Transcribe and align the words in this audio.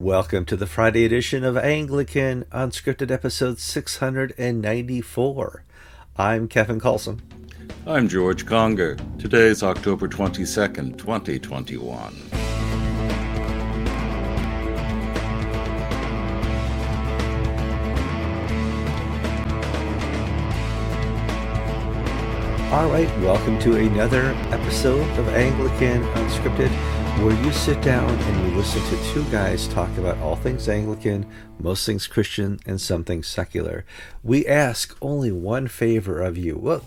Welcome 0.00 0.44
to 0.44 0.56
the 0.56 0.68
Friday 0.68 1.04
edition 1.04 1.42
of 1.42 1.56
Anglican 1.56 2.44
Unscripted 2.52 3.10
episode 3.10 3.58
694. 3.58 5.64
I'm 6.16 6.46
Kevin 6.46 6.78
Carlson. 6.78 7.20
I'm 7.84 8.06
George 8.06 8.46
Conger. 8.46 8.96
Today 9.18 9.46
is 9.46 9.64
October 9.64 10.06
22nd, 10.06 10.98
2021. 10.98 12.14
All 22.70 22.88
right, 22.88 23.10
welcome 23.18 23.58
to 23.58 23.74
another 23.74 24.26
episode 24.52 25.18
of 25.18 25.28
Anglican 25.30 26.04
Unscripted 26.04 26.70
where 27.24 27.44
you 27.44 27.52
sit 27.52 27.82
down 27.82 28.08
and 28.08 28.48
you 28.48 28.56
listen 28.56 28.80
to 28.82 29.12
two 29.12 29.24
guys 29.24 29.66
talk 29.66 29.90
about 29.98 30.16
all 30.18 30.36
things 30.36 30.68
Anglican, 30.68 31.26
most 31.58 31.84
things 31.84 32.06
Christian, 32.06 32.60
and 32.64 32.80
something 32.80 33.24
secular. 33.24 33.84
We 34.22 34.46
ask 34.46 34.96
only 35.02 35.32
one 35.32 35.66
favor 35.66 36.22
of 36.22 36.38
you. 36.38 36.56
Well, 36.56 36.84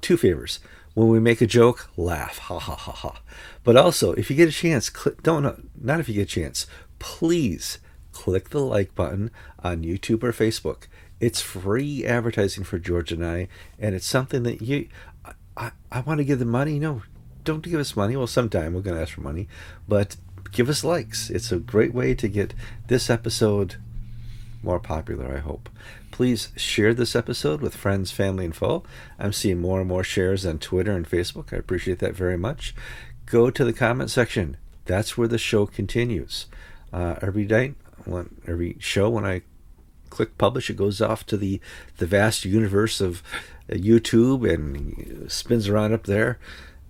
two 0.00 0.16
favors. 0.16 0.60
When 0.94 1.08
we 1.08 1.18
make 1.18 1.40
a 1.40 1.46
joke, 1.46 1.90
laugh, 1.96 2.38
ha 2.38 2.60
ha 2.60 2.76
ha 2.76 2.92
ha. 2.92 3.20
But 3.64 3.76
also, 3.76 4.12
if 4.12 4.30
you 4.30 4.36
get 4.36 4.48
a 4.48 4.52
chance, 4.52 4.88
click, 4.88 5.20
don't, 5.22 5.68
not 5.82 5.98
if 5.98 6.08
you 6.08 6.14
get 6.14 6.22
a 6.22 6.26
chance, 6.26 6.68
please 7.00 7.78
click 8.12 8.50
the 8.50 8.60
like 8.60 8.94
button 8.94 9.32
on 9.64 9.82
YouTube 9.82 10.22
or 10.22 10.32
Facebook. 10.32 10.84
It's 11.18 11.40
free 11.40 12.04
advertising 12.06 12.62
for 12.62 12.78
George 12.78 13.10
and 13.10 13.26
I, 13.26 13.48
and 13.80 13.96
it's 13.96 14.06
something 14.06 14.44
that 14.44 14.62
you, 14.62 14.88
I, 15.56 15.72
I 15.90 16.00
want 16.00 16.18
to 16.18 16.24
give 16.24 16.38
the 16.38 16.44
money. 16.44 16.78
No, 16.78 17.02
don't 17.44 17.62
give 17.62 17.80
us 17.80 17.96
money. 17.96 18.16
Well, 18.16 18.26
sometime 18.26 18.74
we're 18.74 18.80
going 18.80 18.96
to 18.96 19.02
ask 19.02 19.14
for 19.14 19.20
money, 19.20 19.48
but 19.88 20.16
give 20.52 20.68
us 20.68 20.84
likes. 20.84 21.30
It's 21.30 21.52
a 21.52 21.58
great 21.58 21.94
way 21.94 22.14
to 22.14 22.28
get 22.28 22.54
this 22.88 23.10
episode 23.10 23.76
more 24.62 24.78
popular, 24.78 25.36
I 25.36 25.40
hope. 25.40 25.68
Please 26.10 26.50
share 26.56 26.94
this 26.94 27.16
episode 27.16 27.60
with 27.60 27.74
friends, 27.74 28.10
family, 28.12 28.44
and 28.44 28.54
foe. 28.54 28.84
I'm 29.18 29.32
seeing 29.32 29.60
more 29.60 29.80
and 29.80 29.88
more 29.88 30.04
shares 30.04 30.46
on 30.46 30.58
Twitter 30.58 30.92
and 30.92 31.08
Facebook. 31.08 31.52
I 31.52 31.56
appreciate 31.56 31.98
that 32.00 32.14
very 32.14 32.36
much. 32.36 32.74
Go 33.26 33.50
to 33.50 33.64
the 33.64 33.72
comment 33.72 34.10
section. 34.10 34.56
That's 34.84 35.16
where 35.16 35.28
the 35.28 35.38
show 35.38 35.66
continues. 35.66 36.46
Uh, 36.92 37.16
every 37.22 37.44
day, 37.44 37.74
when, 38.04 38.36
every 38.46 38.76
show, 38.78 39.08
when 39.08 39.24
I 39.24 39.42
click 40.10 40.36
publish, 40.36 40.68
it 40.68 40.76
goes 40.76 41.00
off 41.00 41.24
to 41.26 41.36
the, 41.36 41.60
the 41.96 42.06
vast 42.06 42.44
universe 42.44 43.00
of 43.00 43.22
uh, 43.70 43.74
YouTube 43.74 44.48
and 44.48 45.30
spins 45.32 45.68
around 45.68 45.92
up 45.92 46.04
there 46.04 46.38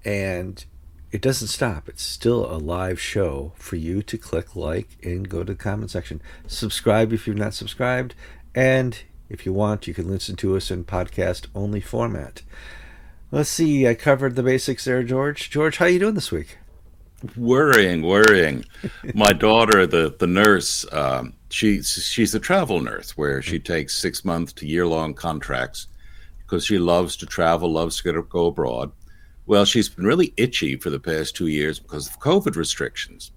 and 0.05 0.64
it 1.12 1.20
doesn't 1.20 1.48
stop. 1.48 1.89
It's 1.89 2.03
still 2.03 2.50
a 2.50 2.56
live 2.56 2.98
show 2.98 3.53
for 3.56 3.77
you 3.77 4.03
to 4.03 4.17
click 4.17 4.56
like 4.56 4.97
and 5.03 5.28
go 5.28 5.44
to 5.44 5.53
the 5.53 5.59
comment 5.59 5.91
section. 5.91 6.22
Subscribe 6.47 7.12
if 7.12 7.27
you're 7.27 7.36
not 7.36 7.55
subscribed, 7.55 8.14
and 8.55 8.98
if 9.28 9.44
you 9.44 9.53
want, 9.53 9.86
you 9.86 9.94
can 9.94 10.09
listen 10.09 10.36
to 10.36 10.56
us 10.56 10.70
in 10.70 10.84
podcast 10.84 11.47
only 11.55 11.81
format. 11.81 12.42
Let's 13.31 13.50
see. 13.50 13.86
I 13.86 13.94
covered 13.94 14.36
the 14.36 14.42
basics 14.42 14.84
there, 14.84 15.03
George. 15.03 15.50
George, 15.50 15.78
how 15.78 15.86
you 15.86 15.98
doing 15.98 16.14
this 16.14 16.33
week? 16.33 16.59
Worrying, 17.37 18.03
worrying. 18.03 18.64
My 19.14 19.33
daughter, 19.33 19.87
the 19.87 20.14
the 20.19 20.27
nurse, 20.27 20.84
um, 20.92 21.34
she's 21.50 21.92
she's 22.05 22.34
a 22.34 22.41
travel 22.41 22.81
nurse 22.81 23.16
where 23.16 23.41
she 23.41 23.59
takes 23.59 23.97
six 23.97 24.25
month 24.25 24.55
to 24.56 24.66
year 24.66 24.87
long 24.87 25.14
contracts 25.14 25.87
because 26.39 26.64
she 26.64 26.78
loves 26.78 27.16
to 27.16 27.27
travel, 27.27 27.70
loves 27.70 28.00
to 28.03 28.22
go 28.22 28.47
abroad 28.47 28.92
well, 29.46 29.64
she's 29.64 29.88
been 29.88 30.04
really 30.04 30.32
itchy 30.36 30.76
for 30.76 30.90
the 30.90 31.00
past 31.00 31.36
two 31.36 31.48
years 31.48 31.78
because 31.78 32.08
of 32.08 32.20
COVID 32.20 32.56
restrictions. 32.56 33.32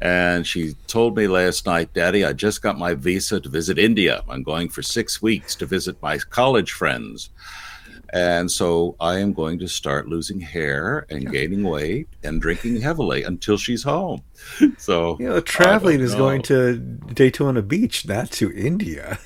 And 0.00 0.46
she 0.46 0.74
told 0.86 1.16
me 1.16 1.26
last 1.26 1.66
night, 1.66 1.92
Daddy, 1.92 2.24
I 2.24 2.32
just 2.32 2.62
got 2.62 2.78
my 2.78 2.94
visa 2.94 3.40
to 3.40 3.48
visit 3.48 3.78
India. 3.78 4.22
I'm 4.28 4.42
going 4.42 4.68
for 4.68 4.82
six 4.82 5.20
weeks 5.20 5.56
to 5.56 5.66
visit 5.66 6.00
my 6.00 6.18
college 6.18 6.72
friends. 6.72 7.30
And 8.12 8.50
so 8.50 8.96
I 9.00 9.18
am 9.18 9.32
going 9.32 9.58
to 9.58 9.68
start 9.68 10.08
losing 10.08 10.40
hair 10.40 11.04
and 11.10 11.30
gaining 11.30 11.62
weight 11.62 12.08
and 12.22 12.40
drinking 12.40 12.80
heavily 12.80 13.24
until 13.24 13.56
she's 13.56 13.82
home. 13.82 14.22
So, 14.78 15.16
you 15.18 15.28
know, 15.28 15.40
traveling 15.40 16.00
is 16.00 16.14
going 16.14 16.42
to 16.42 16.78
Daytona 16.78 17.60
Beach, 17.62 18.06
not 18.06 18.30
to 18.32 18.50
India. 18.52 19.18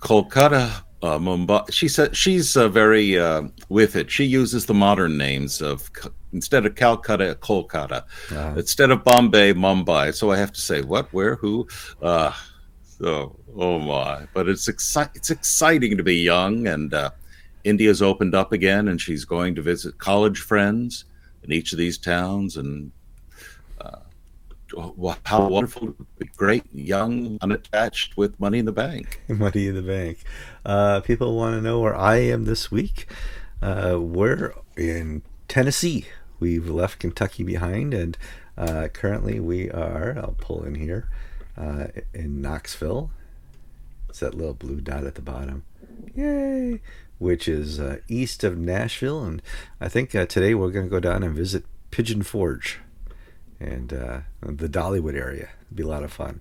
Kolkata 0.00 0.82
uh, 1.04 1.18
Mumbai. 1.18 1.70
She 1.70 1.86
said 1.86 2.16
she's 2.16 2.56
uh, 2.56 2.68
very 2.68 3.18
uh, 3.18 3.42
with 3.68 3.94
it. 3.94 4.10
She 4.10 4.24
uses 4.24 4.64
the 4.64 4.74
modern 4.74 5.18
names 5.18 5.60
of 5.60 5.90
instead 6.32 6.64
of 6.64 6.74
Calcutta, 6.74 7.36
Kolkata, 7.40 8.04
uh-huh. 8.30 8.54
instead 8.56 8.90
of 8.90 9.04
Bombay, 9.04 9.52
Mumbai. 9.52 10.14
So 10.14 10.30
I 10.30 10.38
have 10.38 10.52
to 10.52 10.60
say 10.60 10.80
what, 10.80 11.12
where, 11.12 11.36
who. 11.36 11.68
Uh, 12.00 12.32
so 12.82 13.38
oh 13.54 13.78
my! 13.78 14.26
But 14.32 14.48
it's 14.48 14.66
exci- 14.66 15.14
It's 15.14 15.30
exciting 15.30 15.98
to 15.98 16.02
be 16.02 16.16
young, 16.16 16.66
and 16.66 16.94
uh, 16.94 17.10
India's 17.64 18.00
opened 18.00 18.34
up 18.34 18.52
again, 18.52 18.88
and 18.88 18.98
she's 18.98 19.26
going 19.26 19.54
to 19.56 19.62
visit 19.62 19.98
college 19.98 20.40
friends 20.40 21.04
in 21.42 21.52
each 21.52 21.72
of 21.72 21.78
these 21.78 21.98
towns, 21.98 22.56
and 22.56 22.92
how 25.24 25.48
wonderful, 25.48 25.94
great, 26.36 26.64
young, 26.72 27.38
unattached 27.40 28.16
with 28.16 28.38
money 28.40 28.58
in 28.58 28.64
the 28.64 28.72
bank. 28.72 29.20
Money 29.28 29.68
in 29.68 29.74
the 29.74 29.82
bank. 29.82 30.18
Uh, 30.64 31.00
people 31.00 31.36
want 31.36 31.54
to 31.54 31.60
know 31.60 31.80
where 31.80 31.94
I 31.94 32.16
am 32.16 32.44
this 32.44 32.70
week. 32.70 33.06
Uh, 33.62 33.98
we're 34.00 34.54
in 34.76 35.22
Tennessee. 35.48 36.06
We've 36.40 36.68
left 36.68 36.98
Kentucky 36.98 37.42
behind, 37.42 37.94
and 37.94 38.18
uh, 38.56 38.88
currently 38.92 39.40
we 39.40 39.70
are, 39.70 40.16
I'll 40.18 40.36
pull 40.38 40.64
in 40.64 40.74
here, 40.74 41.08
uh, 41.56 41.88
in 42.12 42.40
Knoxville. 42.40 43.10
It's 44.08 44.20
that 44.20 44.34
little 44.34 44.54
blue 44.54 44.80
dot 44.80 45.04
at 45.04 45.14
the 45.14 45.22
bottom. 45.22 45.64
Yay! 46.14 46.80
Which 47.18 47.48
is 47.48 47.80
uh, 47.80 47.98
east 48.08 48.44
of 48.44 48.58
Nashville. 48.58 49.24
And 49.24 49.42
I 49.80 49.88
think 49.88 50.14
uh, 50.14 50.26
today 50.26 50.54
we're 50.54 50.70
going 50.70 50.86
to 50.86 50.90
go 50.90 51.00
down 51.00 51.22
and 51.22 51.34
visit 51.34 51.64
Pigeon 51.90 52.22
Forge 52.22 52.80
and 53.60 53.92
uh, 53.92 54.20
the 54.42 54.68
Dollywood 54.68 55.14
area. 55.14 55.48
It'd 55.66 55.76
be 55.76 55.82
a 55.82 55.88
lot 55.88 56.02
of 56.02 56.12
fun. 56.12 56.40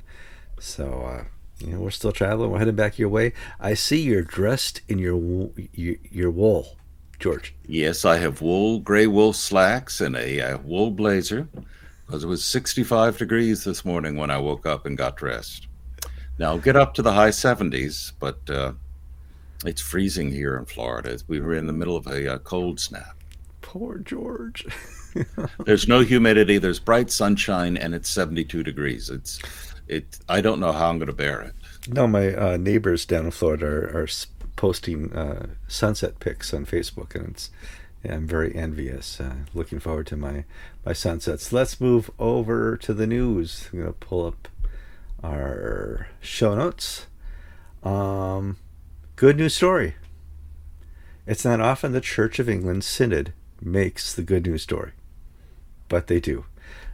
So, 0.60 1.02
uh, 1.02 1.24
you 1.60 1.74
know, 1.74 1.80
we're 1.80 1.92
still 1.92 2.12
traveling. 2.12 2.52
We're 2.52 2.60
heading 2.60 2.76
back 2.76 3.00
your 3.00 3.10
way. 3.10 3.34
I 3.60 3.74
see 3.74 4.02
you're 4.02 4.24
dressed 4.24 4.82
in 4.88 5.00
your 5.00 5.50
your, 5.74 5.96
your 6.10 6.32
wool, 6.32 6.78
George. 7.20 7.54
Yes, 7.66 8.06
I 8.06 8.18
have 8.18 8.42
wool, 8.42 8.80
gray 8.80 9.08
wool 9.08 9.34
slacks, 9.34 10.02
and 10.02 10.16
a 10.16 10.42
uh, 10.42 10.58
wool 10.60 10.92
blazer 10.92 11.48
because 12.06 12.24
it 12.24 12.28
was 12.28 12.46
65 12.46 13.18
degrees 13.18 13.64
this 13.64 13.86
morning 13.86 14.18
when 14.18 14.30
I 14.30 14.38
woke 14.38 14.66
up 14.66 14.86
and 14.86 14.98
got 14.98 15.18
dressed. 15.18 15.68
Now, 16.38 16.58
get 16.58 16.76
up 16.76 16.94
to 16.96 17.02
the 17.02 17.14
high 17.14 17.30
70s, 17.30 18.12
but 18.20 18.50
uh, 18.50 18.74
it's 19.66 19.82
freezing 19.82 20.32
here 20.32 20.58
in 20.58 20.66
Florida. 20.66 21.18
We 21.28 21.40
were 21.40 21.54
in 21.54 21.68
the 21.68 21.74
middle 21.74 21.96
of 21.96 22.08
a 22.08 22.34
uh, 22.34 22.38
cold 22.40 22.80
snap. 22.80 23.23
Poor 23.74 23.98
George. 23.98 24.68
there's 25.66 25.88
no 25.88 26.02
humidity. 26.02 26.60
There's 26.60 26.78
bright 26.78 27.10
sunshine, 27.10 27.76
and 27.76 27.96
it's 27.96 28.08
72 28.08 28.62
degrees. 28.62 29.10
It's 29.10 29.40
it. 29.88 30.20
I 30.30 30.42
don't 30.42 30.60
know 30.60 30.72
how 30.72 30.92
I'm 30.92 31.00
going 31.00 31.08
to 31.08 31.12
bear 31.12 31.42
it. 31.42 31.56
No, 31.88 32.06
my 32.06 32.36
uh, 32.36 32.58
neighbors 32.58 33.04
down 33.04 33.26
in 33.26 33.32
Florida 33.32 33.66
are, 33.66 34.04
are 34.04 34.08
posting 34.58 35.12
uh, 35.12 35.48
sunset 35.68 36.20
pics 36.20 36.54
on 36.54 36.68
Facebook, 36.68 37.16
and 37.16 37.30
it's 37.30 37.50
yeah, 38.06 38.14
I'm 38.14 38.28
very 38.28 38.54
envious. 38.54 39.20
Uh, 39.20 39.38
looking 39.56 39.80
forward 39.80 40.06
to 40.06 40.18
my 40.18 40.46
my 40.86 40.94
sunsets. 40.94 41.52
Let's 41.52 41.82
move 41.82 42.12
over 42.20 42.78
to 42.78 42.94
the 42.94 43.08
news. 43.08 43.70
I'm 43.74 43.80
going 43.80 43.92
to 43.92 43.98
pull 43.98 44.28
up 44.28 44.50
our 45.24 46.10
show 46.22 46.54
notes. 46.54 47.08
Um, 47.82 48.58
good 49.16 49.38
news 49.38 49.56
story. 49.56 49.96
It's 51.26 51.44
not 51.44 51.60
often 51.60 51.92
the 51.92 52.02
Church 52.02 52.38
of 52.38 52.48
England 52.48 52.84
synod 52.84 53.34
makes 53.66 54.14
the 54.14 54.24
good 54.24 54.46
news 54.46 54.64
story 54.64 54.92
but 55.94 56.08
they 56.08 56.20
do. 56.20 56.46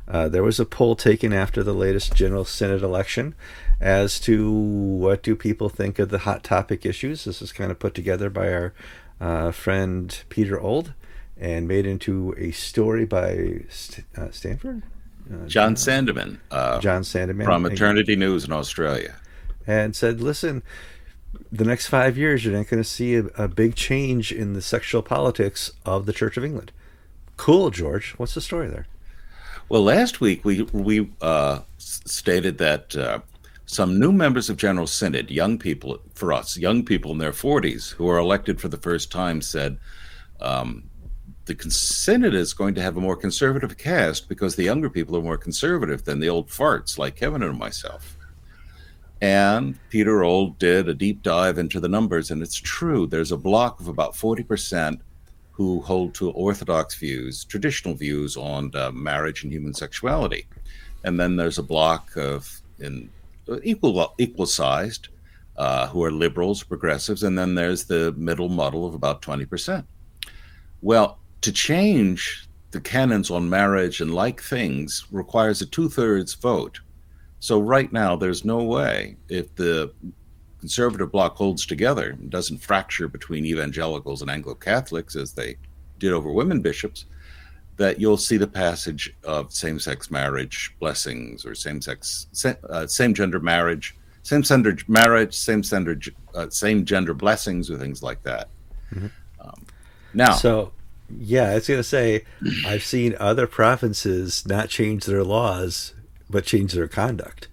Uh, 0.09 0.27
there 0.27 0.43
was 0.43 0.59
a 0.59 0.65
poll 0.65 0.93
taken 0.93 1.31
after 1.31 1.63
the 1.63 1.73
latest 1.73 2.13
General 2.15 2.43
Synod 2.43 2.81
election 2.81 3.33
as 3.79 4.19
to 4.19 4.51
what 4.51 5.23
do 5.23 5.37
people 5.37 5.69
think 5.69 5.99
of 5.99 6.09
the 6.09 6.19
hot 6.19 6.43
topic 6.43 6.85
issues. 6.85 7.23
This 7.23 7.41
is 7.41 7.53
kind 7.53 7.71
of 7.71 7.79
put 7.79 7.93
together 7.93 8.29
by 8.29 8.51
our 8.51 8.73
uh, 9.21 9.51
friend 9.51 10.21
Peter 10.27 10.59
Ould 10.61 10.93
and 11.37 11.65
made 11.65 11.85
into 11.85 12.35
a 12.37 12.51
story 12.51 13.05
by 13.05 13.61
St- 13.69 14.05
uh, 14.17 14.31
Stanford. 14.31 14.83
Uh, 15.31 15.45
John 15.45 15.75
Sandeman. 15.75 16.39
Uh, 16.51 16.81
John 16.81 17.03
Sandeman 17.03 17.45
from 17.45 17.65
Eternity 17.65 18.17
News 18.17 18.43
in 18.43 18.51
Australia, 18.51 19.15
and 19.65 19.95
said, 19.95 20.19
"Listen." 20.19 20.63
The 21.51 21.65
next 21.65 21.87
five 21.87 22.17
years, 22.17 22.45
you're 22.45 22.55
not 22.55 22.67
going 22.67 22.83
to 22.83 22.87
see 22.87 23.15
a, 23.15 23.25
a 23.37 23.47
big 23.47 23.75
change 23.75 24.31
in 24.31 24.53
the 24.53 24.61
sexual 24.61 25.01
politics 25.01 25.71
of 25.83 26.05
the 26.05 26.13
Church 26.13 26.37
of 26.37 26.45
England. 26.45 26.71
Cool, 27.37 27.71
George. 27.71 28.11
What's 28.17 28.35
the 28.35 28.41
story 28.41 28.67
there? 28.67 28.85
Well, 29.67 29.83
last 29.83 30.19
week 30.19 30.43
we 30.43 30.63
we 30.73 31.11
uh, 31.21 31.59
stated 31.77 32.57
that 32.57 32.95
uh, 32.95 33.19
some 33.65 33.99
new 33.99 34.11
members 34.11 34.49
of 34.49 34.57
General 34.57 34.87
Synod, 34.87 35.29
young 35.29 35.57
people 35.59 35.99
for 36.15 36.33
us, 36.33 36.57
young 36.57 36.83
people 36.83 37.11
in 37.11 37.19
their 37.19 37.31
40s 37.31 37.93
who 37.93 38.09
are 38.09 38.17
elected 38.17 38.59
for 38.59 38.67
the 38.67 38.77
first 38.77 39.11
time, 39.11 39.41
said 39.41 39.77
um, 40.41 40.89
the 41.45 41.55
Synod 41.69 42.33
is 42.33 42.53
going 42.53 42.75
to 42.75 42.81
have 42.81 42.97
a 42.97 43.01
more 43.01 43.15
conservative 43.15 43.77
cast 43.77 44.27
because 44.27 44.55
the 44.55 44.63
younger 44.63 44.89
people 44.89 45.15
are 45.15 45.21
more 45.21 45.37
conservative 45.37 46.03
than 46.03 46.19
the 46.19 46.29
old 46.29 46.49
farts 46.49 46.97
like 46.97 47.15
Kevin 47.15 47.43
and 47.43 47.57
myself. 47.57 48.17
And 49.21 49.77
Peter 49.89 50.23
Ould 50.23 50.57
did 50.59 50.87
a 50.87 50.93
deep 50.93 51.23
dive 51.23 51.57
into 51.57 51.79
the 51.79 51.89
numbers, 51.89 52.31
and 52.31 52.41
it's 52.41 52.55
true. 52.55 53.05
There's 53.05 53.31
a 53.31 53.37
block 53.37 53.79
of 53.79 53.87
about 53.87 54.13
40% 54.13 54.99
who 55.51 55.81
hold 55.81 56.13
to 56.15 56.31
orthodox 56.31 56.95
views, 56.95 57.43
traditional 57.43 57.93
views 57.93 58.37
on 58.37 58.71
uh, 58.75 58.91
marriage 58.91 59.43
and 59.43 59.51
human 59.51 59.73
sexuality. 59.73 60.47
And 61.03 61.19
then 61.19 61.35
there's 61.35 61.57
a 61.57 61.63
block 61.63 62.15
of 62.15 62.61
in 62.79 63.09
equal 63.63 64.13
equal 64.17 64.45
sized 64.45 65.09
uh, 65.57 65.87
who 65.87 66.01
are 66.03 66.11
liberals, 66.11 66.63
progressives, 66.63 67.23
and 67.23 67.37
then 67.37 67.55
there's 67.55 67.83
the 67.83 68.13
middle 68.13 68.47
muddle 68.47 68.85
of 68.85 68.93
about 68.93 69.21
20%. 69.21 69.83
Well, 70.81 71.19
to 71.41 71.51
change 71.51 72.47
the 72.71 72.79
canons 72.79 73.29
on 73.29 73.49
marriage 73.49 73.99
and 73.99 74.13
like 74.13 74.41
things 74.41 75.05
requires 75.11 75.61
a 75.61 75.65
two 75.65 75.89
thirds 75.89 76.35
vote. 76.35 76.79
So 77.39 77.59
right 77.59 77.91
now, 77.91 78.15
there's 78.15 78.43
no 78.43 78.63
way 78.63 79.15
if 79.29 79.53
the 79.55 79.93
conservative 80.59 81.11
bloc 81.11 81.35
holds 81.35 81.65
together 81.65 82.11
and 82.11 82.29
doesn't 82.29 82.57
fracture 82.57 83.07
between 83.07 83.45
evangelicals 83.45 84.21
and 84.21 84.29
Anglo 84.29 84.55
Catholics 84.55 85.15
as 85.15 85.33
they 85.33 85.55
did 85.99 86.11
over 86.11 86.31
women 86.31 86.61
bishops, 86.61 87.05
that 87.77 87.99
you'll 87.99 88.17
see 88.17 88.35
the 88.35 88.47
passage 88.47 89.15
of 89.23 89.53
same 89.53 89.79
sex 89.79 90.11
marriage 90.11 90.75
blessings 90.79 91.45
or 91.45 91.55
same 91.55 91.81
sex, 91.81 92.27
uh, 92.69 92.85
same 92.85 93.13
gender 93.13 93.39
marriage, 93.39 93.95
same 94.23 94.43
gender 94.43 94.77
marriage, 94.89 95.33
same 95.33 95.61
gender, 95.61 95.97
uh, 96.35 96.49
same 96.49 96.83
gender 96.83 97.13
blessings 97.13 97.71
or 97.71 97.77
things 97.77 98.03
like 98.03 98.21
that. 98.23 98.49
Mm-hmm. 98.93 99.07
Um, 99.39 99.65
now, 100.13 100.33
so 100.33 100.73
yeah, 101.17 101.51
I 101.51 101.55
was 101.55 101.67
going 101.67 101.79
to 101.79 101.83
say, 101.83 102.25
I've 102.65 102.83
seen 102.83 103.15
other 103.17 103.47
provinces 103.47 104.45
not 104.45 104.67
change 104.67 105.05
their 105.05 105.23
laws, 105.23 105.93
but 106.29 106.45
change 106.45 106.73
their 106.73 106.87
conduct. 106.87 107.47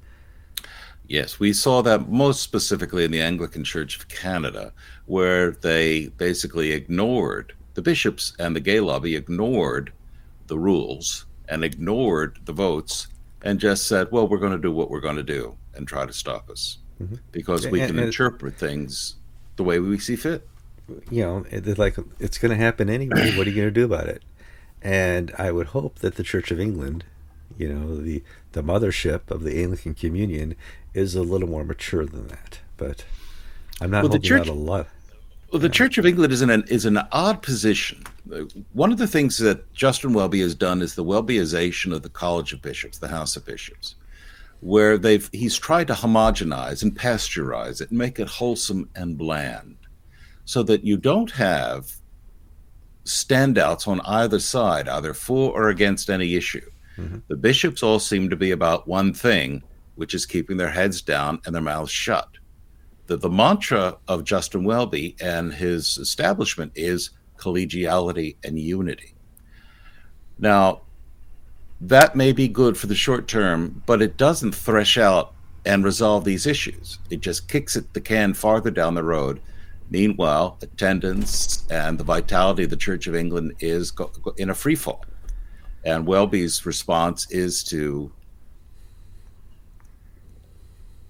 Yes, 1.09 1.39
we 1.39 1.53
saw 1.53 1.83
that 1.83 2.09
most 2.09 2.43
specifically 2.43 3.05
in 3.05 3.13
the 3.13 3.23
Anglican 3.23 3.63
Church 3.63 3.97
of 3.97 4.09
Canada, 4.09 4.73
where 5.07 5.53
they 5.53 6.09
basically 6.09 6.73
ignored 6.73 7.55
the 7.75 7.83
bishops 7.83 8.35
and 8.39 8.57
the 8.57 8.61
gay 8.61 8.81
lobby 8.81 9.15
ignored 9.15 9.93
the 10.49 10.59
rules 10.59 11.27
and 11.49 11.63
ignored 11.63 12.41
the 12.45 12.53
votes 12.53 13.07
and 13.43 13.61
just 13.61 13.87
said, 13.87 14.09
well, 14.11 14.27
we're 14.27 14.39
going 14.39 14.53
to 14.53 14.59
do 14.59 14.73
what 14.73 14.91
we're 14.91 15.01
going 15.01 15.17
to 15.17 15.23
do 15.23 15.57
and 15.75 15.87
try 15.87 16.05
to 16.05 16.13
stop 16.13 16.51
us 16.51 16.79
mm-hmm. 17.01 17.17
because 17.31 17.69
we 17.69 17.81
and, 17.81 17.91
can 17.91 17.99
and 17.99 18.07
interpret 18.07 18.57
things 18.57 19.17
the 19.55 19.63
way 19.63 19.79
we 19.79 19.99
see 19.99 20.17
fit 20.17 20.49
you 21.11 21.23
know, 21.23 21.45
it's 21.51 21.79
like 21.79 21.97
it's 22.19 22.39
going 22.39 22.51
to 22.51 22.57
happen 22.57 22.89
anyway. 22.89 23.37
What 23.37 23.47
are 23.47 23.51
you 23.51 23.57
going 23.57 23.69
to 23.69 23.71
do 23.71 23.85
about 23.85 24.07
it? 24.07 24.23
And 24.83 25.33
I 25.39 25.51
would 25.51 25.69
hope 25.69 25.99
that 26.01 26.15
the 26.15 26.23
Church 26.23 26.51
of 26.51 26.61
England, 26.61 27.05
you 27.59 27.73
know, 27.73 27.97
the 27.97 28.23
the 28.53 28.63
mothership 28.63 29.31
of 29.31 29.43
the 29.43 29.63
Anglican 29.63 29.95
Communion, 29.95 30.57
is 30.95 31.15
a 31.15 31.23
little 31.23 31.49
more 31.49 31.65
mature 31.65 32.07
than 32.07 32.29
that. 32.29 32.61
But 32.77 33.05
I'm 33.81 33.91
not 33.91 34.03
well, 34.03 34.11
holding 34.11 34.23
church, 34.23 34.41
out 34.43 34.49
a 34.49 34.53
lot. 34.53 34.89
Well, 35.53 35.61
the 35.61 35.69
Church 35.69 35.97
of 35.97 36.07
England 36.07 36.33
is 36.33 36.43
in 36.43 36.51
an 36.51 36.65
is 36.69 36.85
an 36.85 36.99
odd 37.13 37.43
position. 37.43 38.03
One 38.73 38.93
of 38.93 38.99
the 38.99 39.07
things 39.07 39.39
that 39.39 39.73
Justin 39.73 40.13
Welby 40.13 40.41
has 40.41 40.55
done 40.55 40.83
is 40.83 40.95
the 40.95 41.05
Welbyization 41.05 41.93
of 41.93 42.03
the 42.03 42.09
College 42.09 42.53
of 42.53 42.63
Bishops, 42.63 42.99
the 42.99 43.09
House 43.09 43.37
of 43.37 43.45
Bishops, 43.45 43.95
where 44.61 44.99
they've 44.99 45.29
he's 45.33 45.57
tried 45.57 45.87
to 45.87 45.95
homogenize 45.95 46.83
and 46.83 46.97
pasteurize 46.97 47.81
it 47.81 47.93
make 47.93 48.19
it 48.19 48.29
wholesome 48.29 48.89
and 48.97 49.17
bland 49.17 49.77
so 50.45 50.63
that 50.63 50.85
you 50.85 50.97
don't 50.97 51.33
have 51.33 51.93
standouts 53.05 53.87
on 53.87 54.01
either 54.01 54.39
side, 54.39 54.89
either 54.89 55.15
for 55.15 55.53
or 55.53 55.69
against 55.69 56.11
any 56.11 56.35
issue. 56.35 56.71
Mm-hmm. 56.97 57.19
The 57.29 57.37
bishops 57.37 57.83
all 57.83 57.99
seem 57.99 58.31
to 58.31 58.37
be 58.37 58.51
about 58.51 58.89
one 58.89 59.13
thing, 59.13 59.63
which 59.95 60.15
is 60.15 60.27
keeping 60.27 60.57
their 60.57 60.71
heads 60.71 61.03
down 61.03 61.41
and 61.45 61.55
their 61.55 61.63
mouths 61.63 61.91
shut. 61.91 62.29
The, 63.07 63.17
the 63.17 63.31
mantra 63.31 63.97
of 64.09 64.25
Justin 64.25 64.65
Welby 64.65 65.17
and 65.21 65.53
his 65.53 65.99
establishment 65.99 66.73
is 66.75 67.11
collegiality 67.39 68.37
and 68.45 68.59
unity. 68.59 69.15
Now, 70.39 70.83
that 71.81 72.17
may 72.17 72.33
be 72.33 72.49
good 72.49 72.77
for 72.77 72.87
the 72.87 72.95
short 72.95 73.29
term, 73.29 73.83
but 73.87 74.03
it 74.03 74.17
doesn't 74.17 74.55
thresh 74.55 74.99
out 74.99 75.35
and 75.65 75.85
resolve 75.85 76.25
these 76.25 76.47
issues. 76.47 76.99
It 77.11 77.21
just 77.21 77.49
kicks 77.49 77.77
it 77.77 77.93
the 77.93 78.01
can 78.01 78.35
farther 78.35 78.71
down 78.71 78.95
the 78.95 79.03
road 79.03 79.41
Meanwhile, 79.91 80.59
attendance 80.63 81.65
and 81.71 81.99
the 81.99 82.05
vitality 82.05 82.65
of 82.65 82.71
the 82.71 82.77
Church 82.77 83.07
of 83.07 83.15
England 83.15 83.55
is 83.61 83.93
in 84.37 84.51
a 84.51 84.55
free 84.55 84.75
fall. 84.75 85.05
And 85.87 86.07
Welby's 86.07 86.67
response 86.67 87.31
is 87.31 87.65
to 87.65 88.13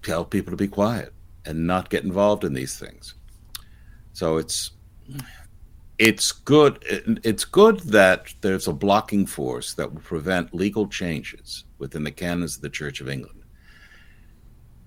tell 0.03 0.23
people 0.23 0.51
to 0.51 0.57
be 0.57 0.69
quiet 0.69 1.13
and 1.45 1.67
not 1.67 1.89
get 1.89 2.05
involved 2.05 2.45
in 2.45 2.53
these 2.53 2.79
things. 2.79 3.15
So 4.13 4.37
it's 4.37 4.71
it's 5.97 6.31
good 6.31 6.77
it's 7.23 7.43
good 7.43 7.79
that 7.79 8.33
there's 8.41 8.67
a 8.67 8.73
blocking 8.73 9.25
force 9.25 9.73
that 9.73 9.91
will 9.91 10.01
prevent 10.01 10.53
legal 10.53 10.87
changes 10.87 11.65
within 11.79 12.03
the 12.03 12.11
canons 12.11 12.55
of 12.55 12.61
the 12.61 12.69
Church 12.69 13.01
of 13.01 13.09
England 13.09 13.37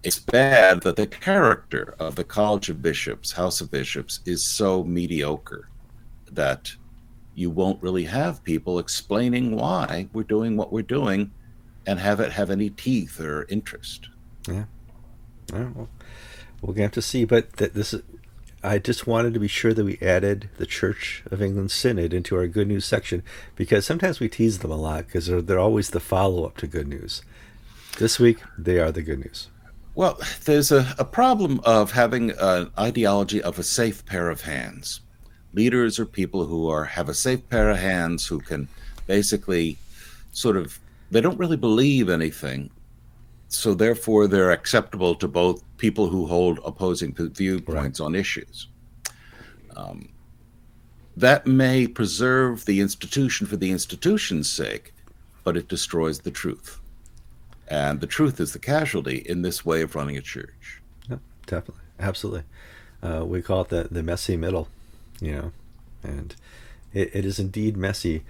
it's 0.02 0.18
bad 0.18 0.82
that 0.82 0.96
the 0.96 1.06
character 1.06 1.94
of 1.98 2.14
the 2.14 2.24
College 2.24 2.70
of 2.70 2.80
Bishops, 2.80 3.32
House 3.32 3.60
of 3.60 3.70
Bishops, 3.70 4.20
is 4.24 4.42
so 4.42 4.82
mediocre 4.82 5.68
that 6.30 6.72
you 7.34 7.50
won't 7.50 7.82
really 7.82 8.04
have 8.04 8.44
people 8.44 8.78
explaining 8.78 9.56
why 9.56 10.08
we're 10.12 10.22
doing 10.22 10.56
what 10.56 10.72
we're 10.72 10.82
doing 10.82 11.30
and 11.86 11.98
have 11.98 12.20
it 12.20 12.32
have 12.32 12.50
any 12.50 12.70
teeth 12.70 13.20
or 13.20 13.46
interest. 13.48 14.08
Yeah. 14.48 14.64
well, 15.52 15.88
we're 16.60 16.74
going 16.74 16.76
to 16.76 16.82
have 16.82 16.92
to 16.92 17.02
see. 17.02 17.24
But 17.24 17.56
th- 17.56 17.72
this 17.72 17.94
is, 17.94 18.02
I 18.62 18.78
just 18.78 19.06
wanted 19.06 19.32
to 19.34 19.40
be 19.40 19.48
sure 19.48 19.72
that 19.72 19.84
we 19.84 19.98
added 20.02 20.50
the 20.58 20.66
Church 20.66 21.22
of 21.30 21.40
England 21.40 21.70
Synod 21.70 22.12
into 22.12 22.36
our 22.36 22.46
good 22.46 22.68
news 22.68 22.84
section 22.84 23.22
because 23.56 23.86
sometimes 23.86 24.20
we 24.20 24.28
tease 24.28 24.58
them 24.58 24.70
a 24.70 24.76
lot 24.76 25.06
because 25.06 25.26
they're, 25.26 25.40
they're 25.40 25.58
always 25.58 25.90
the 25.90 26.00
follow 26.00 26.44
up 26.44 26.58
to 26.58 26.66
good 26.66 26.88
news. 26.88 27.22
This 27.98 28.18
week, 28.18 28.38
they 28.58 28.78
are 28.78 28.92
the 28.92 29.02
good 29.02 29.20
news. 29.20 29.48
Well, 29.94 30.18
there's 30.44 30.70
a, 30.70 30.94
a 30.98 31.04
problem 31.04 31.60
of 31.64 31.92
having 31.92 32.30
an 32.38 32.70
ideology 32.78 33.42
of 33.42 33.58
a 33.58 33.62
safe 33.62 34.04
pair 34.06 34.30
of 34.30 34.42
hands. 34.42 35.00
Leaders 35.52 35.98
are 35.98 36.06
people 36.06 36.46
who 36.46 36.68
are 36.68 36.84
have 36.84 37.08
a 37.08 37.14
safe 37.14 37.48
pair 37.48 37.70
of 37.70 37.78
hands 37.78 38.26
who 38.26 38.40
can 38.40 38.68
basically 39.06 39.76
sort 40.32 40.56
of 40.56 40.78
they 41.10 41.20
don't 41.20 41.38
really 41.38 41.56
believe 41.56 42.08
anything, 42.08 42.70
so 43.48 43.74
therefore 43.74 44.28
they're 44.28 44.52
acceptable 44.52 45.14
to 45.16 45.26
both 45.26 45.62
people 45.76 46.08
who 46.08 46.26
hold 46.26 46.60
opposing 46.64 47.12
viewpoints 47.14 48.00
right. 48.00 48.06
on 48.06 48.14
issues. 48.14 48.68
Um, 49.76 50.10
that 51.16 51.46
may 51.46 51.86
preserve 51.86 52.64
the 52.64 52.80
institution 52.80 53.46
for 53.46 53.56
the 53.56 53.72
institution's 53.72 54.48
sake, 54.48 54.94
but 55.42 55.56
it 55.56 55.68
destroys 55.68 56.20
the 56.20 56.30
truth. 56.30 56.80
And 57.68 58.00
the 58.00 58.06
truth 58.06 58.40
is 58.40 58.52
the 58.52 58.58
casualty 58.58 59.18
in 59.18 59.42
this 59.42 59.64
way 59.64 59.82
of 59.82 59.94
running 59.94 60.16
a 60.16 60.22
church. 60.22 60.80
Yeah, 61.08 61.18
definitely. 61.46 61.84
Absolutely. 61.98 62.42
Uh, 63.02 63.24
we 63.26 63.42
call 63.42 63.62
it 63.62 63.68
the, 63.68 63.88
the 63.90 64.02
messy 64.02 64.36
middle, 64.36 64.68
you 65.20 65.32
know, 65.32 65.52
and 66.02 66.34
it, 66.92 67.10
it 67.14 67.24
is 67.24 67.38
indeed 67.38 67.76
messy. 67.76 68.22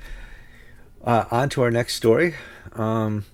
Uh, 1.03 1.25
on 1.31 1.49
to 1.51 1.63
our 1.63 1.71
next 1.71 1.95
story. 1.95 2.35
Um, 2.73 3.25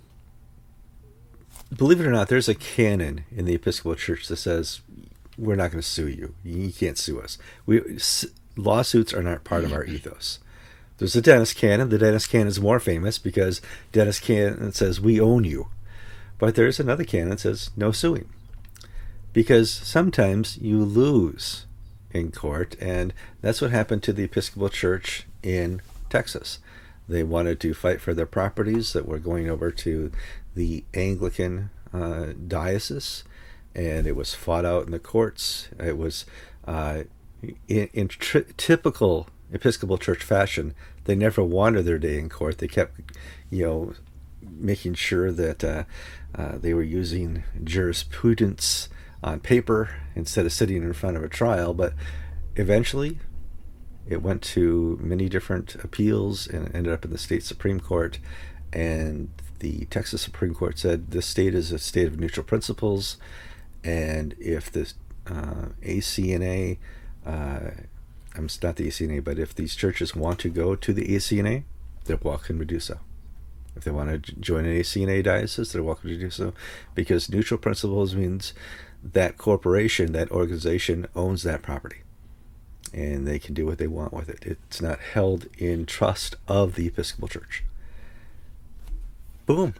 believe 1.77 2.01
it 2.01 2.07
or 2.07 2.13
not, 2.13 2.29
there's 2.29 2.49
a 2.49 2.55
canon 2.55 3.25
in 3.35 3.45
the 3.45 3.55
Episcopal 3.55 3.97
Church 3.97 4.29
that 4.29 4.37
says 4.37 4.81
we're 5.37 5.57
not 5.57 5.71
going 5.71 5.83
to 5.83 5.89
sue 5.89 6.09
you. 6.09 6.35
You 6.45 6.73
can't 6.73 6.99
sue 6.99 7.21
us. 7.21 7.39
We 7.67 7.81
s- 7.97 8.27
lawsuits 8.57 9.13
are 9.13 9.23
not 9.23 9.45
part 9.45 9.65
of 9.65 9.73
our 9.73 9.85
ethos. 9.85 10.39
There's 10.99 11.17
a 11.17 11.21
Dennis 11.21 11.53
canon. 11.53 11.91
The 11.91 11.99
Dennis 11.99 12.27
canon 12.27 12.47
is 12.49 12.61
more 12.61 12.81
famous 12.81 13.19
because 13.19 13.61
Dennis 13.93 14.19
canon 14.19 14.73
says 14.73 15.01
we 15.01 15.21
own 15.21 15.45
you. 15.45 15.69
But 16.39 16.55
there's 16.55 16.81
another 16.81 17.05
canon 17.05 17.31
that 17.31 17.41
says 17.41 17.71
no 17.77 17.93
suing. 17.93 18.29
Because 19.33 19.71
sometimes 19.71 20.57
you 20.59 20.83
lose 20.83 21.67
in 22.17 22.33
court, 22.33 22.77
and 22.81 23.13
that's 23.41 23.61
what 23.61 23.71
happened 23.71 24.03
to 24.05 24.13
the 24.13 24.25
Episcopal 24.25 24.69
Church 24.69 25.27
in 25.43 25.81
Texas. 26.11 26.59
They 27.09 27.23
wanted 27.23 27.61
to 27.61 27.75
fight 27.75 28.01
for 28.01 28.15
their 28.15 28.27
properties 28.27 28.93
that 28.93 29.07
were 29.07 29.19
going 29.19 29.49
over 29.49 29.71
to 29.71 30.11
the 30.55 30.85
Anglican 30.95 31.71
uh, 31.93 32.29
diocese, 32.47 33.25
and 33.75 34.07
it 34.07 34.17
was 34.17 34.35
fought 34.35 34.65
out 34.65 34.87
in 34.87 34.93
the 34.93 34.99
courts. 34.99 35.69
It 35.79 35.97
was 35.97 36.25
uh, 36.67 37.05
in, 37.69 37.89
in 37.93 38.09
tri- 38.09 38.45
typical 38.57 39.29
Episcopal 39.53 39.99
Church 39.99 40.25
fashion. 40.25 40.75
They 41.05 41.15
never 41.15 41.45
wanted 41.45 41.85
their 41.85 41.99
day 41.99 42.19
in 42.19 42.29
court. 42.29 42.59
They 42.59 42.69
kept, 42.69 43.01
you 43.51 43.65
know, 43.65 43.95
making 44.43 44.95
sure 44.95 45.31
that 45.31 45.63
uh, 45.63 45.85
uh, 46.35 46.59
they 46.59 46.75
were 46.75 46.83
using 46.83 47.45
jurisprudence 47.63 48.89
on 49.27 49.41
paper 49.41 49.91
instead 50.15 50.47
of 50.47 50.53
sitting 50.53 50.77
in 50.77 50.93
front 50.95 51.17
of 51.17 51.25
a 51.25 51.29
trial, 51.29 51.75
but 51.75 51.93
eventually 52.55 53.19
it 54.09 54.23
went 54.23 54.41
to 54.41 54.99
many 55.03 55.29
different 55.29 55.75
appeals 55.85 56.47
and 56.47 56.73
ended 56.75 56.93
up 56.93 57.05
in 57.05 57.11
the 57.11 57.19
state 57.19 57.43
Supreme 57.43 57.81
Court. 57.81 58.21
And 58.73 59.31
the 59.59 59.87
Texas 59.87 60.23
Supreme 60.23 60.55
Court 60.55 60.79
said 60.79 61.11
this 61.11 61.27
state 61.27 61.55
is 61.55 61.73
a 61.73 61.79
state 61.79 62.07
of 62.07 62.21
neutral 62.21 62.45
principles 62.45 63.19
And 63.87 64.35
if 64.41 64.71
the 64.73 64.93
uh, 65.27 65.69
ACNA, 65.83 66.79
uh, 67.25 67.71
I'm 68.35 68.49
not 68.63 68.77
the 68.77 68.89
ACNA, 68.89 69.23
but 69.23 69.39
if 69.39 69.55
these 69.55 69.77
churches 69.77 70.17
want 70.17 70.41
to 70.41 70.49
go 70.49 70.75
to 70.75 70.93
the 70.93 71.07
ACNA, 71.07 71.63
they're 72.05 72.19
welcome 72.21 72.59
to 72.59 72.65
do 72.65 72.81
so. 72.81 72.99
If 73.77 73.85
they 73.85 73.93
want 73.93 74.11
to 74.11 74.33
join 74.41 74.65
an 74.65 74.77
ACNA 74.77 75.23
diocese, 75.23 75.73
they're 75.73 75.85
welcome 75.85 76.11
to 76.11 76.19
do 76.19 76.31
so, 76.31 76.53
because 76.97 77.31
neutral 77.31 77.59
principles 77.59 78.17
means 78.17 78.55
that 79.03 79.39
corporation, 79.39 80.13
that 80.13 80.31
organization 80.31 81.07
owns 81.15 81.43
that 81.43 81.63
property, 81.63 82.03
and 82.93 83.27
they 83.27 83.39
can 83.39 83.55
do 83.55 83.67
what 83.67 83.79
they 83.79 83.87
want 83.87 84.13
with 84.13 84.29
it. 84.29 84.45
It's 84.45 84.81
not 84.81 85.01
held 85.01 85.47
in 85.59 85.87
trust 85.87 86.37
of 86.49 86.75
the 86.75 86.87
Episcopal 86.87 87.29
Church. 87.29 87.65
Boom. 89.47 89.75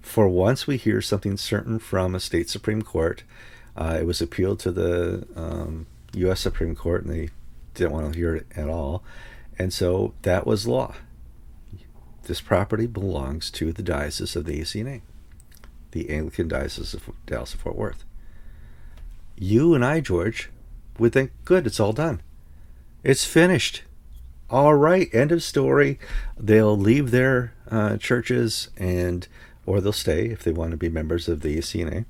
For 0.00 0.28
once, 0.28 0.66
we 0.66 0.78
hear 0.78 1.02
something 1.02 1.36
certain 1.36 1.78
from 1.78 2.14
a 2.14 2.20
state 2.20 2.48
Supreme 2.48 2.82
Court. 2.82 3.24
Uh, 3.76 3.98
it 4.00 4.06
was 4.06 4.22
appealed 4.22 4.58
to 4.60 4.72
the 4.72 5.26
um, 5.36 5.86
U.S. 6.14 6.40
Supreme 6.40 6.74
Court, 6.74 7.04
and 7.04 7.12
they 7.12 7.28
didn't 7.74 7.92
want 7.92 8.12
to 8.12 8.18
hear 8.18 8.34
it 8.34 8.46
at 8.56 8.68
all. 8.68 9.02
And 9.58 9.72
so 9.72 10.14
that 10.22 10.46
was 10.46 10.66
law. 10.66 10.94
This 12.24 12.40
property 12.40 12.86
belongs 12.86 13.50
to 13.52 13.72
the 13.72 13.82
Diocese 13.82 14.36
of 14.36 14.44
the 14.44 14.60
ACNA, 14.60 15.02
the 15.92 16.10
Anglican 16.10 16.48
Diocese 16.48 16.94
of 16.94 17.10
Dallas 17.26 17.54
Fort 17.54 17.76
Worth. 17.76 18.04
You 19.36 19.74
and 19.74 19.84
I, 19.84 20.00
George, 20.00 20.50
would 20.98 21.12
think, 21.12 21.32
good, 21.44 21.66
it's 21.66 21.80
all 21.80 21.92
done. 21.92 22.20
It's 23.04 23.24
finished. 23.24 23.82
All 24.50 24.74
right, 24.74 25.08
end 25.14 25.30
of 25.30 25.42
story. 25.42 25.98
They'll 26.36 26.76
leave 26.76 27.10
their 27.10 27.52
uh, 27.70 27.96
churches 27.98 28.70
and, 28.76 29.28
or 29.66 29.80
they'll 29.80 29.92
stay 29.92 30.26
if 30.26 30.42
they 30.42 30.52
want 30.52 30.72
to 30.72 30.76
be 30.76 30.88
members 30.88 31.28
of 31.28 31.42
the 31.42 31.58
ACNA, 31.58 32.06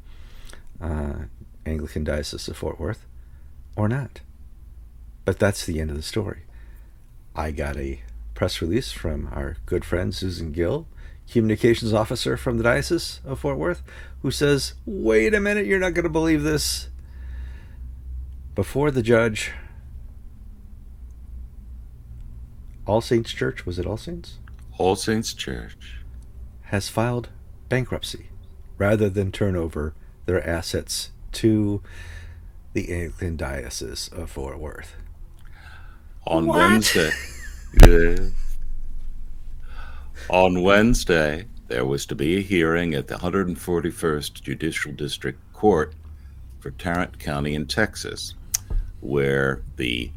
uh, 0.81 1.25
Anglican 1.67 2.05
Diocese 2.05 2.49
of 2.49 2.57
Fort 2.57 2.81
Worth, 2.81 3.05
or 3.77 3.89
not. 3.89 4.21
But 5.25 5.39
that's 5.39 5.67
the 5.67 5.81
end 5.81 5.91
of 5.91 5.97
the 5.97 6.03
story. 6.03 6.43
I 7.35 7.51
got 7.51 7.77
a 7.77 8.01
press 8.35 8.63
release 8.63 8.93
from 8.93 9.29
our 9.33 9.57
good 9.67 9.85
friend 9.85 10.15
Susan 10.15 10.53
Gill, 10.53 10.87
communications 11.31 11.93
officer 11.93 12.37
from 12.37 12.59
the 12.59 12.65
Diocese 12.65 13.21
of 13.25 13.41
Fort 13.41 13.59
Worth, 13.59 13.83
who 14.23 14.31
says, 14.31 14.75
Wait 14.87 15.35
a 15.35 15.41
minute, 15.41 15.67
you're 15.67 15.79
not 15.79 15.95
going 15.95 16.05
to 16.05 16.11
believe 16.11 16.43
this. 16.43 16.89
Before 18.55 18.91
the 18.91 19.03
judge, 19.03 19.53
All 22.87 23.01
Saints 23.01 23.33
Church, 23.33 23.65
was 23.67 23.79
it 23.79 23.87
All 23.87 23.97
Saints? 23.97 24.39
All 24.79 24.97
Saints 24.97 25.35
Church 25.35 26.01
has 26.65 26.89
filed 26.89 27.29
bankruptcy 27.69 28.31
rather 28.79 29.09
than 29.09 29.31
turn 29.31 29.57
over 29.57 29.95
their 30.27 30.47
assets 30.47 31.11
to 31.33 31.83
the 32.73 32.93
Anglican 32.93 33.37
Diocese 33.37 34.09
of 34.09 34.31
Fort 34.31 34.59
Worth. 34.59 34.95
On 36.27 36.47
what? 36.47 36.59
Wednesday. 36.59 37.11
Yeah. 37.87 38.17
On 40.31 40.61
Wednesday, 40.61 41.47
there 41.69 41.87
was 41.87 42.05
to 42.05 42.15
be 42.15 42.37
a 42.37 42.43
hearing 42.43 42.93
at 42.93 43.07
the 43.07 43.15
141st 43.15 44.43
Judicial 44.43 44.93
District 44.93 45.41
Court 45.55 45.95
for 46.61 46.71
Tarrant 46.73 47.19
County 47.19 47.55
in 47.55 47.67
Texas, 47.67 48.35
where 49.01 49.63
the 49.77 50.11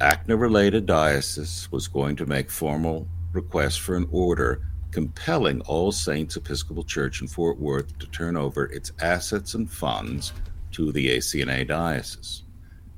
ACNA 0.00 0.40
related 0.40 0.86
diocese 0.86 1.68
was 1.70 1.86
going 1.86 2.16
to 2.16 2.26
make 2.26 2.50
formal 2.50 3.06
requests 3.32 3.76
for 3.76 3.94
an 3.94 4.08
order 4.10 4.66
compelling 4.90 5.60
All 5.60 5.92
Saints 5.92 6.34
Episcopal 6.34 6.82
Church 6.82 7.20
in 7.20 7.28
Fort 7.28 7.60
Worth 7.60 7.96
to 8.00 8.08
turn 8.08 8.36
over 8.36 8.64
its 8.64 8.90
assets 9.00 9.54
and 9.54 9.70
funds 9.70 10.32
to 10.72 10.90
the 10.90 11.16
ACNA 11.16 11.68
diocese. 11.68 12.42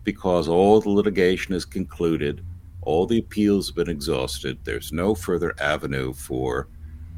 Because 0.02 0.48
all 0.48 0.80
the 0.80 0.88
litigation 0.88 1.54
is 1.54 1.66
concluded 1.66 2.42
all 2.86 3.04
the 3.04 3.18
appeals 3.18 3.68
have 3.68 3.76
been 3.76 3.90
exhausted. 3.90 4.58
There's 4.64 4.92
no 4.92 5.14
further 5.14 5.54
avenue 5.60 6.12
for 6.12 6.68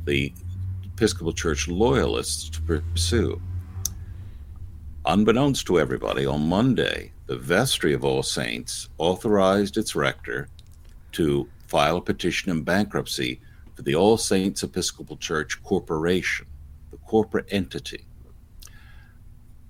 the 0.04 0.32
Episcopal 0.82 1.34
Church 1.34 1.68
loyalists 1.68 2.48
to 2.48 2.62
pursue. 2.62 3.40
Unbeknownst 5.04 5.66
to 5.66 5.78
everybody, 5.78 6.24
on 6.26 6.48
Monday, 6.48 7.12
the 7.26 7.36
Vestry 7.36 7.92
of 7.92 8.04
All 8.04 8.22
Saints 8.22 8.88
authorized 8.96 9.76
its 9.76 9.94
rector 9.94 10.48
to 11.12 11.46
file 11.66 11.98
a 11.98 12.02
petition 12.02 12.50
in 12.50 12.62
bankruptcy 12.62 13.40
for 13.74 13.82
the 13.82 13.94
All 13.94 14.16
Saints 14.16 14.62
Episcopal 14.62 15.18
Church 15.18 15.62
Corporation, 15.62 16.46
the 16.90 16.96
corporate 16.96 17.46
entity. 17.50 18.06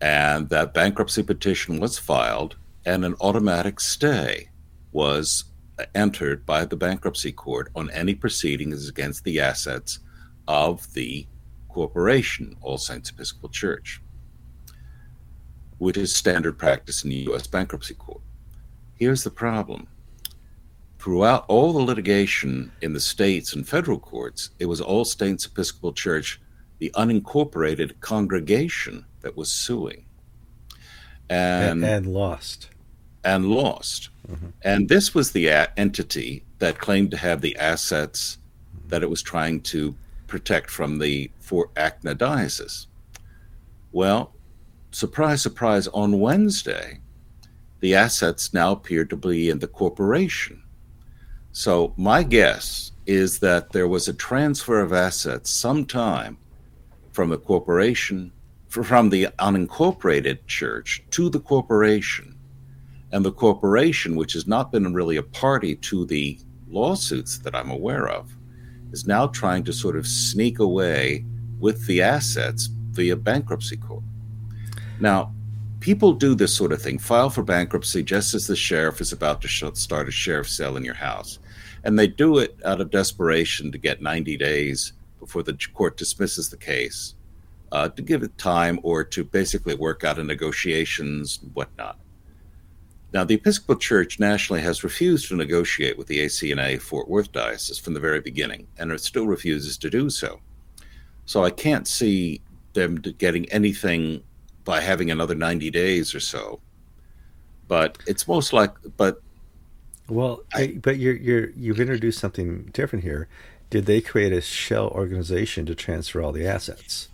And 0.01 0.49
that 0.51 0.75
bankruptcy 0.75 1.25
petition 1.25 1.81
was 1.81 1.99
filed, 1.99 2.57
and 2.87 3.05
an 3.05 3.17
automatic 3.21 3.81
stay 3.81 4.51
was 4.93 5.45
entered 5.95 6.45
by 6.45 6.65
the 6.65 6.77
bankruptcy 6.77 7.33
court 7.33 7.71
on 7.75 7.91
any 7.91 8.15
proceedings 8.15 8.89
against 8.89 9.25
the 9.25 9.41
assets 9.41 10.01
of 10.47 10.93
the 10.95 11.27
corporation, 11.69 12.57
All 12.61 12.79
Saints 12.79 13.11
Episcopal 13.11 13.51
Church, 13.51 14.03
which 15.79 15.97
is 15.97 16.15
standard 16.15 16.59
practice 16.59 17.05
in 17.05 17.11
the 17.11 17.17
U.S. 17.17 17.47
bankruptcy 17.47 17.95
court. 17.95 18.23
Here's 18.95 19.23
the 19.23 19.31
problem. 19.31 19.87
Throughout 20.99 21.45
all 21.47 21.73
the 21.73 21.79
litigation 21.79 22.73
in 22.83 22.93
the 22.93 23.01
states 23.01 23.55
and 23.55 23.69
federal 23.69 24.01
courts, 24.01 24.51
it 24.59 24.67
was 24.67 24.81
All 24.81 25.05
Saints 25.05 25.47
Episcopal 25.47 25.93
Church, 25.93 26.41
the 26.79 26.91
unincorporated 26.97 28.01
congregation, 28.01 29.05
that 29.21 29.37
was 29.37 29.51
suing. 29.51 30.05
And, 31.31 31.85
and, 31.85 31.85
and 31.85 32.07
lost. 32.07 32.71
And 33.25 33.47
lost. 33.47 34.11
Mm-hmm. 34.31 34.49
And 34.63 34.89
this 34.89 35.15
was 35.15 35.33
the 35.33 35.49
a- 35.49 35.73
entity 35.77 36.45
that 36.59 36.79
claimed 36.79 37.11
to 37.13 37.17
have 37.17 37.41
the 37.41 37.57
assets 37.57 38.39
that 38.89 39.03
it 39.03 39.11
was 39.11 39.23
trying 39.23 39.61
to 39.61 39.95
protect 40.27 40.71
from 40.71 40.99
the 40.99 41.31
Fort 41.41 41.75
ACNA 41.75 42.19
diocese. 42.19 42.87
Well, 43.93 44.35
surprise, 44.91 45.43
surprise, 45.43 45.89
on 45.89 46.21
Wednesday, 46.21 47.01
the 47.81 47.95
assets 47.95 48.53
now 48.53 48.73
appear 48.73 49.05
to 49.07 49.17
be 49.17 49.49
in 49.49 49.59
the 49.61 49.69
corporation. 49.69 50.63
So 51.53 51.95
my 51.97 52.23
guess 52.23 52.93
is 53.07 53.39
that 53.39 53.73
there 53.73 53.89
was 53.89 54.09
a 54.09 54.13
transfer 54.13 54.81
of 54.81 54.93
assets 54.93 55.51
sometime 55.51 56.37
from 57.13 57.31
the 57.31 57.39
corporation, 57.39 58.33
from 58.69 59.09
the 59.09 59.29
unincorporated 59.39 60.47
church 60.47 61.03
to 61.11 61.31
the 61.31 61.41
corporation 61.41 62.38
and 63.13 63.25
the 63.25 63.33
corporation, 63.33 64.17
which 64.17 64.35
has 64.35 64.47
not 64.47 64.71
been 64.71 64.93
really 64.93 65.17
a 65.17 65.23
party 65.23 65.77
to 65.77 66.05
the 66.07 66.39
lawsuits 66.69 67.39
that 67.39 67.55
I'm 67.55 67.71
aware 67.71 68.09
of, 68.09 68.35
is 68.93 69.07
now 69.07 69.27
trying 69.27 69.65
to 69.65 69.73
sort 69.73 69.97
of 69.97 70.07
sneak 70.07 70.59
away 70.59 71.25
with 71.59 71.87
the 71.87 72.03
assets 72.03 72.69
via 72.91 73.17
bankruptcy 73.17 73.77
court. 73.77 74.03
Now, 75.01 75.33
people 75.81 76.13
do 76.13 76.35
this 76.35 76.55
sort 76.55 76.73
of 76.73 76.83
thing 76.83 76.99
file 76.99 77.31
for 77.31 77.43
bankruptcy 77.43 78.03
just 78.03 78.35
as 78.35 78.47
the 78.47 78.57
sheriff 78.57 79.01
is 79.01 79.13
about 79.13 79.41
to 79.43 79.49
start 79.75 80.09
a 80.09 80.13
sheriff 80.13 80.49
sale 80.49 80.77
in 80.77 80.85
your 80.85 80.95
house. 80.95 81.39
And 81.85 81.99
they 81.99 82.09
do 82.09 82.39
it 82.39 82.59
out 82.65 82.81
of 82.81 82.91
desperation 82.91 83.71
to 83.73 83.79
get 83.79 84.03
90 84.03 84.37
days 84.37 84.93
before 85.21 85.43
the 85.43 85.57
court 85.73 85.97
dismisses 85.97 86.51
the 86.51 86.57
case, 86.57 87.15
uh, 87.73 87.89
to 87.91 88.03
give 88.03 88.23
it 88.23 88.37
time 88.37 88.81
or 88.83 89.05
to 89.05 89.25
basically 89.25 89.75
work 89.75 90.05
out 90.05 90.19
a 90.19 90.25
negotiations, 90.25 91.41
whatnot. 91.55 91.99
Now, 93.13 93.25
the 93.25 93.37
Episcopal 93.37 93.77
Church 93.77 94.21
nationally 94.21 94.61
has 94.63 94.85
refused 94.85 95.29
to 95.29 95.37
negotiate 95.37 95.97
with 95.97 96.09
the 96.09 96.19
ACNA 96.19 96.81
Fort 96.81 97.09
Worth 97.09 97.33
Diocese 97.33 97.79
from 97.79 97.95
the 97.95 98.01
very 98.01 98.21
beginning, 98.21 98.67
and 98.79 98.93
it 98.93 99.01
still 99.01 99.27
refuses 99.27 99.79
to 99.79 99.89
do 99.89 100.11
so. 100.11 100.41
So 101.25 101.45
I 101.45 101.51
can't 101.51 101.89
see 101.89 102.43
them 102.75 102.97
getting 102.97 103.51
anything 103.51 104.23
by 104.65 104.81
having 104.81 105.11
another 105.11 105.35
90 105.35 105.71
days 105.71 106.15
or 106.15 106.21
so. 106.21 106.61
But 107.67 107.99
it's 108.07 108.29
most 108.29 108.53
like, 108.53 108.75
but 108.97 109.23
well, 110.09 110.41
I, 110.55 110.79
but 110.83 110.99
you're 110.99 111.17
you're 111.17 111.51
you've 111.51 111.81
introduced 111.81 112.19
something 112.19 112.71
different 112.73 113.05
here. 113.05 113.29
Did 113.69 113.85
they 113.85 114.01
create 114.01 114.33
a 114.33 114.41
shell 114.41 114.89
organization 114.89 115.67
to 115.67 115.75
transfer 115.75 116.23
all 116.23 116.33
the 116.33 116.47
assets? 116.47 117.09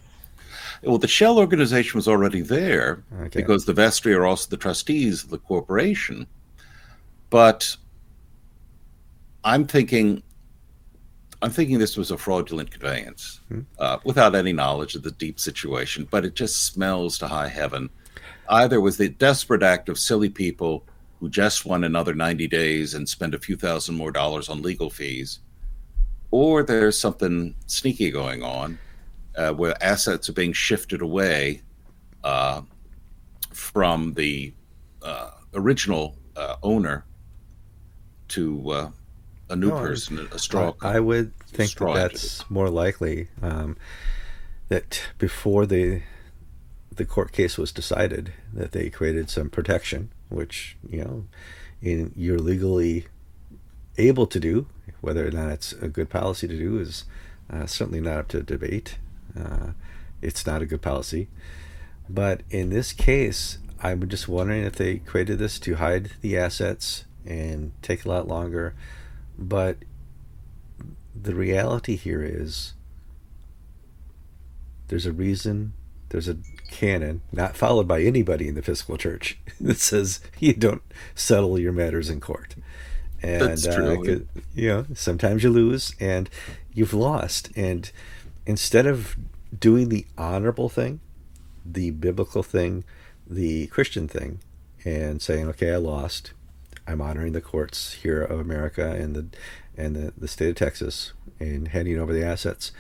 Well, 0.86 0.98
the 0.98 1.08
shell 1.08 1.38
organization 1.38 1.98
was 1.98 2.08
already 2.08 2.40
there 2.40 3.02
okay. 3.20 3.40
because 3.40 3.64
the 3.64 3.72
vestry 3.72 4.14
are 4.14 4.26
also 4.26 4.48
the 4.50 4.56
trustees 4.56 5.24
of 5.24 5.30
the 5.30 5.38
corporation. 5.38 6.26
But 7.30 7.76
I'm 9.44 9.66
thinking, 9.66 10.22
I'm 11.42 11.50
thinking 11.50 11.78
this 11.78 11.96
was 11.96 12.10
a 12.10 12.18
fraudulent 12.18 12.70
conveyance 12.70 13.40
hmm. 13.48 13.60
uh, 13.78 13.98
without 14.04 14.34
any 14.34 14.52
knowledge 14.52 14.94
of 14.94 15.02
the 15.02 15.10
deep 15.10 15.40
situation. 15.40 16.06
But 16.10 16.24
it 16.24 16.34
just 16.34 16.64
smells 16.64 17.18
to 17.18 17.28
high 17.28 17.48
heaven. 17.48 17.90
Either 18.48 18.80
was 18.80 18.96
the 18.96 19.08
desperate 19.08 19.62
act 19.62 19.88
of 19.88 19.98
silly 19.98 20.28
people 20.28 20.84
who 21.20 21.28
just 21.28 21.64
want 21.64 21.84
another 21.84 22.14
90 22.14 22.46
days 22.48 22.94
and 22.94 23.08
spend 23.08 23.34
a 23.34 23.38
few 23.38 23.56
thousand 23.56 23.94
more 23.94 24.12
dollars 24.12 24.48
on 24.48 24.60
legal 24.60 24.90
fees, 24.90 25.40
or 26.30 26.62
there's 26.62 26.98
something 26.98 27.54
sneaky 27.66 28.10
going 28.10 28.42
on 28.42 28.78
uh, 29.36 29.52
where 29.52 29.82
assets 29.82 30.28
are 30.28 30.32
being 30.32 30.52
shifted 30.52 31.02
away 31.02 31.62
uh, 32.22 32.62
from 33.52 34.14
the 34.14 34.52
uh, 35.02 35.30
original 35.54 36.16
uh, 36.36 36.56
owner 36.62 37.04
to 38.28 38.70
uh, 38.70 38.90
a 39.50 39.56
new 39.56 39.68
No, 39.68 39.78
person, 39.78 40.28
a 40.32 40.38
straw. 40.38 40.74
I, 40.80 40.96
I 40.96 41.00
would 41.00 41.36
think 41.46 41.74
that 41.74 41.94
that's 41.94 42.48
more 42.50 42.70
likely 42.70 43.28
um, 43.42 43.76
that 44.68 45.02
before 45.18 45.66
the 45.66 46.02
the 46.90 47.04
court 47.04 47.32
case 47.32 47.58
was 47.58 47.72
decided, 47.72 48.32
that 48.52 48.70
they 48.70 48.88
created 48.88 49.28
some 49.28 49.50
protection, 49.50 50.10
which 50.28 50.76
you 50.88 51.04
know, 51.04 51.24
in, 51.82 52.12
you're 52.16 52.38
legally 52.38 53.06
able 53.98 54.26
to 54.28 54.40
do. 54.40 54.66
Whether 55.00 55.26
or 55.26 55.30
not 55.30 55.50
it's 55.50 55.72
a 55.72 55.88
good 55.88 56.08
policy 56.08 56.48
to 56.48 56.56
do 56.56 56.78
is 56.78 57.04
uh, 57.52 57.66
certainly 57.66 58.00
not 58.00 58.16
up 58.16 58.28
to 58.28 58.42
debate. 58.42 58.96
Uh, 59.38 59.72
it's 60.22 60.46
not 60.46 60.62
a 60.62 60.66
good 60.66 60.82
policy, 60.82 61.28
but 62.08 62.42
in 62.50 62.70
this 62.70 62.92
case, 62.92 63.58
I'm 63.82 64.08
just 64.08 64.28
wondering 64.28 64.64
if 64.64 64.76
they 64.76 64.98
created 64.98 65.38
this 65.38 65.58
to 65.60 65.74
hide 65.74 66.12
the 66.20 66.38
assets 66.38 67.04
and 67.26 67.72
take 67.82 68.04
a 68.04 68.08
lot 68.08 68.28
longer. 68.28 68.74
But 69.38 69.78
the 71.14 71.34
reality 71.34 71.96
here 71.96 72.22
is 72.22 72.74
there's 74.88 75.06
a 75.06 75.12
reason, 75.12 75.74
there's 76.10 76.28
a 76.28 76.36
canon, 76.70 77.22
not 77.32 77.56
followed 77.56 77.88
by 77.88 78.02
anybody 78.02 78.48
in 78.48 78.54
the 78.54 78.60
Episcopal 78.60 78.96
Church, 78.96 79.38
that 79.60 79.78
says 79.78 80.20
you 80.38 80.54
don't 80.54 80.82
settle 81.14 81.58
your 81.58 81.72
matters 81.72 82.10
in 82.10 82.20
court. 82.20 82.54
And, 83.22 83.42
That's 83.42 83.66
true. 83.66 84.02
Uh, 84.02 84.40
you 84.54 84.68
know, 84.68 84.86
sometimes 84.94 85.42
you 85.42 85.50
lose 85.50 85.94
and 85.98 86.28
you've 86.74 86.92
lost. 86.92 87.50
And 87.56 87.90
instead 88.46 88.86
of 88.86 89.16
doing 89.58 89.88
the 89.88 90.06
honorable 90.18 90.68
thing, 90.68 91.00
the 91.64 91.90
biblical 91.92 92.42
thing, 92.42 92.84
the 93.26 93.66
Christian 93.68 94.08
thing, 94.08 94.40
and 94.84 95.22
saying, 95.22 95.48
okay, 95.48 95.72
I 95.72 95.76
lost. 95.76 96.32
I'm 96.86 97.00
honoring 97.00 97.32
the 97.32 97.40
courts 97.40 97.94
here 97.94 98.22
of 98.22 98.38
America 98.38 98.90
and 98.92 99.14
the 99.16 99.26
and 99.76 99.96
the, 99.96 100.12
the 100.16 100.28
state 100.28 100.50
of 100.50 100.56
Texas 100.56 101.12
and 101.40 101.68
handing 101.68 101.98
over 101.98 102.12
the 102.12 102.24
assets. 102.24 102.70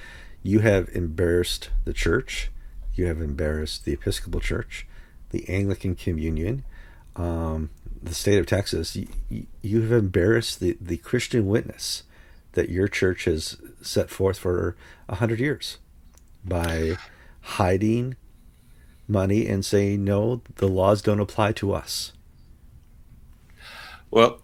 You 0.42 0.60
have 0.60 0.88
embarrassed 0.92 1.70
the 1.84 1.94
church. 1.94 2.50
You 2.94 3.06
have 3.06 3.20
embarrassed 3.20 3.84
the 3.84 3.92
Episcopal 3.94 4.40
Church, 4.40 4.86
the 5.30 5.48
Anglican 5.48 5.96
Communion, 5.96 6.64
um, 7.16 7.70
the 8.00 8.14
state 8.14 8.38
of 8.38 8.46
Texas. 8.46 8.94
You, 8.94 9.08
you- 9.62 9.80
have 9.80 9.90
embarrassed 9.90 10.60
the, 10.60 10.76
the 10.80 10.98
Christian 10.98 11.46
witness 11.46 12.04
that 12.54 12.70
your 12.70 12.88
church 12.88 13.24
has 13.24 13.56
set 13.82 14.10
forth 14.10 14.38
for 14.38 14.76
a 15.08 15.16
hundred 15.16 15.40
years 15.40 15.78
by 16.44 16.96
hiding 17.40 18.16
money 19.06 19.46
and 19.46 19.64
saying 19.64 20.04
no, 20.04 20.42
the 20.56 20.68
laws 20.68 21.02
don't 21.02 21.20
apply 21.20 21.52
to 21.52 21.72
us. 21.72 22.12
Well, 24.10 24.40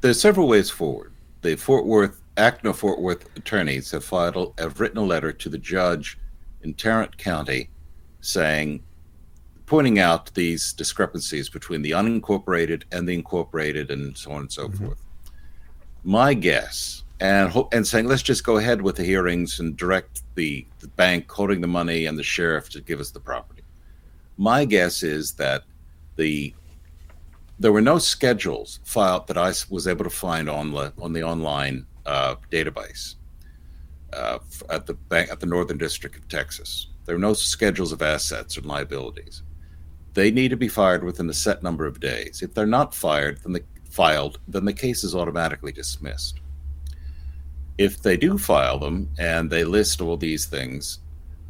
there's 0.00 0.20
several 0.20 0.48
ways 0.48 0.70
forward. 0.70 1.12
The 1.42 1.56
Fort 1.56 1.86
Worth 1.86 2.20
Act 2.36 2.64
ACNA 2.64 2.74
Fort 2.74 3.00
Worth 3.00 3.36
attorneys 3.36 3.90
have 3.90 4.04
filed 4.04 4.54
have 4.58 4.80
written 4.80 4.98
a 4.98 5.04
letter 5.04 5.32
to 5.32 5.48
the 5.48 5.58
judge 5.58 6.18
in 6.62 6.74
Tarrant 6.74 7.16
County 7.18 7.68
saying 8.20 8.82
pointing 9.66 9.98
out 9.98 10.32
these 10.34 10.72
discrepancies 10.72 11.48
between 11.48 11.82
the 11.82 11.90
unincorporated 11.90 12.84
and 12.90 13.06
the 13.06 13.12
incorporated 13.12 13.90
and 13.90 14.16
so 14.16 14.32
on 14.32 14.40
and 14.42 14.52
so 14.52 14.66
mm-hmm. 14.66 14.86
forth. 14.86 15.02
My 16.08 16.32
guess 16.32 17.04
and 17.20 17.50
ho- 17.50 17.68
and 17.70 17.86
saying 17.86 18.06
let's 18.06 18.22
just 18.22 18.42
go 18.42 18.56
ahead 18.56 18.80
with 18.80 18.96
the 18.96 19.04
hearings 19.04 19.60
and 19.60 19.76
direct 19.76 20.22
the, 20.36 20.66
the 20.78 20.88
bank 20.88 21.30
holding 21.30 21.60
the 21.60 21.66
money 21.66 22.06
and 22.06 22.18
the 22.18 22.22
sheriff 22.22 22.70
to 22.70 22.80
give 22.80 22.98
us 22.98 23.10
the 23.10 23.20
property. 23.20 23.62
My 24.38 24.64
guess 24.64 25.02
is 25.02 25.32
that 25.34 25.64
the 26.16 26.54
there 27.58 27.72
were 27.72 27.82
no 27.82 27.98
schedules 27.98 28.80
filed 28.84 29.26
that 29.26 29.36
I 29.36 29.52
was 29.68 29.86
able 29.86 30.04
to 30.04 30.08
find 30.10 30.48
on 30.48 30.72
the 30.72 30.94
on 30.98 31.12
the 31.12 31.24
online 31.24 31.84
uh, 32.06 32.36
database 32.50 33.16
uh, 34.14 34.38
at 34.70 34.86
the 34.86 34.94
bank 34.94 35.30
at 35.30 35.40
the 35.40 35.46
Northern 35.46 35.76
District 35.76 36.16
of 36.16 36.26
Texas. 36.26 36.86
There 37.04 37.16
were 37.16 37.20
no 37.20 37.34
schedules 37.34 37.92
of 37.92 38.00
assets 38.00 38.56
and 38.56 38.64
liabilities. 38.64 39.42
They 40.14 40.30
need 40.30 40.48
to 40.48 40.56
be 40.56 40.68
fired 40.68 41.04
within 41.04 41.28
a 41.28 41.34
set 41.34 41.62
number 41.62 41.84
of 41.84 42.00
days. 42.00 42.40
If 42.40 42.54
they're 42.54 42.64
not 42.64 42.94
fired, 42.94 43.40
then 43.42 43.52
the 43.52 43.62
filed, 43.98 44.38
then 44.46 44.64
the 44.64 44.72
case 44.72 45.02
is 45.02 45.12
automatically 45.12 45.72
dismissed. 45.72 46.38
If 47.78 48.00
they 48.00 48.16
do 48.16 48.38
file 48.38 48.78
them 48.78 49.08
and 49.18 49.50
they 49.50 49.64
list 49.64 50.00
all 50.00 50.16
these 50.16 50.46
things, 50.46 51.00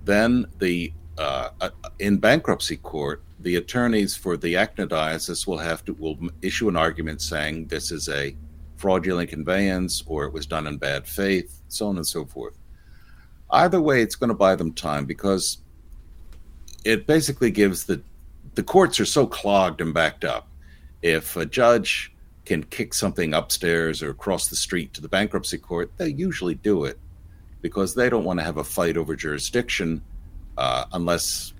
then 0.07 0.47
the 0.59 0.91
uh, 1.19 1.51
uh, 1.61 1.71
in 1.99 2.17
bankruptcy 2.17 2.79
court, 2.79 3.23
the 3.41 3.57
attorneys 3.57 4.17
for 4.17 4.39
the 4.39 4.55
ACNA 4.55 4.89
diocese 4.89 5.47
will 5.47 5.59
have 5.59 5.85
to 5.85 5.93
will 6.03 6.17
issue 6.41 6.71
an 6.71 6.77
argument 6.77 7.21
saying 7.21 7.67
this 7.67 7.91
is 7.91 8.09
a 8.09 8.35
fraudulent 8.77 9.29
conveyance 9.29 10.03
or 10.07 10.25
it 10.25 10.33
was 10.33 10.47
done 10.47 10.67
in 10.67 10.79
bad 10.79 11.07
faith, 11.07 11.61
so 11.69 11.89
on 11.89 11.97
and 11.97 12.07
so 12.07 12.25
forth. 12.25 12.57
Either 13.51 13.83
way, 13.83 14.01
it's 14.01 14.15
going 14.15 14.29
to 14.29 14.45
buy 14.47 14.55
them 14.55 14.73
time 14.73 15.05
because 15.05 15.59
it 16.87 17.07
basically 17.07 17.51
gives 17.51 17.85
the 17.85 18.01
the 18.55 18.63
courts 18.63 18.99
are 19.01 19.13
so 19.19 19.27
clogged 19.27 19.83
and 19.83 19.93
backed 19.93 20.25
up. 20.25 20.49
If 21.03 21.37
a 21.37 21.45
judge 21.45 22.11
can 22.49 22.65
kick 22.65 22.95
something 22.95 23.35
upstairs 23.35 24.03
or 24.03 24.09
across 24.09 24.49
the 24.49 24.57
street 24.57 24.95
to 24.95 25.03
the 25.03 25.09
bankruptcy 25.09 25.59
court, 25.59 25.93
they 25.99 26.09
usually 26.09 26.55
do 26.55 26.85
it 26.85 26.99
because 27.61 27.95
they 27.95 28.09
don't 28.09 28.25
want 28.25 28.41
to 28.41 28.45
have 28.45 28.57
a 28.57 28.65
fight 28.65 28.97
over 28.97 29.15
jurisdiction 29.15 30.03
uh, 30.57 30.85
unless 30.93 31.53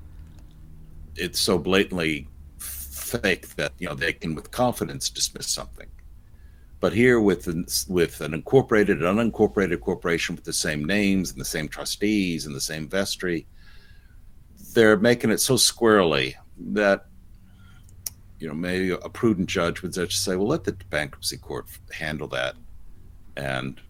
it's 1.15 1.39
so 1.39 1.59
blatantly 1.59 2.27
fake 2.57 3.49
that 3.57 3.73
you 3.79 3.87
know 3.87 3.95
they 3.95 4.15
can 4.15 4.35
with 4.35 4.51
confidence 4.51 5.11
dismiss 5.11 5.49
something. 5.49 5.89
But 6.81 6.93
here, 6.95 7.21
with 7.21 7.49
an, 7.49 7.67
with 7.89 8.21
an 8.23 8.33
incorporated 8.33 9.03
and 9.03 9.19
unincorporated 9.19 9.81
corporation 9.81 10.37
with 10.37 10.45
the 10.45 10.53
same 10.53 10.85
names 10.85 11.33
and 11.33 11.41
the 11.41 11.45
same 11.45 11.69
trustees 11.69 12.47
and 12.47 12.55
the 12.55 12.61
same 12.61 12.89
vestry, 12.89 13.47
they're 14.75 14.97
making 14.97 15.31
it 15.31 15.41
so 15.41 15.57
squarely 15.57 16.37
that 16.57 17.08
you 18.39 18.49
know 18.49 18.55
maybe 18.55 18.91
a 18.91 19.09
prudent 19.09 19.49
judge 19.49 19.83
would 19.83 19.93
just 19.93 20.25
say, 20.25 20.37
"Well, 20.37 20.49
let 20.49 20.65
the 20.65 20.73
bankruptcy 20.91 21.37
court 21.37 21.67
handle 21.93 22.29
that," 22.29 22.55
and 23.37 23.81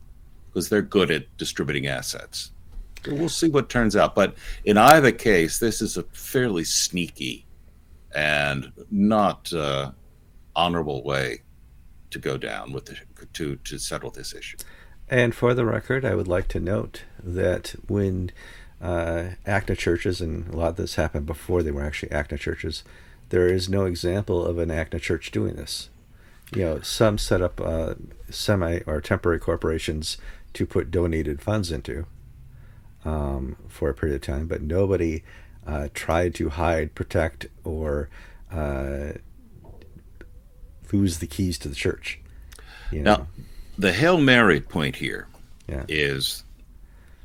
because 0.49 0.69
they're 0.69 0.83
good 0.83 1.11
at 1.11 1.37
distributing 1.37 1.87
assets. 1.87 2.53
So 3.05 3.15
we'll 3.15 3.29
see 3.29 3.49
what 3.49 3.69
turns 3.69 3.95
out. 3.97 4.15
But 4.15 4.35
in 4.65 4.77
either 4.77 5.13
case, 5.13 5.59
this 5.59 5.81
is 5.81 5.97
a 5.97 6.03
fairly 6.05 6.65
sneaky 6.65 7.47
and 8.15 8.73
not 8.91 9.53
uh, 9.53 9.93
honorable 10.57 11.03
way 11.05 11.43
to 12.11 12.19
go 12.19 12.37
down 12.37 12.73
with 12.73 12.87
the, 12.87 12.97
to 13.35 13.57
to 13.57 13.79
settle 13.79 14.11
this 14.11 14.35
issue. 14.35 14.57
And 15.11 15.35
for 15.35 15.55
the 15.55 15.65
record, 15.65 16.05
I 16.05 16.15
would 16.15 16.29
like 16.29 16.49
to 16.49 16.61
note 16.61 17.05
that 17.23 17.75
when 17.87 18.31
uh, 18.81 19.31
ACNA 19.47 19.79
churches, 19.79 20.21
and 20.21 20.53
a 20.53 20.57
lot 20.57 20.71
of 20.71 20.77
this 20.77 20.97
happened 20.97 21.27
before 21.27 21.63
they 21.63 21.71
were 21.71 21.85
actually 21.85 22.11
ACNA 22.11 22.39
churches, 22.39 22.85
there 23.31 23.47
is 23.47 23.69
no 23.69 23.85
example 23.85 24.45
of 24.45 24.59
an 24.59 24.69
ACNA 24.71 25.01
church 25.01 25.31
doing 25.31 25.57
this. 25.57 25.91
You 26.55 26.63
know, 26.63 26.81
some 26.81 27.19
set 27.19 27.43
up 27.43 27.61
uh, 27.61 27.95
semi 28.31 28.81
or 28.87 29.01
temporary 29.01 29.39
corporations 29.39 30.17
to 30.55 30.65
put 30.65 30.91
donated 30.91 31.43
funds 31.43 31.71
into 31.71 32.07
um, 33.05 33.57
for 33.69 33.91
a 33.91 33.95
period 33.95 34.17
of 34.17 34.23
time, 34.23 34.47
but 34.47 34.63
nobody 34.63 35.23
uh, 35.67 35.89
tried 35.93 36.35
to 36.37 36.49
hide, 36.49 36.95
protect, 36.95 37.47
or 37.65 38.09
uh, 38.51 39.13
lose 40.93 41.19
the 41.19 41.27
keys 41.27 41.59
to 41.59 41.69
the 41.69 41.75
church. 41.75 42.19
You 42.91 43.03
know? 43.03 43.17
Now, 43.17 43.27
the 43.77 43.93
Hail 43.93 44.19
Mary 44.19 44.61
point 44.61 44.97
here 44.97 45.29
is, 45.89 46.45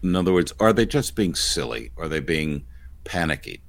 Yeah. 0.04 0.10
in 0.10 0.16
other 0.18 0.34
words, 0.34 0.54
are 0.60 0.74
they 0.74 0.86
just 0.86 1.16
being 1.16 1.34
silly? 1.36 1.92
Are 1.98 2.10
they 2.10 2.20
being 2.20 2.66
panicky? 3.06 3.62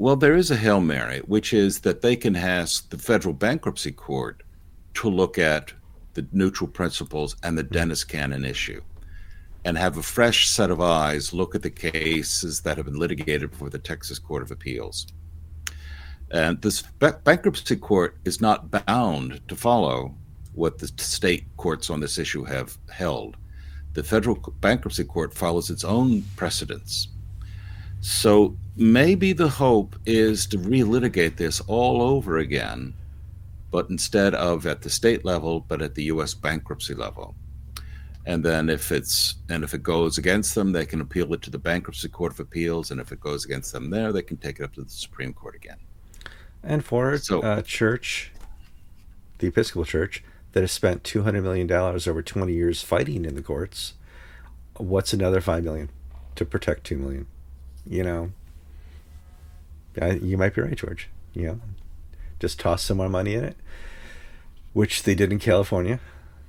Well, 0.00 0.14
there 0.14 0.36
is 0.36 0.50
a 0.50 0.56
Hail 0.56 0.80
Mary, 0.80 1.18
which 1.26 1.52
is 1.52 1.80
that 1.80 2.02
they 2.02 2.14
can 2.14 2.36
ask 2.36 2.88
the 2.88 2.98
federal 2.98 3.34
bankruptcy 3.34 3.90
court 3.90 4.44
to 4.94 5.10
look 5.10 5.38
at 5.38 5.72
the 6.14 6.26
neutral 6.32 6.68
principles 6.68 7.34
and 7.42 7.58
the 7.58 7.64
hmm. 7.64 7.74
Dennis 7.74 8.04
Canon 8.04 8.44
issue 8.44 8.80
and 9.64 9.76
have 9.76 9.98
a 9.98 10.02
fresh 10.02 10.48
set 10.48 10.70
of 10.70 10.80
eyes 10.80 11.32
look 11.32 11.54
at 11.54 11.62
the 11.62 11.70
cases 11.70 12.60
that 12.60 12.76
have 12.76 12.86
been 12.86 12.98
litigated 12.98 13.50
before 13.50 13.70
the 13.70 13.78
Texas 13.78 14.18
Court 14.18 14.42
of 14.42 14.50
Appeals. 14.50 15.06
And 16.30 16.62
this 16.62 16.82
ba- 17.00 17.20
bankruptcy 17.24 17.76
court 17.76 18.16
is 18.24 18.40
not 18.40 18.70
bound 18.70 19.40
to 19.48 19.56
follow 19.56 20.14
what 20.54 20.78
the 20.78 20.88
state 20.96 21.44
courts 21.56 21.90
on 21.90 22.00
this 22.00 22.18
issue 22.18 22.44
have 22.44 22.78
held. 22.90 23.36
The 23.94 24.04
federal 24.04 24.36
bankruptcy 24.60 25.04
court 25.04 25.34
follows 25.34 25.70
its 25.70 25.84
own 25.84 26.22
precedents. 26.36 27.08
So 28.00 28.56
maybe 28.76 29.32
the 29.32 29.48
hope 29.48 29.96
is 30.06 30.46
to 30.46 30.58
relitigate 30.58 31.36
this 31.36 31.60
all 31.62 32.00
over 32.00 32.38
again, 32.38 32.94
but 33.70 33.90
instead 33.90 34.34
of 34.34 34.66
at 34.66 34.82
the 34.82 34.90
state 34.90 35.24
level, 35.24 35.60
but 35.60 35.82
at 35.82 35.94
the 35.94 36.04
U.S. 36.04 36.34
bankruptcy 36.34 36.94
level. 36.94 37.34
And 38.24 38.44
then 38.44 38.68
if 38.68 38.92
it's 38.92 39.36
and 39.48 39.64
if 39.64 39.72
it 39.72 39.82
goes 39.82 40.18
against 40.18 40.54
them, 40.54 40.72
they 40.72 40.84
can 40.84 41.00
appeal 41.00 41.32
it 41.32 41.42
to 41.42 41.50
the 41.50 41.58
bankruptcy 41.58 42.08
court 42.08 42.32
of 42.32 42.40
appeals, 42.40 42.90
and 42.90 43.00
if 43.00 43.10
it 43.10 43.20
goes 43.20 43.44
against 43.44 43.72
them 43.72 43.88
there, 43.90 44.12
they 44.12 44.22
can 44.22 44.36
take 44.36 44.60
it 44.60 44.64
up 44.64 44.74
to 44.74 44.82
the 44.82 44.90
Supreme 44.90 45.32
Court 45.32 45.54
again. 45.54 45.78
And 46.62 46.84
for 46.84 47.16
so, 47.16 47.40
a 47.42 47.62
church, 47.62 48.32
the 49.38 49.46
Episcopal 49.46 49.86
Church, 49.86 50.22
that 50.52 50.60
has 50.60 50.72
spent 50.72 51.04
two 51.04 51.22
hundred 51.22 51.42
million 51.42 51.66
dollars 51.66 52.06
over 52.06 52.22
twenty 52.22 52.52
years 52.52 52.82
fighting 52.82 53.24
in 53.24 53.34
the 53.34 53.42
courts, 53.42 53.94
what's 54.76 55.14
another 55.14 55.40
five 55.40 55.64
million 55.64 55.88
to 56.34 56.44
protect 56.44 56.84
two 56.84 56.98
million? 56.98 57.26
You 57.88 58.02
know, 58.02 58.32
I, 60.00 60.12
you 60.12 60.36
might 60.36 60.54
be 60.54 60.60
right, 60.60 60.76
George. 60.76 61.08
You 61.34 61.46
know, 61.46 61.60
just 62.38 62.60
toss 62.60 62.82
some 62.82 62.98
more 62.98 63.08
money 63.08 63.34
in 63.34 63.44
it, 63.44 63.56
which 64.72 65.04
they 65.04 65.14
did 65.14 65.32
in 65.32 65.38
California 65.38 66.00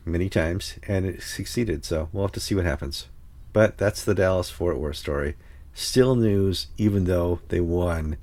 many 0.06 0.30
times, 0.30 0.76
and 0.88 1.06
it 1.06 1.22
succeeded. 1.24 1.86
So 1.86 2.10
we'll 2.12 2.26
have 2.26 2.32
to 2.34 2.40
see 2.40 2.56
what 2.56 2.66
happens. 2.66 3.08
But 3.54 3.78
that's 3.78 4.04
the 4.04 4.16
Dallas 4.16 4.50
Fort 4.50 4.78
Worth 4.78 4.98
story. 4.98 5.36
Still 5.74 6.16
news, 6.16 6.68
even 6.78 7.06
though 7.06 7.40
they 7.50 7.62
won 7.62 8.18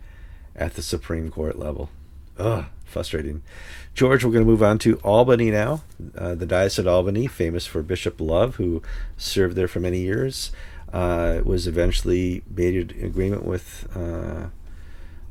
at 0.55 0.75
the 0.75 0.83
Supreme 0.83 1.31
Court 1.31 1.59
level. 1.59 1.91
Ugh, 2.39 2.67
frustrating. 2.85 3.43
George, 3.95 4.25
we're 4.25 4.33
going 4.33 4.45
to 4.45 4.51
move 4.51 4.63
on 4.63 4.79
to 4.81 4.97
Albany 4.99 5.51
now. 5.51 5.83
Uh, 6.17 6.35
the 6.35 6.47
Diocese 6.47 6.81
of 6.81 6.87
Albany, 6.87 7.27
famous 7.27 7.67
for 7.67 7.83
Bishop 7.83 8.21
Love, 8.21 8.57
who 8.57 8.83
served 9.17 9.57
there 9.57 9.69
for 9.69 9.81
many 9.81 10.01
years, 10.01 10.53
uh, 10.93 11.41
was 11.45 11.67
eventually 11.67 12.43
made 12.49 12.91
an 12.91 13.05
agreement 13.05 13.45
with 13.45 13.89
uh, 13.95 14.49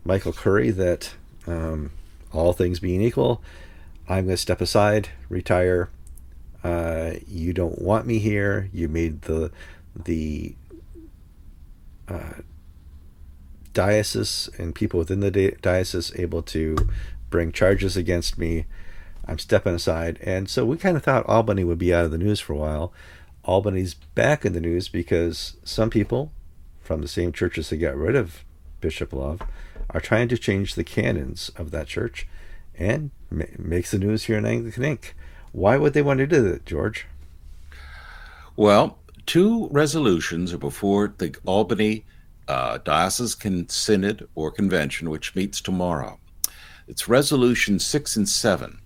Michael 0.04 0.34
Curry 0.34 0.72
that 0.72 1.14
um, 1.48 1.92
all 2.32 2.54
things 2.54 2.80
being 2.80 3.02
equal, 3.02 3.42
I'm 4.08 4.26
going 4.26 4.36
to 4.36 4.38
step 4.38 4.62
aside, 4.62 5.10
retire. 5.30 5.90
Uh, 6.64 7.14
you 7.28 7.54
don't 7.54 7.82
want 7.82 8.06
me 8.06 8.20
here. 8.20 8.70
You 8.74 8.88
made 8.88 9.24
the 9.24 9.52
the 9.96 10.56
uh, 12.08 12.42
diocese 13.74 14.50
and 14.58 14.74
people 14.74 14.98
within 15.00 15.20
the 15.20 15.56
diocese 15.62 16.12
able 16.16 16.42
to 16.42 16.76
bring 17.30 17.52
charges 17.52 17.96
against 17.96 18.38
me. 18.38 18.66
I'm 19.28 19.40
stepping 19.40 19.74
aside. 19.74 20.20
And 20.22 20.50
so 20.50 20.66
we 20.66 20.78
kind 20.78 20.98
of 20.98 21.04
thought 21.04 21.26
Albany 21.28 21.64
would 21.64 21.78
be 21.78 21.94
out 21.94 22.06
of 22.06 22.12
the 22.12 22.18
news 22.18 22.40
for 22.40 22.54
a 22.54 22.58
while. 22.58 22.94
Albany's 23.48 23.94
back 23.94 24.46
in 24.46 24.54
the 24.54 24.62
news 24.62 24.88
because 24.88 25.58
some 25.64 25.90
people 25.90 26.32
from 26.82 27.02
the 27.02 27.08
same 27.08 27.32
churches 27.32 27.70
that 27.70 27.78
got 27.78 27.96
rid 27.96 28.16
of 28.16 28.44
Bishop 28.82 29.14
Love 29.14 29.42
are 29.90 30.02
trying 30.02 30.28
to 30.28 30.38
change 30.38 30.76
the 30.76 30.84
canons 30.84 31.52
of 31.56 31.72
that 31.72 31.88
church 31.88 32.28
and 32.78 33.12
ma- 33.30 33.46
makes 33.58 33.92
the 33.92 33.98
news 33.98 34.26
here 34.26 34.38
in 34.38 34.46
Anglican 34.46 34.84
Ink. 34.84 35.16
Why 35.52 35.78
would 35.78 35.94
they 35.94 36.02
want 36.02 36.20
to 36.20 36.28
do 36.28 36.42
that, 36.42 36.66
George? 36.66 37.08
Well, 38.56 39.00
two 39.26 39.68
resolutions 39.70 40.54
are 40.54 40.58
before 40.58 41.14
the 41.18 41.36
Albany 41.46 42.06
uh, 42.48 42.78
Diocesan 42.80 43.70
Synod 43.70 44.28
or 44.36 44.52
Convention, 44.52 45.10
which 45.10 45.36
meets 45.36 45.62
tomorrow. 45.62 46.20
It's 46.88 47.08
resolution 47.08 47.80
six 47.80 48.16
and 48.16 48.30
seven. 48.30 48.80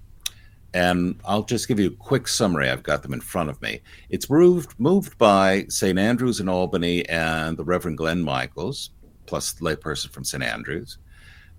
And 0.73 1.19
I'll 1.25 1.43
just 1.43 1.67
give 1.67 1.79
you 1.79 1.87
a 1.87 2.03
quick 2.03 2.27
summary. 2.27 2.69
I've 2.69 2.83
got 2.83 3.01
them 3.01 3.13
in 3.13 3.21
front 3.21 3.49
of 3.49 3.61
me. 3.61 3.81
It's 4.09 4.29
moved 4.29 4.75
moved 4.79 5.17
by 5.17 5.65
St. 5.67 5.97
Andrews 5.97 6.39
in 6.39 6.47
Albany 6.47 7.07
and 7.09 7.57
the 7.57 7.63
Reverend 7.63 7.97
Glenn 7.97 8.21
Michaels, 8.21 8.91
plus 9.25 9.53
the 9.53 9.65
layperson 9.65 10.11
from 10.11 10.23
St. 10.23 10.43
Andrews. 10.43 10.99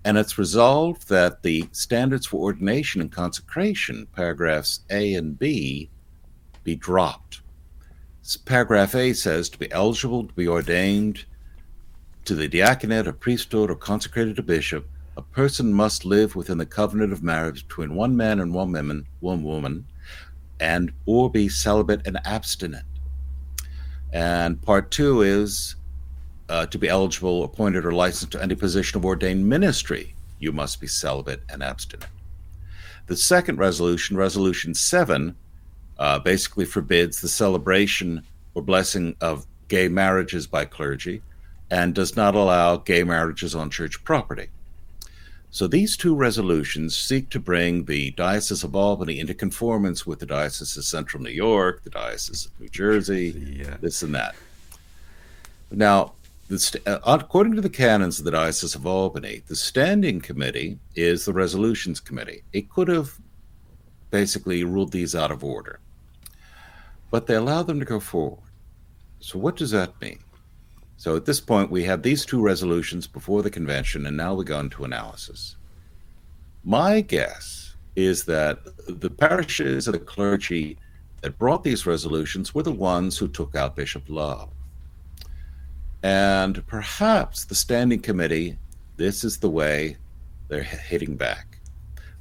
And 0.03 0.17
it's 0.17 0.37
resolved 0.37 1.09
that 1.09 1.43
the 1.43 1.67
standards 1.73 2.25
for 2.25 2.37
ordination 2.37 3.01
and 3.01 3.11
consecration, 3.11 4.07
paragraphs 4.15 4.79
A 4.89 5.13
and 5.13 5.37
B, 5.37 5.89
be 6.63 6.75
dropped. 6.75 7.41
Paragraph 8.45 8.95
A 8.95 9.13
says 9.13 9.49
to 9.49 9.59
be 9.59 9.71
eligible 9.71 10.25
to 10.25 10.33
be 10.33 10.47
ordained 10.47 11.25
to 12.25 12.35
the 12.35 12.47
diaconate 12.47 13.07
or 13.07 13.13
priesthood 13.13 13.69
or 13.69 13.75
consecrated 13.75 14.39
a 14.39 14.43
bishop, 14.43 14.87
a 15.17 15.21
person 15.21 15.73
must 15.73 16.05
live 16.05 16.35
within 16.35 16.57
the 16.57 16.65
covenant 16.65 17.11
of 17.11 17.23
marriage 17.23 17.67
between 17.67 17.95
one 17.95 18.15
man 18.15 18.39
and 18.39 18.53
one 18.53 18.71
woman, 18.71 19.05
one 19.19 19.43
woman, 19.43 19.85
and 20.59 20.91
or 21.05 21.29
be 21.29 21.49
celibate 21.49 22.05
and 22.05 22.19
abstinent. 22.25 22.85
And 24.13 24.61
part 24.61 24.91
two 24.91 25.21
is 25.21 25.75
uh, 26.49 26.65
to 26.67 26.77
be 26.77 26.89
eligible, 26.89 27.43
appointed, 27.43 27.85
or 27.85 27.93
licensed 27.93 28.33
to 28.33 28.41
any 28.41 28.55
position 28.55 28.97
of 28.97 29.05
ordained 29.05 29.47
ministry, 29.47 30.13
you 30.39 30.51
must 30.51 30.81
be 30.81 30.87
celibate 30.87 31.41
and 31.49 31.63
abstinent. 31.63 32.11
The 33.07 33.15
second 33.15 33.57
resolution, 33.57 34.17
Resolution 34.17 34.73
7, 34.73 35.35
uh, 35.97 36.19
basically 36.19 36.65
forbids 36.65 37.21
the 37.21 37.29
celebration 37.29 38.23
or 38.53 38.61
blessing 38.61 39.15
of 39.21 39.45
gay 39.67 39.87
marriages 39.87 40.47
by 40.47 40.65
clergy 40.65 41.21
and 41.69 41.95
does 41.95 42.17
not 42.17 42.35
allow 42.35 42.77
gay 42.77 43.03
marriages 43.03 43.55
on 43.55 43.69
church 43.69 44.03
property. 44.03 44.49
So 45.51 45.67
these 45.67 45.97
two 45.97 46.15
resolutions 46.15 46.95
seek 46.95 47.29
to 47.31 47.39
bring 47.39 47.83
the 47.83 48.11
Diocese 48.11 48.63
of 48.63 48.73
Albany 48.73 49.19
into 49.19 49.33
conformance 49.33 50.07
with 50.07 50.19
the 50.19 50.25
Diocese 50.25 50.77
of 50.77 50.85
Central 50.85 51.21
New 51.21 51.29
York, 51.29 51.83
the 51.83 51.89
Diocese 51.89 52.45
of 52.45 52.57
New 52.59 52.69
Jersey, 52.69 53.57
yeah. 53.59 53.75
this 53.81 54.01
and 54.01 54.15
that. 54.15 54.33
Now, 55.69 56.13
St- 56.57 56.85
uh, 56.85 56.99
according 57.05 57.55
to 57.55 57.61
the 57.61 57.69
canons 57.69 58.19
of 58.19 58.25
the 58.25 58.31
Diocese 58.31 58.75
of 58.75 58.85
Albany, 58.85 59.41
the 59.47 59.55
standing 59.55 60.19
committee 60.19 60.79
is 60.95 61.23
the 61.25 61.33
resolutions 61.33 61.99
committee. 61.99 62.43
It 62.51 62.69
could 62.69 62.87
have 62.89 63.13
basically 64.09 64.63
ruled 64.63 64.91
these 64.91 65.15
out 65.15 65.31
of 65.31 65.43
order, 65.43 65.79
but 67.09 67.27
they 67.27 67.35
allowed 67.35 67.67
them 67.67 67.79
to 67.79 67.85
go 67.85 67.99
forward. 68.01 68.43
So, 69.19 69.39
what 69.39 69.55
does 69.55 69.71
that 69.71 69.99
mean? 70.01 70.19
So, 71.01 71.15
at 71.15 71.25
this 71.25 71.39
point, 71.39 71.71
we 71.71 71.83
have 71.85 72.03
these 72.03 72.27
two 72.27 72.43
resolutions 72.43 73.07
before 73.07 73.41
the 73.41 73.49
convention, 73.49 74.05
and 74.05 74.15
now 74.15 74.35
we 74.35 74.45
go 74.45 74.59
into 74.59 74.83
analysis. 74.83 75.55
My 76.63 77.01
guess 77.01 77.75
is 77.95 78.25
that 78.25 78.59
the 78.87 79.09
parishes 79.09 79.87
of 79.87 79.93
the 79.93 79.99
clergy 79.99 80.77
that 81.21 81.39
brought 81.39 81.63
these 81.63 81.87
resolutions 81.87 82.53
were 82.53 82.61
the 82.61 82.71
ones 82.71 83.17
who 83.17 83.27
took 83.27 83.55
out 83.55 83.75
Bishop 83.75 84.03
Love. 84.09 84.49
And 86.03 86.63
perhaps 86.67 87.45
the 87.45 87.55
standing 87.55 88.01
committee, 88.01 88.59
this 88.97 89.23
is 89.23 89.39
the 89.39 89.49
way 89.49 89.97
they're 90.49 90.61
hitting 90.61 91.15
back. 91.15 91.57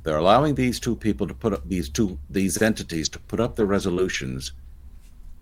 They're 0.04 0.16
allowing 0.16 0.54
these 0.54 0.80
two 0.80 0.96
people 0.96 1.26
to 1.26 1.34
put 1.34 1.52
up 1.52 1.68
these 1.68 1.90
two 1.90 2.18
these 2.30 2.62
entities 2.62 3.10
to 3.10 3.18
put 3.18 3.40
up 3.40 3.56
their 3.56 3.66
resolutions, 3.66 4.52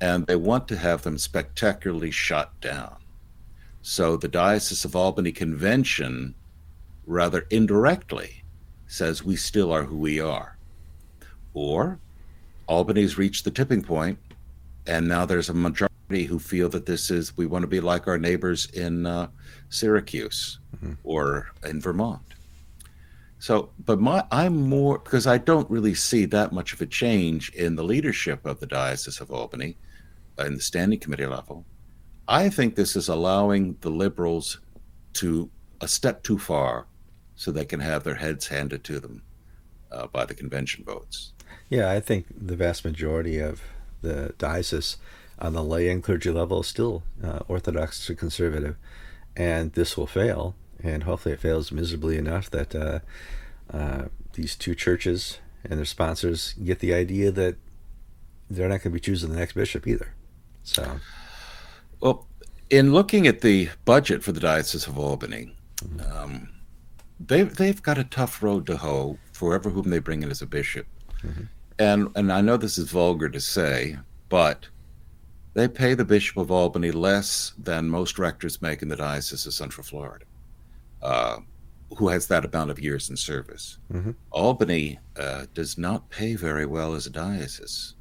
and 0.01 0.27
they 0.27 0.35
want 0.35 0.67
to 0.67 0.77
have 0.77 1.03
them 1.03 1.19
spectacularly 1.19 2.11
shot 2.11 2.61
down. 2.61 2.97
So 3.83 4.17
the 4.17 4.29
Diocese 4.29 4.85
of 4.85 4.97
Albany 4.97 5.33
Convention, 5.33 6.35
rather 7.07 7.47
indirectly, 7.51 8.43
says 8.87 9.25
we 9.25 9.37
still 9.37 9.73
are 9.73 9.85
who 9.85 9.97
we 9.97 10.21
are. 10.21 10.59
Or 11.55 11.99
Albany's 12.67 13.19
reached 13.19 13.45
the 13.45 13.51
tipping 13.51 13.83
point, 13.83 14.19
and 14.87 15.09
now 15.09 15.25
there's 15.25 15.49
a 15.49 15.55
majority 15.55 16.25
who 16.25 16.39
feel 16.39 16.69
that 16.71 16.87
this 16.87 17.11
is 17.11 17.37
we 17.37 17.47
want 17.47 17.63
to 17.63 17.69
be 17.69 17.81
like 17.81 18.07
our 18.07 18.19
neighbors 18.19 18.67
in 18.67 19.07
uh, 19.07 19.29
Syracuse 19.69 20.59
mm-hmm. 20.77 20.95
or 21.05 21.49
in 21.65 21.81
Vermont. 21.81 22.23
So, 23.39 23.71
but 23.85 24.01
my 24.01 24.25
I'm 24.31 24.69
more 24.69 24.99
because 24.99 25.27
I 25.27 25.39
don't 25.39 25.71
really 25.71 25.95
see 25.95 26.25
that 26.27 26.53
much 26.53 26.73
of 26.73 26.81
a 26.81 26.87
change 26.87 27.51
in 27.51 27.77
the 27.77 27.85
leadership 27.85 28.45
of 28.45 28.59
the 28.59 28.67
Diocese 28.67 29.21
of 29.21 29.31
Albany 29.31 29.77
uh, 30.39 30.45
in 30.45 30.55
the 30.55 30.61
standing 30.61 30.99
committee 30.99 31.27
level. 31.27 31.65
I 32.29 32.51
think 32.51 32.75
this 32.75 32.95
is 32.95 33.09
allowing 33.09 33.79
the 33.81 33.91
liberals 33.91 34.59
to 35.15 35.51
a 35.81 35.89
step 35.89 36.23
too 36.23 36.39
far 36.39 36.87
so 37.35 37.51
they 37.51 37.65
can 37.65 37.81
have 37.81 38.05
their 38.05 38.17
heads 38.17 38.49
handed 38.49 38.85
to 38.85 39.01
them 39.01 39.23
uh, 39.91 40.09
by 40.09 40.27
the 40.27 40.35
convention 40.35 40.85
votes. 40.85 41.33
Yeah, 41.71 41.91
I 41.91 42.01
think 42.01 42.27
the 42.31 42.57
vast 42.57 42.85
majority 42.85 43.39
of 43.39 43.63
the 44.03 44.35
diocese 44.37 44.99
on 45.39 45.55
the 45.55 45.65
lay 45.65 45.89
and 45.89 46.03
clergy 46.03 46.31
level 46.31 46.61
is 46.61 46.67
still 46.67 47.03
uh, 47.25 47.41
orthodox 47.49 48.05
to 48.07 48.15
conservative, 48.15 48.77
and 49.35 49.73
this 49.73 49.97
will 49.97 50.07
fail. 50.07 50.55
And 50.83 51.05
hopefully, 51.05 51.33
it 51.35 51.41
fails 51.41 51.73
miserably 51.73 52.19
enough 52.19 52.51
that 52.51 52.75
uh, 52.75 52.99
uh, 53.73 54.07
these 54.35 54.55
two 54.55 54.75
churches 54.75 55.39
and 55.65 55.79
their 55.79 55.85
sponsors 55.85 56.53
get 56.55 56.79
the 56.81 56.95
idea 56.95 57.31
that 57.33 57.57
they're 58.49 58.69
not 58.69 58.83
going 58.83 58.83
to 58.83 58.91
be 58.91 59.01
choosing 59.01 59.31
the 59.31 59.37
next 59.37 59.55
bishop 59.55 59.87
either. 59.87 60.15
So, 60.63 61.01
well, 62.01 62.27
in 62.71 62.93
looking 62.93 63.27
at 63.27 63.41
the 63.41 63.69
budget 63.85 64.23
for 64.23 64.33
the 64.33 64.41
Diocese 64.41 64.87
of 64.87 64.99
Albany, 64.99 65.55
um, 66.13 66.49
they've 67.19 67.55
they've 67.55 67.83
got 67.83 67.99
a 67.99 68.05
tough 68.05 68.43
road 68.43 68.67
to 68.67 68.77
hoe 68.77 69.19
for 69.33 69.55
ever 69.55 69.71
whom 69.71 69.91
they 69.91 69.99
bring 69.99 70.23
in 70.23 70.31
as 70.31 70.43
a 70.43 70.47
bishop. 70.47 70.87
Mm-hmm. 71.23 71.45
And 71.79 72.09
and 72.17 72.33
I 72.33 72.41
know 72.41 72.57
this 72.57 72.79
is 72.79 72.91
vulgar 72.91 73.29
to 73.29 73.41
say, 73.41 73.99
but 74.29 74.69
they 75.55 75.67
pay 75.67 75.95
the 75.95 76.05
Bishop 76.05 76.37
of 76.37 76.51
Albany 76.51 76.91
less 76.91 77.53
than 77.59 77.89
most 77.89 78.19
rectors 78.19 78.63
make 78.63 78.83
in 78.83 78.89
the 78.89 78.97
Diocese 78.97 79.47
of 79.47 79.55
Central 79.55 79.85
Florida, 79.85 80.25
uh, 81.03 81.39
who 81.97 82.09
has 82.09 82.29
that 82.29 82.45
amount 82.45 82.71
of 82.71 82.79
years 82.79 83.11
in 83.11 83.17
service. 83.17 83.79
Mm-hmm. 83.93 84.13
Albany 84.31 84.99
uh, 85.19 85.47
does 85.55 85.79
not 85.79 86.11
pay 86.11 86.35
very 86.35 86.67
well 86.67 86.95
as 86.95 87.07
a 87.07 87.11
diocese. 87.11 87.95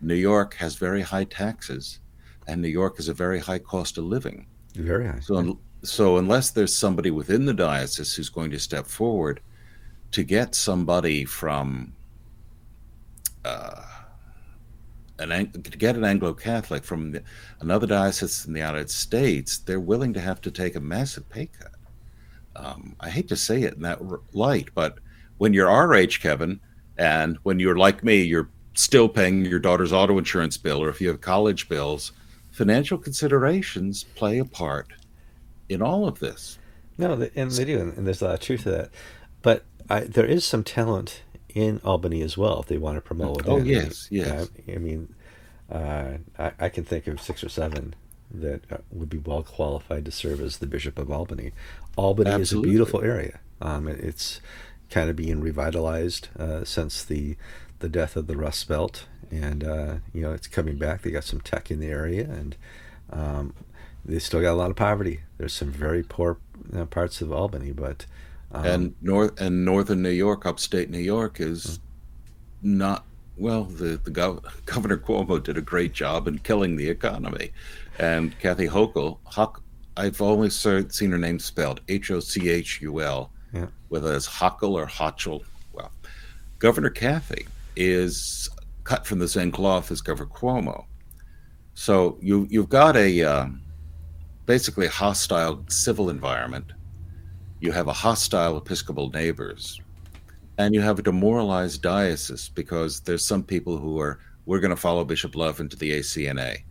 New 0.00 0.14
York 0.14 0.54
has 0.54 0.74
very 0.74 1.02
high 1.02 1.24
taxes, 1.24 2.00
and 2.48 2.62
New 2.62 2.68
York 2.68 2.98
is 2.98 3.08
a 3.08 3.14
very 3.14 3.38
high 3.38 3.58
cost 3.58 3.98
of 3.98 4.04
living. 4.04 4.46
Very 4.74 5.06
high. 5.06 5.20
So, 5.20 5.58
so 5.82 6.16
unless 6.16 6.50
there's 6.50 6.76
somebody 6.76 7.10
within 7.10 7.44
the 7.44 7.54
diocese 7.54 8.14
who's 8.14 8.30
going 8.30 8.50
to 8.50 8.58
step 8.58 8.86
forward 8.86 9.40
to 10.12 10.24
get 10.24 10.54
somebody 10.54 11.24
from 11.24 11.92
uh, 13.44 13.82
an 15.18 15.52
to 15.52 15.78
get 15.78 15.96
an 15.96 16.04
Anglo 16.04 16.32
Catholic 16.32 16.84
from 16.84 17.12
the, 17.12 17.22
another 17.60 17.86
diocese 17.86 18.46
in 18.46 18.52
the 18.52 18.60
United 18.60 18.90
States, 18.90 19.58
they're 19.58 19.80
willing 19.80 20.14
to 20.14 20.20
have 20.20 20.40
to 20.42 20.50
take 20.50 20.74
a 20.74 20.80
massive 20.80 21.28
pay 21.28 21.46
cut. 21.46 21.72
Um, 22.56 22.96
I 23.00 23.10
hate 23.10 23.28
to 23.28 23.36
say 23.36 23.62
it 23.62 23.74
in 23.74 23.82
that 23.82 24.00
light, 24.32 24.70
but 24.74 24.98
when 25.36 25.52
you're 25.52 25.70
our 25.70 25.94
age, 25.94 26.20
Kevin, 26.20 26.60
and 26.96 27.36
when 27.42 27.60
you're 27.60 27.78
like 27.78 28.02
me, 28.02 28.22
you're 28.22 28.50
still 28.74 29.08
paying 29.08 29.44
your 29.44 29.60
daughter's 29.60 29.92
auto 29.92 30.18
insurance 30.18 30.56
bill, 30.56 30.82
or 30.82 30.88
if 30.88 31.00
you 31.00 31.08
have 31.08 31.20
college 31.20 31.68
bills, 31.68 32.12
financial 32.58 32.98
considerations 32.98 34.02
play 34.16 34.38
a 34.38 34.44
part 34.44 34.88
in 35.68 35.80
all 35.80 36.08
of 36.08 36.18
this. 36.18 36.58
No, 36.98 37.12
and 37.12 37.52
they 37.52 37.64
do, 37.64 37.78
and 37.78 38.04
there's 38.04 38.20
a 38.20 38.24
lot 38.24 38.34
of 38.34 38.40
truth 38.40 38.64
to 38.64 38.70
that. 38.72 38.90
But 39.42 39.64
I, 39.88 40.00
there 40.00 40.26
is 40.26 40.44
some 40.44 40.64
talent 40.64 41.22
in 41.54 41.80
Albany 41.84 42.20
as 42.20 42.36
well 42.36 42.60
if 42.60 42.66
they 42.66 42.76
want 42.76 42.96
to 42.96 43.00
promote. 43.00 43.46
Oh 43.46 43.58
yes, 43.58 44.08
yes. 44.10 44.48
I, 44.68 44.72
I 44.72 44.78
mean, 44.78 45.14
uh, 45.70 46.14
I, 46.36 46.52
I, 46.58 46.68
can 46.68 46.82
think 46.82 47.06
of 47.06 47.20
six 47.20 47.44
or 47.44 47.48
seven 47.48 47.94
that 48.32 48.62
uh, 48.72 48.78
would 48.90 49.08
be 49.08 49.18
well 49.18 49.44
qualified 49.44 50.04
to 50.06 50.10
serve 50.10 50.40
as 50.40 50.58
the 50.58 50.66
Bishop 50.66 50.98
of 50.98 51.12
Albany. 51.12 51.52
Albany 51.96 52.30
Absolutely. 52.30 52.70
is 52.70 52.74
a 52.74 52.76
beautiful 52.76 53.02
area. 53.02 53.38
Um, 53.62 53.86
it's 53.86 54.40
kind 54.90 55.08
of 55.08 55.14
being 55.14 55.40
revitalized 55.40 56.28
uh, 56.36 56.64
since 56.64 57.04
the 57.04 57.36
the 57.78 57.88
death 57.88 58.16
of 58.16 58.26
the 58.26 58.36
Rust 58.36 58.66
Belt, 58.66 59.06
and 59.30 59.64
uh, 59.64 59.94
you 60.12 60.22
know 60.22 60.32
it's 60.32 60.46
coming 60.46 60.76
back. 60.78 61.02
They 61.02 61.10
got 61.10 61.24
some 61.24 61.40
tech 61.40 61.70
in 61.70 61.80
the 61.80 61.88
area, 61.88 62.24
and 62.24 62.56
um, 63.10 63.54
they 64.04 64.18
still 64.18 64.40
got 64.40 64.52
a 64.52 64.54
lot 64.54 64.70
of 64.70 64.76
poverty. 64.76 65.20
There's 65.36 65.54
some 65.54 65.70
very 65.70 66.02
poor 66.02 66.38
uh, 66.76 66.84
parts 66.86 67.20
of 67.20 67.32
Albany, 67.32 67.72
but 67.72 68.06
um, 68.52 68.64
and 68.64 68.94
north 69.02 69.40
and 69.40 69.64
northern 69.64 70.02
New 70.02 70.10
York, 70.10 70.46
upstate 70.46 70.90
New 70.90 70.98
York, 70.98 71.40
is 71.40 71.78
mm-hmm. 72.62 72.78
not 72.78 73.04
well. 73.36 73.64
The 73.64 74.00
the 74.02 74.10
gov- 74.10 74.44
Governor 74.64 74.98
Cuomo 74.98 75.42
did 75.42 75.58
a 75.58 75.62
great 75.62 75.92
job 75.92 76.26
in 76.26 76.38
killing 76.38 76.76
the 76.76 76.88
economy, 76.88 77.52
and 77.98 78.38
Kathy 78.38 78.68
Hochul, 78.68 79.18
I've 79.96 80.22
only 80.22 80.50
seen 80.50 81.10
her 81.10 81.18
name 81.18 81.38
spelled 81.38 81.80
H 81.88 82.10
O 82.10 82.20
C 82.20 82.48
H 82.48 82.80
U 82.82 83.00
L, 83.00 83.30
whether 83.88 84.14
it's 84.14 84.28
Hochul 84.28 84.72
or 84.72 84.86
Hochul. 84.86 85.42
Well, 85.72 85.90
Governor 86.58 86.90
Kathy 86.90 87.46
is 87.76 88.48
cut 88.88 89.06
from 89.06 89.18
the 89.18 89.28
same 89.28 89.52
cloth 89.52 89.90
as 89.90 90.00
Governor 90.00 90.30
Cuomo. 90.30 90.86
So 91.74 92.18
you 92.22 92.46
you've 92.50 92.70
got 92.70 92.96
a 92.96 93.22
uh, 93.22 93.46
basically 94.46 94.86
hostile 94.86 95.64
civil 95.68 96.08
environment. 96.08 96.72
You 97.60 97.70
have 97.72 97.88
a 97.88 97.92
hostile 97.92 98.56
Episcopal 98.56 99.10
neighbors, 99.10 99.78
and 100.56 100.74
you 100.74 100.80
have 100.80 100.98
a 100.98 101.02
demoralized 101.02 101.82
diocese 101.82 102.48
because 102.48 103.00
there's 103.00 103.26
some 103.26 103.42
people 103.42 103.76
who 103.76 104.00
are 104.00 104.20
we're 104.46 104.60
going 104.60 104.76
to 104.78 104.84
follow 104.88 105.04
Bishop 105.04 105.36
Love 105.36 105.60
into 105.60 105.76
the 105.76 105.90
ACNA. 105.98 106.64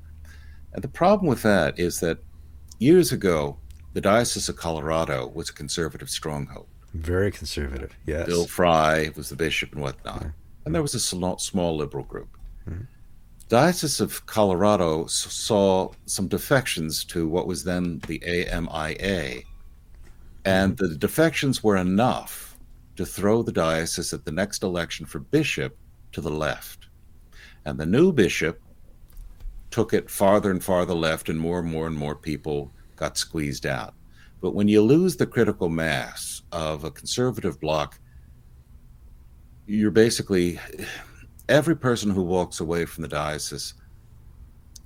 And 0.74 0.84
the 0.84 0.88
problem 0.88 1.28
with 1.30 1.44
that 1.44 1.78
is 1.78 2.00
that 2.00 2.18
years 2.80 3.12
ago, 3.12 3.58
the 3.94 4.02
Diocese 4.02 4.50
of 4.50 4.56
Colorado 4.56 5.28
was 5.28 5.50
a 5.50 5.54
conservative 5.54 6.10
stronghold. 6.10 6.68
Very 6.96 7.32
conservative, 7.32 7.96
yes. 8.08 8.26
Bill 8.26 8.48
Frey 8.48 9.12
was 9.16 9.30
the 9.30 9.36
bishop 9.36 9.74
and 9.74 9.84
whatnot. 9.84 10.26
And 10.68 10.76
there 10.76 10.82
was 10.82 10.96
a 10.96 11.00
small, 11.00 11.38
small 11.38 11.78
liberal 11.78 12.04
group. 12.04 12.28
Mm-hmm. 12.70 12.82
Diocese 13.48 14.02
of 14.02 14.26
Colorado 14.26 15.06
saw 15.06 15.94
some 16.08 16.28
defections 16.28 17.06
to 17.06 17.26
what 17.26 17.48
was 17.48 17.64
then 17.64 18.00
the 18.08 18.20
AMIA, 18.20 19.44
and 20.44 20.76
mm-hmm. 20.76 20.86
the 20.86 20.98
defections 20.98 21.64
were 21.64 21.78
enough 21.78 22.58
to 22.98 23.06
throw 23.06 23.42
the 23.42 23.54
diocese 23.54 24.12
at 24.12 24.26
the 24.26 24.32
next 24.34 24.62
election 24.62 25.06
for 25.06 25.20
bishop 25.20 25.78
to 26.12 26.20
the 26.20 26.30
left. 26.30 26.90
And 27.64 27.80
the 27.80 27.86
new 27.86 28.12
bishop 28.12 28.60
took 29.72 29.94
it 29.94 30.10
farther 30.10 30.52
and 30.52 30.62
farther 30.62 30.96
left, 30.96 31.30
and 31.30 31.40
more 31.40 31.60
and 31.60 31.72
more 31.72 31.88
and 31.88 31.96
more 31.96 32.16
people 32.16 32.74
got 32.98 33.18
squeezed 33.18 33.66
out. 33.66 33.94
But 34.42 34.54
when 34.54 34.68
you 34.68 34.82
lose 34.82 35.16
the 35.16 35.28
critical 35.28 35.70
mass 35.70 36.42
of 36.52 36.84
a 36.84 36.92
conservative 36.92 37.58
bloc 37.62 37.98
you're 39.68 39.92
basically 39.92 40.60
every 41.50 41.76
person 41.76 42.10
who 42.10 42.24
walks 42.24 42.60
away 42.60 42.86
from 42.86 43.02
the 43.02 43.08
diocese 43.08 43.74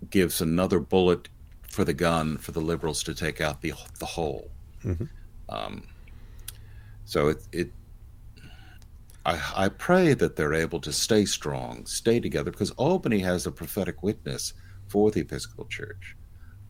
gives 0.09 0.41
another 0.41 0.79
bullet 0.79 1.29
for 1.61 1.85
the 1.85 1.93
gun 1.93 2.37
for 2.37 2.51
the 2.51 2.59
liberals 2.59 3.03
to 3.03 3.13
take 3.13 3.39
out 3.39 3.61
the 3.61 3.73
the 3.99 4.05
whole. 4.05 4.49
Mm-hmm. 4.83 5.05
Um, 5.49 5.83
so 7.05 7.29
it 7.29 7.37
it 7.51 7.71
I, 9.25 9.39
I 9.55 9.69
pray 9.69 10.15
that 10.15 10.35
they're 10.35 10.55
able 10.55 10.79
to 10.81 10.91
stay 10.91 11.25
strong, 11.25 11.85
stay 11.85 12.19
together, 12.19 12.49
because 12.49 12.71
Albany 12.71 13.19
has 13.19 13.45
a 13.45 13.51
prophetic 13.51 14.01
witness 14.01 14.53
for 14.87 15.11
the 15.11 15.21
Episcopal 15.21 15.65
Church. 15.65 16.17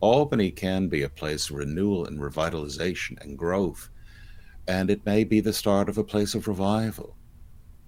Albany 0.00 0.50
can 0.50 0.88
be 0.88 1.02
a 1.02 1.08
place 1.08 1.48
of 1.48 1.56
renewal 1.56 2.04
and 2.04 2.20
revitalization 2.20 3.18
and 3.22 3.38
growth, 3.38 3.88
and 4.68 4.90
it 4.90 5.06
may 5.06 5.24
be 5.24 5.40
the 5.40 5.52
start 5.52 5.88
of 5.88 5.96
a 5.96 6.04
place 6.04 6.34
of 6.34 6.46
revival. 6.46 7.16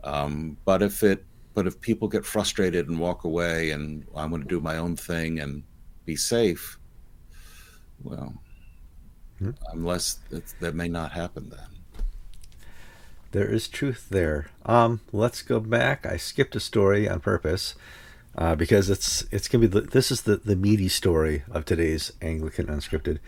Um, 0.05 0.57
but 0.64 0.83
if 0.83 1.03
it, 1.03 1.25
but 1.55 1.67
if 1.67 1.81
people 1.81 2.09
get 2.09 2.25
frustrated 2.25 2.88
and 2.88 2.99
walk 2.99 3.25
away, 3.25 3.71
and 3.71 4.07
I'm 4.14 4.31
going 4.31 4.43
to 4.43 4.49
do 4.49 4.61
my 4.61 4.77
own 4.77 4.97
thing 4.97 5.40
and 5.40 5.62
be 6.05 6.14
safe, 6.14 6.79
well, 8.03 8.35
hmm. 9.38 9.51
unless 9.73 10.19
that 10.61 10.75
may 10.75 10.88
not 10.88 11.12
happen 11.12 11.51
then. 11.51 12.05
There 13.33 13.51
is 13.51 13.67
truth 13.67 14.09
there. 14.11 14.47
Um, 14.64 15.01
let's 15.12 15.43
go 15.43 15.59
back. 15.59 16.07
I 16.07 16.19
skipped 16.19 16.55
a 16.55 16.61
story 16.61 17.09
on 17.09 17.21
purpose. 17.21 17.75
Uh, 18.37 18.57
because 18.57 18.90
it's 18.90 19.25
it's 19.31 19.47
gonna 19.47 19.69
be 19.69 19.69
the, 19.69 19.81
this 19.81 20.11
is 20.11 20.23
the 20.23 20.37
the 20.37 20.57
meaty 20.57 20.88
story 20.88 21.45
of 21.53 21.64
today's 21.64 22.12
Anglican 22.21 22.67
Unscripted, 22.67 23.21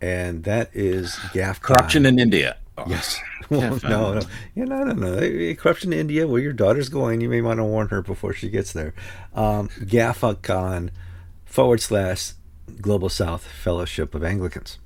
and 0.00 0.44
that 0.44 0.70
is 0.72 1.16
GAFCON. 1.32 1.62
Corruption 1.62 2.06
in 2.06 2.20
India. 2.20 2.58
Oh, 2.78 2.84
yes. 2.86 3.20
Well, 3.50 3.78
no, 3.82 4.14
no. 4.14 4.20
Yeah, 4.54 4.64
no, 4.64 4.82
no, 4.84 4.92
no. 4.94 5.54
Corruption 5.56 5.92
in 5.92 5.98
India, 5.98 6.26
where 6.26 6.40
your 6.40 6.54
daughter's 6.54 6.88
going, 6.88 7.20
you 7.20 7.28
may 7.28 7.42
want 7.42 7.58
to 7.58 7.64
warn 7.64 7.88
her 7.88 8.00
before 8.00 8.32
she 8.32 8.48
gets 8.48 8.72
there. 8.72 8.94
Um, 9.34 9.68
GAFCON 9.80 10.88
forward 11.44 11.82
slash 11.82 12.32
Global 12.80 13.10
South 13.10 13.44
Fellowship 13.46 14.14
of 14.14 14.24
Anglicans. 14.24 14.78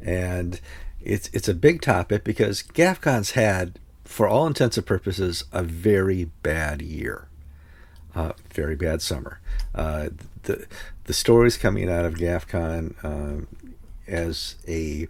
And 0.00 0.60
it's 1.00 1.28
it's 1.32 1.48
a 1.48 1.54
big 1.54 1.82
topic 1.82 2.22
because 2.22 2.62
GAFCON's 2.62 3.32
had, 3.32 3.80
for 4.04 4.28
all 4.28 4.46
intents 4.46 4.76
and 4.76 4.86
purposes, 4.86 5.44
a 5.50 5.64
very 5.64 6.26
bad 6.44 6.80
year. 6.80 7.26
Uh, 8.14 8.32
very 8.52 8.76
bad 8.76 9.02
summer. 9.02 9.40
Uh, 9.74 10.10
the 10.44 10.66
the 11.04 11.12
stories 11.12 11.56
coming 11.56 11.90
out 11.90 12.04
of 12.04 12.14
GAFCON 12.14 12.94
uh, 13.02 13.44
as 14.06 14.56
a 14.68 15.08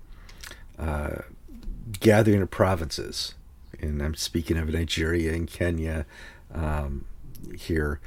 uh, 0.78 1.22
gathering 1.98 2.42
of 2.42 2.50
provinces, 2.50 3.34
and 3.80 4.02
I'm 4.02 4.14
speaking 4.14 4.56
of 4.56 4.68
Nigeria 4.68 5.32
and 5.32 5.48
Kenya 5.48 6.06
um, 6.54 7.06
here, 7.56 8.00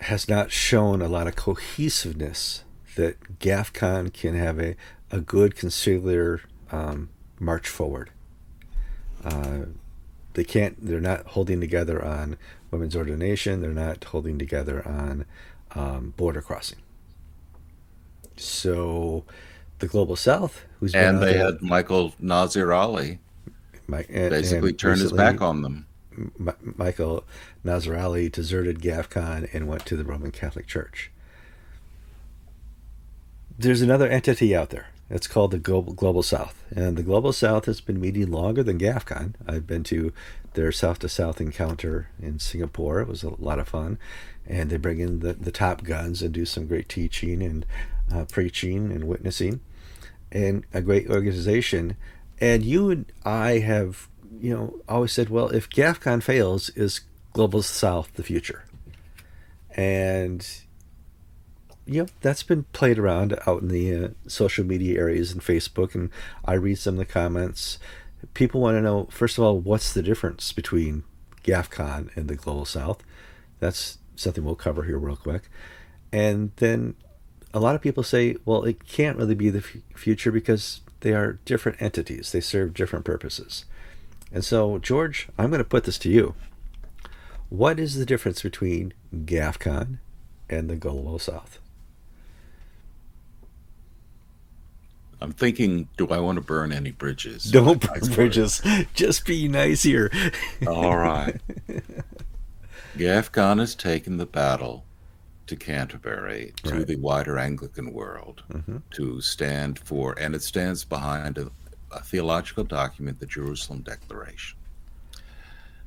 has 0.00 0.28
not 0.28 0.50
shown 0.50 1.00
a 1.00 1.08
lot 1.08 1.26
of 1.26 1.36
cohesiveness 1.36 2.64
that 2.96 3.38
GAFCON 3.38 4.12
can 4.12 4.34
have 4.34 4.58
a, 4.58 4.76
a 5.10 5.20
good 5.20 5.54
conciliar 5.54 6.40
um, 6.70 7.10
march 7.38 7.68
forward. 7.68 8.10
Uh, 9.24 9.66
they 10.34 10.44
can't, 10.44 10.84
they're 10.84 11.00
not 11.00 11.26
holding 11.28 11.60
together 11.60 12.04
on 12.04 12.36
women's 12.70 12.96
ordination, 12.96 13.60
they're 13.60 13.70
not 13.70 14.02
holding 14.04 14.38
together 14.38 14.86
on 14.86 15.26
um, 15.74 16.14
border 16.16 16.42
crossing. 16.42 16.78
So, 18.36 19.24
the 19.78 19.86
global 19.86 20.16
South, 20.16 20.64
who's 20.82 20.96
and 20.96 21.22
they 21.22 21.34
had 21.34 21.62
Michael 21.62 22.12
Nazir 22.18 22.72
Ali, 22.72 23.20
and, 24.08 24.30
basically 24.30 24.70
and 24.70 24.78
turned 24.80 25.00
his 25.00 25.12
back 25.12 25.40
on 25.40 25.62
them. 25.62 25.86
M- 26.12 26.74
Michael 26.76 27.24
Nazir 27.62 27.96
Ali 27.96 28.28
deserted 28.28 28.80
GAFCON 28.80 29.48
and 29.54 29.68
went 29.68 29.86
to 29.86 29.96
the 29.96 30.02
Roman 30.02 30.32
Catholic 30.32 30.66
Church. 30.66 31.12
There's 33.56 33.80
another 33.80 34.08
entity 34.08 34.56
out 34.56 34.70
there. 34.70 34.88
It's 35.08 35.28
called 35.28 35.52
the 35.52 35.60
Global, 35.60 35.92
Global 35.92 36.24
South, 36.24 36.64
and 36.74 36.96
the 36.96 37.04
Global 37.04 37.32
South 37.32 37.66
has 37.66 37.80
been 37.80 38.00
meeting 38.00 38.32
longer 38.32 38.64
than 38.64 38.80
GAFCON. 38.80 39.34
I've 39.46 39.68
been 39.68 39.84
to 39.84 40.12
their 40.54 40.72
South 40.72 40.98
to 40.98 41.08
South 41.08 41.40
encounter 41.40 42.08
in 42.20 42.40
Singapore. 42.40 43.00
It 43.00 43.08
was 43.08 43.22
a 43.22 43.40
lot 43.40 43.60
of 43.60 43.68
fun, 43.68 43.98
and 44.48 44.68
they 44.68 44.78
bring 44.78 44.98
in 44.98 45.20
the, 45.20 45.34
the 45.34 45.52
top 45.52 45.84
guns 45.84 46.22
and 46.22 46.34
do 46.34 46.44
some 46.44 46.66
great 46.66 46.88
teaching 46.88 47.40
and 47.40 47.64
uh, 48.12 48.24
preaching 48.24 48.90
and 48.90 49.04
witnessing 49.04 49.60
and 50.32 50.64
a 50.74 50.82
great 50.82 51.08
organization. 51.08 51.96
And 52.40 52.64
you 52.64 52.90
and 52.90 53.06
I 53.24 53.58
have, 53.58 54.08
you 54.40 54.52
know, 54.52 54.80
always 54.88 55.12
said, 55.12 55.28
well, 55.30 55.48
if 55.50 55.70
GAFCON 55.70 56.22
fails, 56.22 56.70
is 56.70 57.02
Global 57.32 57.62
South 57.62 58.12
the 58.14 58.24
future? 58.24 58.64
and 59.74 60.62
you 61.86 62.02
know 62.02 62.08
that's 62.20 62.42
been 62.42 62.64
played 62.72 62.98
around 62.98 63.38
out 63.46 63.62
in 63.62 63.68
the 63.68 63.94
uh, 63.94 64.08
social 64.26 64.64
media 64.64 64.98
areas 64.98 65.32
and 65.32 65.40
Facebook, 65.40 65.94
and 65.94 66.10
I 66.44 66.54
read 66.54 66.78
some 66.78 66.94
of 66.94 66.98
the 66.98 67.04
comments. 67.04 67.78
People 68.34 68.60
want 68.60 68.76
to 68.76 68.82
know 68.82 69.08
first 69.10 69.38
of 69.38 69.44
all 69.44 69.58
what's 69.58 69.92
the 69.92 70.02
difference 70.02 70.52
between 70.52 71.04
GAFCON 71.44 72.14
and 72.16 72.28
the 72.28 72.36
Global 72.36 72.64
South. 72.64 73.02
That's 73.58 73.98
something 74.14 74.44
we'll 74.44 74.54
cover 74.54 74.84
here 74.84 74.98
real 74.98 75.16
quick, 75.16 75.48
and 76.12 76.52
then 76.56 76.94
a 77.54 77.60
lot 77.60 77.74
of 77.74 77.82
people 77.82 78.02
say, 78.02 78.36
well, 78.44 78.64
it 78.64 78.86
can't 78.86 79.16
really 79.16 79.34
be 79.34 79.50
the 79.50 79.58
f- 79.58 79.76
future 79.94 80.32
because 80.32 80.80
they 81.00 81.12
are 81.12 81.38
different 81.44 81.82
entities. 81.82 82.32
They 82.32 82.40
serve 82.40 82.74
different 82.74 83.04
purposes. 83.04 83.64
And 84.32 84.44
so, 84.44 84.78
George, 84.78 85.28
I'm 85.38 85.50
going 85.50 85.58
to 85.58 85.64
put 85.64 85.84
this 85.84 85.98
to 85.98 86.08
you. 86.08 86.34
What 87.50 87.78
is 87.78 87.96
the 87.96 88.06
difference 88.06 88.42
between 88.42 88.94
GAFCON 89.14 89.98
and 90.48 90.70
the 90.70 90.76
Global 90.76 91.18
South? 91.18 91.58
I'm 95.20 95.32
thinking, 95.32 95.88
do 95.96 96.08
I 96.08 96.18
want 96.18 96.36
to 96.36 96.42
burn 96.42 96.72
any 96.72 96.90
bridges? 96.90 97.44
Don't 97.44 97.80
burn 97.80 98.12
bridges. 98.14 98.60
Just 98.94 99.24
be 99.24 99.46
nice 99.46 99.82
here. 99.82 100.10
All 100.66 100.96
right. 100.96 101.40
GAFCON 102.96 103.58
has 103.58 103.74
taken 103.74 104.16
the 104.16 104.26
battle 104.26 104.84
to 105.52 105.56
Canterbury, 105.56 106.54
to 106.64 106.76
right. 106.76 106.86
the 106.86 106.96
wider 106.96 107.38
Anglican 107.38 107.92
world, 107.92 108.42
mm-hmm. 108.50 108.78
to 108.92 109.20
stand 109.20 109.78
for, 109.80 110.18
and 110.18 110.34
it 110.34 110.42
stands 110.42 110.82
behind 110.82 111.36
a, 111.36 111.50
a, 111.90 112.00
theological 112.00 112.64
document, 112.64 113.20
the 113.20 113.26
Jerusalem 113.26 113.82
Declaration. 113.82 114.58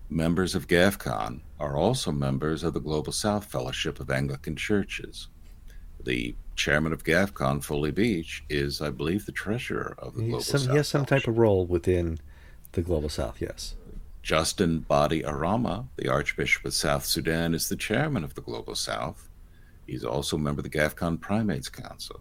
Members 0.08 0.54
of 0.54 0.68
GAFCON 0.68 1.40
are 1.60 1.76
also 1.76 2.12
members 2.12 2.64
of 2.64 2.76
the 2.76 2.80
Global 2.80 3.12
South 3.12 3.46
Fellowship 3.46 4.00
of 4.00 4.12
Anglican 4.12 4.56
Churches. 4.56 5.30
The 6.04 6.36
chairman 6.56 6.94
of 6.94 7.04
GAFCON, 7.04 7.64
Foley 7.64 7.90
Beach, 7.90 8.44
is, 8.48 8.82
I 8.82 8.92
believe, 8.92 9.26
the 9.26 9.32
treasurer 9.32 9.96
of 9.98 10.14
the 10.14 10.22
Global 10.22 10.42
some, 10.42 10.60
South. 10.60 10.70
He 10.70 10.78
has 10.78 10.88
some 10.88 11.06
type 11.08 11.28
of 11.28 11.40
role 11.40 11.66
within 11.66 12.20
the 12.74 12.84
Global 12.84 13.10
South, 13.10 13.42
yes. 13.42 13.74
Justin 14.22 14.82
Badi 14.82 15.24
Arama, 15.24 15.88
the 15.98 16.08
Archbishop 16.08 16.66
of 16.66 16.76
South 16.76 17.04
Sudan, 17.04 17.56
is 17.56 17.68
the 17.68 17.76
chairman 17.76 18.24
of 18.24 18.36
the 18.36 18.42
Global 18.42 18.76
South. 18.76 19.25
He's 19.86 20.04
also 20.04 20.36
a 20.36 20.40
member 20.40 20.60
of 20.60 20.64
the 20.64 20.78
GAFCON 20.78 21.20
Primates 21.20 21.70
Council. 21.70 22.20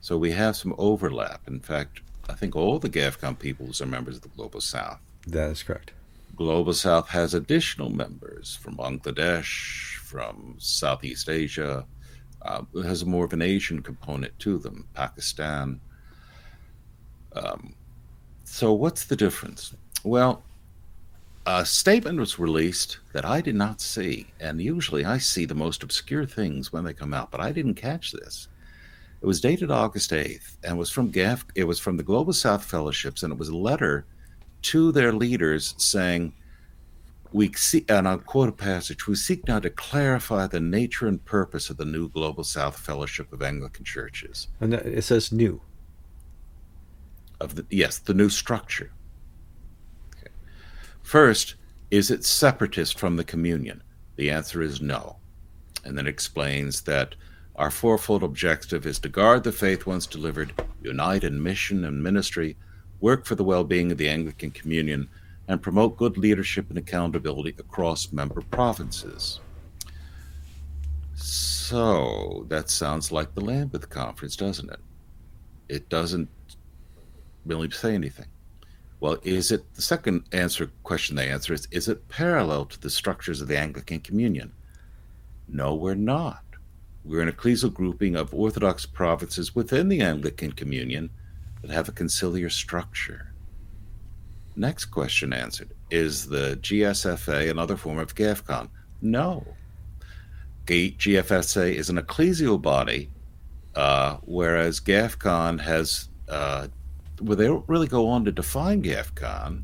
So 0.00 0.18
we 0.18 0.32
have 0.32 0.56
some 0.56 0.74
overlap. 0.76 1.42
In 1.48 1.60
fact, 1.60 2.00
I 2.28 2.34
think 2.34 2.56
all 2.56 2.78
the 2.78 2.90
GAFCON 2.90 3.38
peoples 3.38 3.80
are 3.80 3.86
members 3.86 4.16
of 4.16 4.22
the 4.22 4.28
Global 4.28 4.60
South. 4.60 4.98
That 5.26 5.50
is 5.50 5.62
correct. 5.62 5.92
Global 6.36 6.74
South 6.74 7.08
has 7.08 7.34
additional 7.34 7.90
members 7.90 8.56
from 8.56 8.76
Bangladesh, 8.76 9.96
from 9.98 10.56
Southeast 10.58 11.28
Asia. 11.28 11.86
Uh, 12.42 12.62
it 12.74 12.84
has 12.84 13.04
more 13.04 13.24
of 13.24 13.32
an 13.32 13.42
Asian 13.42 13.80
component 13.80 14.38
to 14.40 14.58
them, 14.58 14.86
Pakistan. 14.94 15.80
Um, 17.34 17.74
so, 18.44 18.72
what's 18.72 19.04
the 19.04 19.16
difference? 19.16 19.74
Well, 20.02 20.42
a 21.46 21.64
statement 21.64 22.18
was 22.18 22.38
released 22.38 22.98
that 23.12 23.24
I 23.24 23.40
did 23.40 23.54
not 23.54 23.80
see, 23.80 24.26
and 24.40 24.60
usually 24.60 25.04
I 25.04 25.18
see 25.18 25.44
the 25.44 25.54
most 25.54 25.82
obscure 25.82 26.24
things 26.24 26.72
when 26.72 26.84
they 26.84 26.94
come 26.94 27.12
out, 27.12 27.30
but 27.30 27.40
I 27.40 27.52
didn't 27.52 27.74
catch 27.74 28.12
this. 28.12 28.48
It 29.20 29.26
was 29.26 29.40
dated 29.40 29.70
August 29.70 30.10
8th 30.10 30.58
and 30.64 30.76
was 30.76 30.90
from 30.90 31.10
GAF 31.10 31.44
it 31.54 31.64
was 31.64 31.78
from 31.78 31.96
the 31.96 32.02
Global 32.02 32.34
South 32.34 32.62
Fellowships 32.62 33.22
and 33.22 33.32
it 33.32 33.38
was 33.38 33.48
a 33.48 33.56
letter 33.56 34.04
to 34.62 34.92
their 34.92 35.12
leaders 35.12 35.74
saying 35.78 36.34
we 37.32 37.50
see 37.54 37.84
and 37.88 38.06
I'll 38.06 38.18
quote 38.18 38.50
a 38.50 38.52
passage, 38.52 39.06
we 39.06 39.14
seek 39.14 39.48
now 39.48 39.60
to 39.60 39.70
clarify 39.70 40.46
the 40.46 40.60
nature 40.60 41.08
and 41.08 41.24
purpose 41.24 41.70
of 41.70 41.78
the 41.78 41.84
new 41.84 42.08
Global 42.10 42.44
South 42.44 42.78
Fellowship 42.78 43.32
of 43.32 43.42
Anglican 43.42 43.84
Churches. 43.84 44.48
And 44.60 44.74
it 44.74 45.04
says 45.04 45.32
new. 45.32 45.60
Of 47.40 47.56
the 47.56 47.66
yes, 47.70 47.98
the 47.98 48.14
new 48.14 48.28
structure. 48.28 48.92
First, 51.04 51.54
is 51.90 52.10
it 52.10 52.24
separatist 52.24 52.98
from 52.98 53.14
the 53.14 53.24
communion? 53.24 53.82
The 54.16 54.30
answer 54.30 54.62
is 54.62 54.80
no. 54.80 55.16
And 55.84 55.96
then 55.96 56.06
explains 56.06 56.80
that 56.82 57.14
our 57.56 57.70
fourfold 57.70 58.24
objective 58.24 58.86
is 58.86 58.98
to 59.00 59.08
guard 59.08 59.44
the 59.44 59.52
faith 59.52 59.86
once 59.86 60.06
delivered, 60.06 60.54
unite 60.82 61.22
in 61.22 61.40
mission 61.40 61.84
and 61.84 62.02
ministry, 62.02 62.56
work 63.00 63.26
for 63.26 63.34
the 63.34 63.44
well 63.44 63.64
being 63.64 63.92
of 63.92 63.98
the 63.98 64.08
Anglican 64.08 64.50
communion, 64.50 65.08
and 65.46 65.62
promote 65.62 65.98
good 65.98 66.16
leadership 66.16 66.70
and 66.70 66.78
accountability 66.78 67.54
across 67.58 68.10
member 68.10 68.40
provinces. 68.50 69.40
So 71.14 72.46
that 72.48 72.70
sounds 72.70 73.12
like 73.12 73.34
the 73.34 73.44
Lambeth 73.44 73.90
Conference, 73.90 74.36
doesn't 74.36 74.70
it? 74.70 74.80
It 75.68 75.88
doesn't 75.90 76.30
really 77.44 77.70
say 77.70 77.94
anything. 77.94 78.26
Well, 79.04 79.18
is 79.22 79.52
it 79.52 79.74
the 79.74 79.82
second 79.82 80.24
answer 80.32 80.70
question 80.82 81.14
they 81.14 81.28
answer 81.28 81.52
is 81.52 81.68
is 81.70 81.88
it 81.88 82.08
parallel 82.08 82.64
to 82.64 82.80
the 82.80 82.88
structures 82.88 83.42
of 83.42 83.48
the 83.48 83.58
Anglican 83.58 84.00
Communion? 84.00 84.50
No, 85.46 85.74
we're 85.74 85.94
not. 85.94 86.42
We're 87.04 87.20
an 87.20 87.30
ecclesial 87.30 87.70
grouping 87.70 88.16
of 88.16 88.32
Orthodox 88.32 88.86
provinces 88.86 89.54
within 89.54 89.90
the 89.90 90.00
Anglican 90.00 90.52
Communion 90.52 91.10
that 91.60 91.70
have 91.70 91.86
a 91.86 91.92
conciliar 91.92 92.50
structure. 92.50 93.34
Next 94.56 94.86
question 94.86 95.34
answered 95.34 95.68
Is 95.90 96.26
the 96.26 96.58
GSFA 96.62 97.50
another 97.50 97.76
form 97.76 97.98
of 97.98 98.14
GAFCON? 98.14 98.70
No. 99.02 99.46
GFSA 100.66 101.74
is 101.74 101.90
an 101.90 101.98
ecclesial 101.98 102.62
body, 102.62 103.10
uh, 103.74 104.16
whereas 104.22 104.80
GAFCON 104.80 105.60
has 105.60 106.08
uh, 106.26 106.68
well, 107.20 107.36
they 107.36 107.46
don't 107.46 107.68
really 107.68 107.86
go 107.86 108.08
on 108.08 108.24
to 108.24 108.32
define 108.32 108.82
GAFCON, 108.82 109.62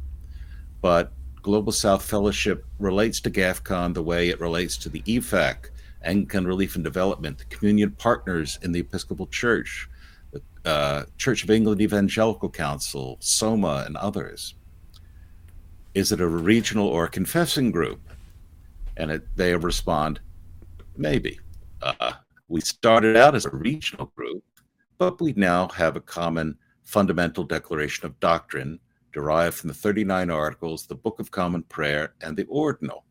but 0.81 1.13
Global 1.43 1.73
South 1.73 2.05
Fellowship 2.05 2.65
relates 2.79 3.21
to 3.21 3.31
GAFCON 3.31 3.95
the 3.95 4.03
way 4.03 4.29
it 4.29 4.41
relates 4.41 4.77
to 4.79 4.89
the 4.89 5.03
EFAC, 5.03 5.71
Anglican 6.03 6.47
Relief 6.47 6.75
and 6.75 6.85
Development, 6.85 7.39
the 7.39 7.45
communion 7.47 7.93
partners 7.93 8.59
in 8.63 8.73
the 8.73 8.81
Episcopal 8.81 9.27
Church, 9.27 9.89
the 10.33 10.43
uh, 10.65 11.05
Church 11.19 11.43
of 11.45 11.51
England 11.51 11.81
Evangelical 11.81 12.51
Council, 12.51 13.17
SOMA, 13.21 13.85
and 13.87 13.97
others. 13.97 14.55
Is 15.95 16.13
it 16.13 16.21
a 16.21 16.27
regional 16.27 16.87
or 16.87 17.05
a 17.05 17.11
confessing 17.11 17.71
group? 17.71 18.01
And 18.97 19.11
it, 19.11 19.37
they 19.37 19.57
respond, 19.57 20.21
maybe. 20.97 21.39
Uh, 21.83 22.13
we 22.49 22.61
started 22.61 23.17
out 23.17 23.35
as 23.35 23.47
a 23.47 23.51
regional 23.51 24.07
group, 24.15 24.45
but 24.99 25.21
we 25.21 25.33
now 25.33 25.69
have 25.69 25.97
a 25.97 26.01
common 26.01 26.57
fundamental 26.85 27.45
declaration 27.45 28.07
of 28.07 28.19
doctrine 28.21 28.81
derived 29.13 29.57
from 29.57 29.69
the 29.69 29.75
39 29.75 30.31
articles, 30.31 30.87
the 30.87 30.95
Book 30.95 31.21
of 31.21 31.31
Common 31.31 31.63
Prayer, 31.65 32.15
and 32.21 32.37
the 32.37 32.45
Ordinal. 32.45 33.05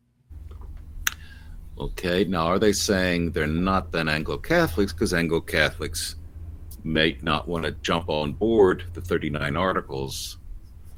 Okay, 1.78 2.24
now 2.24 2.46
are 2.46 2.58
they 2.58 2.72
saying 2.72 3.32
they're 3.32 3.46
not 3.46 3.90
then 3.90 4.08
Anglo 4.08 4.36
Catholics 4.36 4.92
because 4.92 5.14
Anglo 5.14 5.40
Catholics 5.40 6.16
may 6.84 7.18
not 7.22 7.48
want 7.48 7.64
to 7.64 7.72
jump 7.72 8.08
on 8.08 8.32
board 8.32 8.84
the 8.92 9.00
39 9.00 9.56
articles 9.56 10.38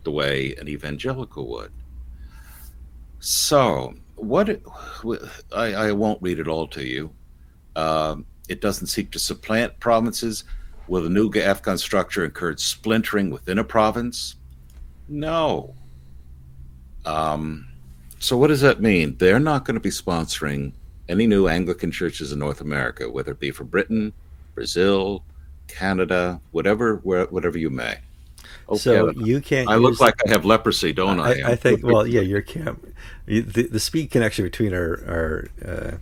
the 0.04 0.10
way 0.10 0.54
an 0.56 0.68
evangelical 0.68 1.48
would? 1.48 1.72
So, 3.20 3.94
what 4.16 4.60
I, 5.54 5.74
I 5.74 5.92
won't 5.92 6.20
read 6.20 6.40
it 6.40 6.48
all 6.48 6.66
to 6.68 6.84
you. 6.84 7.12
Um, 7.76 8.26
it 8.48 8.60
doesn't 8.60 8.88
seek 8.88 9.12
to 9.12 9.20
supplant 9.20 9.78
provinces 9.78 10.44
Will 10.88 11.02
the 11.02 11.08
new 11.08 11.30
Afghan 11.34 11.78
structure 11.78 12.24
encourage 12.24 12.60
splintering 12.60 13.30
within 13.30 13.58
a 13.58 13.64
province? 13.64 14.36
No. 15.08 15.74
Um, 17.04 17.68
so, 18.18 18.36
what 18.36 18.48
does 18.48 18.60
that 18.60 18.80
mean? 18.80 19.16
They're 19.18 19.40
not 19.40 19.64
going 19.64 19.74
to 19.74 19.80
be 19.80 19.90
sponsoring 19.90 20.72
any 21.08 21.26
new 21.26 21.48
Anglican 21.48 21.90
churches 21.90 22.32
in 22.32 22.38
North 22.38 22.60
America, 22.60 23.10
whether 23.10 23.32
it 23.32 23.40
be 23.40 23.50
for 23.50 23.64
Britain, 23.64 24.12
Brazil, 24.54 25.24
Canada, 25.68 26.40
whatever, 26.52 26.96
whatever 26.96 27.58
you 27.58 27.70
may. 27.70 27.98
Okay, 28.68 28.78
so 28.78 29.10
you 29.10 29.40
can't. 29.40 29.68
I 29.68 29.76
look 29.76 30.00
like 30.00 30.14
I 30.26 30.30
have 30.30 30.44
leprosy, 30.44 30.92
don't 30.92 31.20
I? 31.20 31.40
I, 31.40 31.52
I 31.52 31.56
think. 31.56 31.82
Well, 31.84 32.06
yeah, 32.06 32.20
your 32.20 32.42
camp. 32.42 32.86
The, 33.26 33.40
the 33.40 33.80
speed 33.80 34.10
connection 34.10 34.44
between 34.44 34.72
our 34.72 35.04
our 35.06 35.48
uh, 35.66 35.96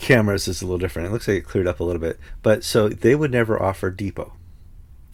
cameras 0.00 0.48
is 0.48 0.62
a 0.62 0.64
little 0.64 0.78
different. 0.78 1.08
It 1.08 1.12
looks 1.12 1.28
like 1.28 1.38
it 1.38 1.44
cleared 1.44 1.68
up 1.68 1.78
a 1.78 1.84
little 1.84 2.00
bit. 2.00 2.18
But 2.42 2.64
so 2.64 2.88
they 2.88 3.14
would 3.14 3.30
never 3.30 3.62
offer 3.62 3.90
depot. 3.90 4.32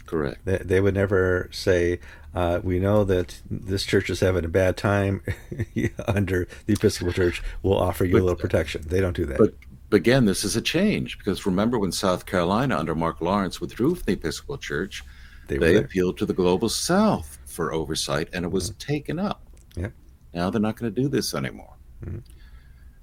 Correct. 0.07 0.45
They, 0.45 0.59
they 0.59 0.81
would 0.81 0.95
never 0.95 1.49
say, 1.53 1.99
uh, 2.35 2.61
we 2.63 2.79
know 2.79 3.03
that 3.05 3.43
this 3.51 3.85
church 3.85 4.09
is 4.09 4.21
having 4.21 4.45
a 4.45 4.49
bad 4.49 4.77
time 4.77 5.23
under 6.07 6.47
the 6.67 6.75
Episcopal 6.75 7.13
Church. 7.13 7.43
We'll 7.63 7.79
offer 7.79 8.05
you 8.05 8.13
but, 8.13 8.21
a 8.21 8.25
little 8.25 8.39
protection. 8.39 8.83
They 8.87 9.01
don't 9.01 9.17
do 9.17 9.27
that. 9.27 9.39
But, 9.39 9.55
but 9.91 9.97
again, 9.97 10.25
this 10.25 10.45
is 10.45 10.55
a 10.55 10.63
change 10.63 11.19
because 11.19 11.45
remember 11.45 11.79
when 11.79 11.93
South 11.93 12.25
Carolina 12.25 12.79
under 12.79 12.95
Mark 12.95 13.21
Lawrence 13.21 13.61
withdrew 13.61 13.97
from 13.97 14.05
the 14.07 14.13
Episcopal 14.13 14.59
Church, 14.59 15.03
they, 15.49 15.59
they 15.59 15.77
appealed 15.77 16.19
to 16.19 16.27
the 16.27 16.35
Global 16.35 16.69
South 16.69 17.39
for 17.47 17.73
oversight 17.73 18.29
and 18.33 18.45
it 18.45 18.53
was 18.53 18.71
mm-hmm. 18.71 18.93
taken 18.93 19.19
up. 19.19 19.43
Yeah. 19.77 19.89
Now 20.33 20.51
they're 20.51 20.61
not 20.61 20.77
going 20.77 20.95
to 20.95 21.03
do 21.03 21.09
this 21.09 21.35
anymore. 21.35 21.75
Mm-hmm. 22.05 22.19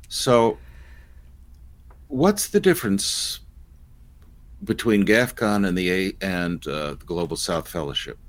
So 0.08 0.58
what's 2.14 2.50
the 2.50 2.60
difference 2.60 3.40
between 4.64 5.04
GAFCON 5.04 5.68
and 5.68 5.76
the 5.76 6.16
and 6.22 6.66
uh, 6.68 6.92
the 6.92 7.06
Global 7.06 7.36
South 7.36 7.68
Fellowship? 7.68 8.20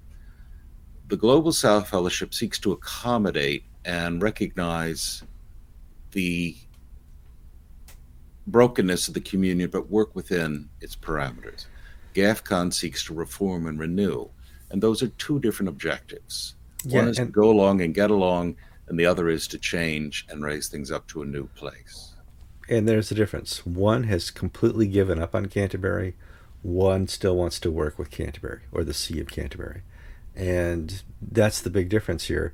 The 1.09 1.19
Global 1.19 1.53
South 1.53 1.89
Fellowship 1.89 2.33
seeks 2.33 2.59
to 2.61 2.73
accommodate 2.73 3.65
and 3.85 4.23
recognize 4.23 5.23
the 6.13 6.57
brokenness 8.47 9.09
of 9.09 9.15
the 9.15 9.21
communion, 9.21 9.69
but 9.71 9.91
work 9.91 10.17
within 10.17 10.71
its 10.81 10.97
parameters. 10.97 11.67
GAFCON 12.15 12.73
seeks 12.73 13.05
to 13.05 13.15
reform 13.15 13.67
and 13.67 13.79
renew, 13.79 14.29
and 14.71 14.83
those 14.83 15.03
are 15.03 15.09
two 15.09 15.39
different 15.41 15.69
objectives. 15.69 16.55
Yeah, 16.87 17.01
One 17.01 17.09
is 17.09 17.19
and- 17.19 17.29
to 17.29 17.33
go 17.33 17.51
along 17.51 17.83
and 17.83 17.95
get 17.95 18.11
along, 18.11 18.57
and 18.89 18.99
the 18.99 19.05
other 19.05 19.29
is 19.29 19.47
to 19.49 19.59
change 19.59 20.27
and 20.31 20.43
raise 20.43 20.69
things 20.69 20.91
up 20.91 21.07
to 21.09 21.21
a 21.21 21.27
new 21.27 21.47
place 21.49 22.14
and 22.69 22.89
there's 22.89 23.11
a 23.11 23.15
difference. 23.15 23.65
One 23.67 24.05
has 24.05 24.31
completely 24.31 24.87
given 24.87 25.21
up 25.21 25.35
on 25.35 25.47
Canterbury. 25.47 26.15
One 26.63 27.09
still 27.09 27.37
wants 27.37 27.59
to 27.61 27.71
work 27.71 27.99
with 27.99 28.11
Canterbury 28.11 28.61
or 28.73 28.85
the 28.85 28.95
See 28.95 29.21
of 29.21 29.29
Canterbury, 29.29 29.83
and 30.35 31.03
that's 31.21 31.61
the 31.61 31.71
big 31.71 31.89
difference 31.89 32.25
here. 32.25 32.53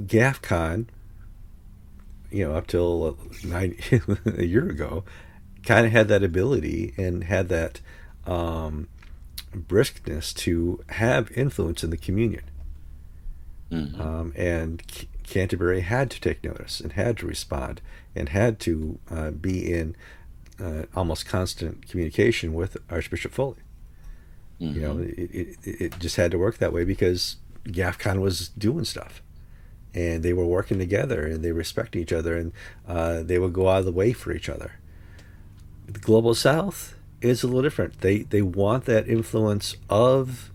GAFCON, 0.00 0.86
you 2.30 2.46
know, 2.46 2.54
up 2.54 2.66
till 2.66 3.16
nine, 3.44 3.78
a 4.26 4.44
year 4.44 4.68
ago, 4.68 5.04
kind 5.64 5.86
of 5.86 5.92
had 5.92 6.08
that 6.08 6.22
ability 6.22 6.94
and 6.96 7.24
had 7.24 7.48
that 7.48 7.80
um, 8.26 8.88
briskness 9.54 10.34
to 10.34 10.82
have 10.90 11.30
influence 11.32 11.84
in 11.84 11.90
the 11.90 11.96
communion. 11.96 12.42
Mm-hmm. 13.70 14.00
Um, 14.00 14.32
and 14.36 14.82
Canterbury 15.26 15.80
had 15.80 16.10
to 16.10 16.20
take 16.20 16.42
notice 16.44 16.80
and 16.80 16.92
had 16.92 17.18
to 17.18 17.26
respond 17.26 17.80
and 18.14 18.28
had 18.28 18.58
to 18.60 18.98
uh, 19.10 19.30
be 19.30 19.72
in 19.72 19.96
uh, 20.60 20.82
almost 20.94 21.26
constant 21.26 21.88
communication 21.88 22.54
with 22.54 22.76
Archbishop 22.90 23.32
Foley. 23.32 23.56
Mm-hmm. 24.60 24.74
You 24.74 24.80
know, 24.80 24.94
mm-hmm. 24.94 25.20
it, 25.20 25.56
it, 25.62 25.80
it, 25.80 25.98
just 25.98 26.16
had 26.16 26.30
to 26.30 26.38
work 26.38 26.58
that 26.58 26.72
way 26.72 26.84
because 26.84 27.36
GAFCON 27.64 28.20
was 28.20 28.48
doing 28.48 28.84
stuff. 28.84 29.22
And 29.92 30.22
they 30.22 30.32
were 30.32 30.46
working 30.46 30.78
together 30.78 31.26
and 31.26 31.42
they 31.44 31.52
respect 31.52 31.96
each 31.96 32.12
other 32.12 32.36
and 32.36 32.52
uh, 32.86 33.22
they 33.22 33.38
would 33.38 33.52
go 33.52 33.68
out 33.68 33.80
of 33.80 33.84
the 33.86 33.92
way 33.92 34.12
for 34.12 34.32
each 34.32 34.48
other. 34.48 34.72
The 35.86 36.00
Global 36.00 36.34
South 36.34 36.94
is 37.20 37.42
a 37.42 37.46
little 37.46 37.62
different. 37.62 38.00
They, 38.00 38.18
they 38.18 38.42
want 38.42 38.84
that 38.86 39.08
influence 39.08 39.76
of 39.88 40.50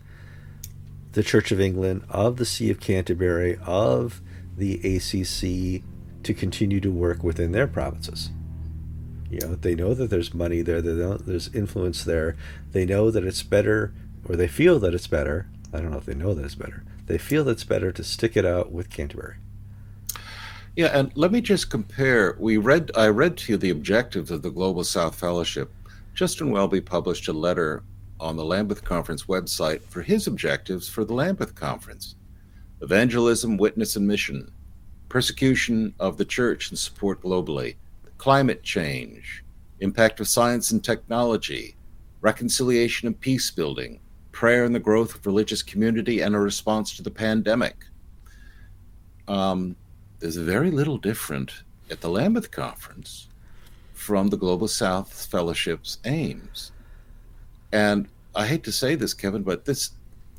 the 1.13 1.23
Church 1.23 1.51
of 1.51 1.59
England, 1.59 2.03
of 2.09 2.37
the 2.37 2.45
See 2.45 2.69
of 2.69 2.79
Canterbury, 2.79 3.57
of 3.65 4.21
the 4.57 4.75
ACC 4.75 5.83
to 6.23 6.33
continue 6.33 6.79
to 6.79 6.91
work 6.91 7.23
within 7.23 7.51
their 7.51 7.67
provinces. 7.67 8.29
You 9.29 9.39
know, 9.39 9.55
they 9.55 9.75
know 9.75 9.93
that 9.93 10.09
there's 10.09 10.33
money 10.33 10.61
there, 10.61 10.81
they 10.81 10.93
know 10.93 11.17
there's 11.17 11.53
influence 11.55 12.03
there. 12.03 12.35
They 12.71 12.85
know 12.85 13.11
that 13.11 13.23
it's 13.23 13.43
better, 13.43 13.93
or 14.27 14.35
they 14.35 14.47
feel 14.47 14.77
that 14.79 14.93
it's 14.93 15.07
better. 15.07 15.47
I 15.73 15.79
don't 15.79 15.91
know 15.91 15.97
if 15.97 16.05
they 16.05 16.13
know 16.13 16.33
that 16.33 16.43
it's 16.43 16.55
better. 16.55 16.83
They 17.07 17.17
feel 17.17 17.45
that 17.45 17.51
it's 17.51 17.63
better 17.63 17.91
to 17.93 18.03
stick 18.03 18.35
it 18.35 18.45
out 18.45 18.71
with 18.71 18.89
Canterbury. 18.89 19.37
Yeah, 20.75 20.87
and 20.87 21.11
let 21.15 21.31
me 21.31 21.41
just 21.41 21.69
compare. 21.69 22.35
We 22.39 22.57
read, 22.57 22.91
I 22.95 23.07
read 23.07 23.37
to 23.37 23.53
you 23.53 23.57
the 23.57 23.69
objectives 23.69 24.31
of 24.31 24.41
the 24.41 24.51
Global 24.51 24.83
South 24.83 25.15
Fellowship. 25.15 25.73
Justin 26.13 26.51
Welby 26.51 26.81
published 26.81 27.27
a 27.27 27.33
letter 27.33 27.83
on 28.19 28.35
the 28.35 28.45
Lambeth 28.45 28.83
Conference 28.83 29.23
website 29.23 29.81
for 29.83 30.01
his 30.01 30.27
objectives 30.27 30.87
for 30.87 31.03
the 31.03 31.13
Lambeth 31.13 31.55
Conference 31.55 32.15
evangelism, 32.81 33.57
witness, 33.57 33.95
and 33.95 34.07
mission, 34.07 34.51
persecution 35.09 35.93
of 35.99 36.17
the 36.17 36.25
church 36.25 36.69
and 36.69 36.79
support 36.79 37.21
globally, 37.21 37.75
climate 38.17 38.63
change, 38.63 39.43
impact 39.79 40.19
of 40.19 40.27
science 40.27 40.71
and 40.71 40.83
technology, 40.83 41.75
reconciliation 42.21 43.07
and 43.07 43.19
peace 43.19 43.51
building, 43.51 43.99
prayer 44.31 44.63
and 44.63 44.73
the 44.73 44.79
growth 44.79 45.15
of 45.15 45.25
religious 45.25 45.63
community, 45.63 46.21
and 46.21 46.35
a 46.35 46.39
response 46.39 46.95
to 46.95 47.03
the 47.03 47.11
pandemic. 47.11 47.85
Um, 49.27 49.75
there's 50.19 50.35
very 50.35 50.71
little 50.71 50.97
different 50.97 51.63
at 51.89 52.01
the 52.01 52.09
Lambeth 52.09 52.51
Conference 52.51 53.27
from 53.93 54.29
the 54.29 54.37
Global 54.37 54.67
South 54.67 55.27
Fellowship's 55.27 55.99
aims. 56.05 56.71
And 57.71 58.07
I 58.35 58.47
hate 58.47 58.63
to 58.63 58.71
say 58.71 58.95
this, 58.95 59.13
Kevin, 59.13 59.43
but 59.43 59.65
this 59.65 59.91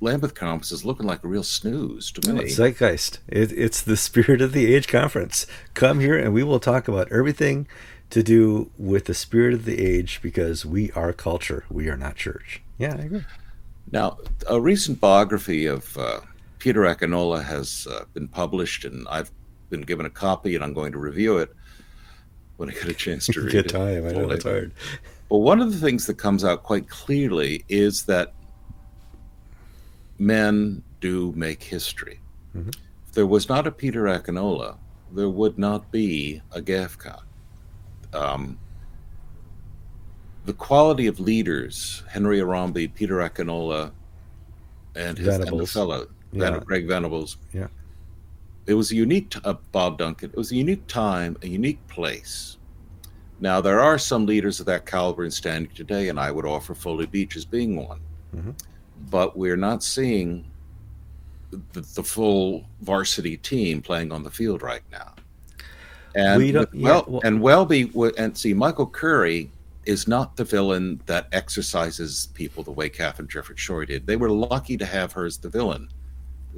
Lambeth 0.03 0.34
Conference 0.34 0.72
is 0.72 0.84
looking 0.84 1.07
like 1.07 1.22
a 1.22 1.28
real 1.28 1.44
snooze 1.44 2.11
to 2.12 2.32
me. 2.32 2.48
zeitgeist. 2.48 3.20
It, 3.28 3.53
it's 3.53 3.80
the 3.80 3.96
spirit 3.96 4.42
of 4.42 4.53
the 4.53 4.74
age 4.74 4.88
conference. 4.88 5.46
Come 5.74 6.00
here 6.00 6.18
and 6.18 6.34
we 6.34 6.42
will 6.42 6.59
talk 6.59 6.88
about 6.88 7.11
everything 7.12 7.68
to 8.11 8.22
do 8.22 8.70
with 8.76 9.05
the 9.05 9.14
spirit 9.14 9.55
of 9.55 9.64
the 9.64 9.80
age 9.80 10.18
because 10.20 10.66
we 10.66 10.90
are 10.92 11.12
culture. 11.12 11.64
We 11.70 11.88
are 11.88 11.96
not 11.96 12.16
church. 12.16 12.62
Yeah, 12.78 12.96
I 12.98 13.03
agree. 13.03 13.24
Now, 13.92 14.18
a 14.48 14.61
recent 14.61 15.00
biography 15.00 15.66
of 15.66 15.96
uh, 15.96 16.20
Peter 16.59 16.80
Akinola 16.80 17.44
has 17.44 17.86
uh, 17.88 18.05
been 18.12 18.26
published, 18.26 18.84
and 18.84 19.07
I've 19.09 19.30
been 19.70 19.82
given 19.82 20.05
a 20.05 20.11
copy, 20.11 20.57
and 20.57 20.64
I'm 20.64 20.74
going 20.74 20.92
to 20.92 20.98
review 20.98 21.38
it 21.38 21.55
when 22.57 22.68
I 22.68 22.72
get 22.72 22.88
a 22.88 22.94
chance 22.94 23.26
to 23.26 23.40
read 23.42 23.53
get 23.53 23.66
it. 23.66 23.68
time. 23.68 24.07
I 24.07 24.12
know 24.12 24.30
it's 24.30 24.44
hard. 24.44 24.72
But 25.28 25.38
one 25.38 25.61
of 25.61 25.72
the 25.72 25.78
things 25.78 26.07
that 26.07 26.18
comes 26.18 26.44
out 26.44 26.64
quite 26.64 26.88
clearly 26.88 27.64
is 27.68 28.05
that 28.07 28.34
men 30.19 30.83
do 31.01 31.33
make 31.37 31.63
history. 31.63 32.21
Mm-hmm. 32.57 32.71
If 33.07 33.13
there 33.13 33.27
was 33.27 33.49
not 33.49 33.67
a 33.67 33.71
Peter 33.71 34.05
Akinola, 34.05 34.77
there 35.13 35.29
would 35.29 35.59
not 35.59 35.91
be 35.91 36.41
a 36.53 36.61
GAFCON. 36.61 37.23
Um, 38.15 38.59
the 40.45 40.53
quality 40.53 41.07
of 41.07 41.21
leaders, 41.21 42.03
Henry 42.09 42.41
Orombi, 42.41 42.93
Peter 42.93 43.17
Akinola, 43.17 43.93
and 44.97 45.17
his 45.17 45.39
and 45.39 45.59
the 45.59 45.67
fellow, 45.67 46.07
yeah. 46.33 46.59
Greg 46.65 46.87
Venables. 46.87 47.37
Yeah. 47.53 47.69
It 48.67 48.75
was 48.75 48.93
a 48.93 48.97
unique, 48.97 49.31
t- 49.31 49.41
uh, 49.45 49.55
Bob 49.73 49.99
Duncan, 49.99 50.31
it 50.31 50.37
was 50.37 50.53
a 50.53 50.57
unique 50.57 50.87
time, 50.87 51.37
a 51.43 51.49
unique 51.49 51.85
place. 51.89 52.59
Now, 53.41 53.61
there 53.61 53.81
are 53.81 53.99
some 53.99 54.25
leaders 54.25 54.61
of 54.61 54.67
that 54.67 54.87
caliber 54.87 55.25
in 55.25 55.31
standing 55.31 55.73
today, 55.75 56.09
and 56.11 56.21
I 56.21 56.31
would 56.31 56.47
offer 56.47 56.75
Foley 56.75 57.07
Beach 57.07 57.37
as 57.37 57.45
being 57.45 57.77
one. 57.77 58.01
Mm-hmm 58.35 58.51
but 59.11 59.36
we're 59.36 59.57
not 59.57 59.82
seeing 59.82 60.44
the, 61.50 61.80
the, 61.80 62.03
full 62.03 62.64
varsity 62.80 63.36
team 63.36 63.82
playing 63.82 64.12
on 64.12 64.22
the 64.22 64.30
field 64.30 64.62
right 64.62 64.82
now. 64.90 65.12
And 66.14 66.42
we 66.42 66.53
don't, 66.53 66.68
yeah, 66.72 66.88
well, 66.88 67.05
well, 67.09 67.20
and 67.24 67.40
Welby 67.40 67.90
and 68.18 68.36
see 68.36 68.55
Michael 68.55 68.86
Curry 68.86 69.50
is 69.84 70.07
not 70.07 70.36
the 70.36 70.44
villain 70.44 71.00
that 71.07 71.26
exercises 71.32 72.28
people 72.34 72.62
the 72.62 72.70
way 72.70 72.88
Katharine 72.88 73.28
Jefferts 73.28 73.61
Schori 73.61 73.86
did. 73.86 74.07
They 74.07 74.16
were 74.16 74.30
lucky 74.30 74.76
to 74.76 74.86
have 74.86 75.12
her 75.12 75.24
as 75.24 75.38
the 75.38 75.48
villain. 75.48 75.88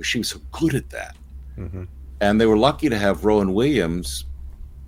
She 0.03 0.19
was 0.19 0.29
so 0.29 0.41
good 0.53 0.75
at 0.75 0.91
that. 0.91 1.17
Mm-hmm. 1.57 1.85
And 2.21 2.41
they 2.41 2.47
were 2.47 2.57
lucky 2.57 2.89
to 2.89 2.99
have 2.99 3.25
Rowan 3.25 3.55
Williams 3.55 4.25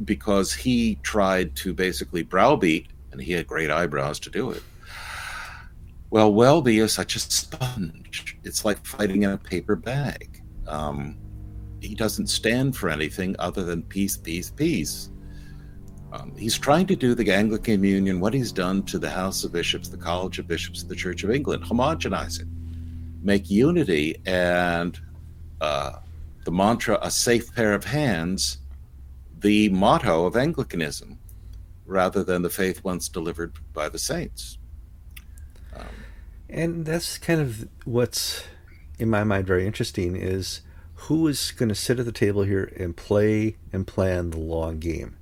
because 0.05 0.53
he 0.53 0.99
tried 1.03 1.55
to 1.57 1.73
basically 1.73 2.23
browbeat, 2.23 2.89
and 3.13 3.21
he 3.21 3.33
had 3.33 3.47
great 3.47 3.71
eyebrows 3.71 4.19
to 4.21 4.31
do 4.31 4.51
it 4.51 4.63
well, 6.17 6.33
Welby 6.33 6.79
is 6.79 6.95
such 6.95 7.15
a 7.15 7.19
sponge. 7.19 8.39
It's 8.43 8.65
like 8.65 8.83
fighting 8.87 9.25
in 9.25 9.33
a 9.33 9.37
paper 9.37 9.77
bag. 9.77 10.43
Um, 10.67 11.19
he 11.83 11.95
doesn't 11.95 12.29
stand 12.29 12.75
for 12.75 12.89
anything 12.89 13.37
other 13.39 13.65
than 13.65 13.83
peace, 13.83 14.17
peace, 14.17 14.51
peace. 14.51 15.11
Um, 16.15 16.35
he's 16.35 16.57
trying 16.57 16.87
to 16.87 16.97
do 16.97 17.15
the 17.15 17.31
Anglican 17.31 17.85
Union 17.85 18.19
what 18.19 18.33
he's 18.33 18.51
done 18.51 18.83
to 18.85 18.99
the 18.99 19.11
House 19.11 19.45
of 19.45 19.53
Bishops, 19.53 19.91
the 19.91 19.99
College 19.99 20.39
of 20.39 20.49
Bishops, 20.49 20.85
the 20.85 20.97
Church 20.97 21.23
of 21.23 21.31
England, 21.31 21.65
homogenize 21.65 22.41
it, 22.41 22.49
make 23.23 23.51
unity 23.51 24.17
and 24.25 24.99
uh, 25.61 25.99
the 26.45 26.51
mantra, 26.51 26.99
a 27.03 27.11
safe 27.11 27.55
pair 27.55 27.75
of 27.75 27.85
hands, 27.85 28.61
the 29.41 29.69
motto 29.69 30.25
of 30.25 30.35
Anglicanism, 30.35 31.19
rather 31.85 32.25
than 32.25 32.41
the 32.41 32.49
faith 32.49 32.83
once 32.85 33.11
delivered 33.11 33.53
by 33.75 33.91
the 33.91 33.99
saints. 33.99 34.57
And 36.57 36.87
that's 36.87 37.19
kind 37.19 37.39
of 37.39 37.69
what's 37.85 38.45
in 38.99 39.11
my 39.11 39.25
mind 39.25 39.47
very 39.47 39.67
interesting 39.67 40.17
is 40.17 40.63
who 40.95 41.29
is 41.29 41.51
going 41.51 41.69
to 41.69 41.75
sit 41.75 41.99
at 41.99 42.07
the 42.07 42.13
table 42.13 42.45
here 42.45 42.73
and 42.79 42.97
play 42.97 43.57
and 43.75 43.87
plan 43.87 44.31
the 44.31 44.39
long 44.39 44.79
game. 44.79 45.19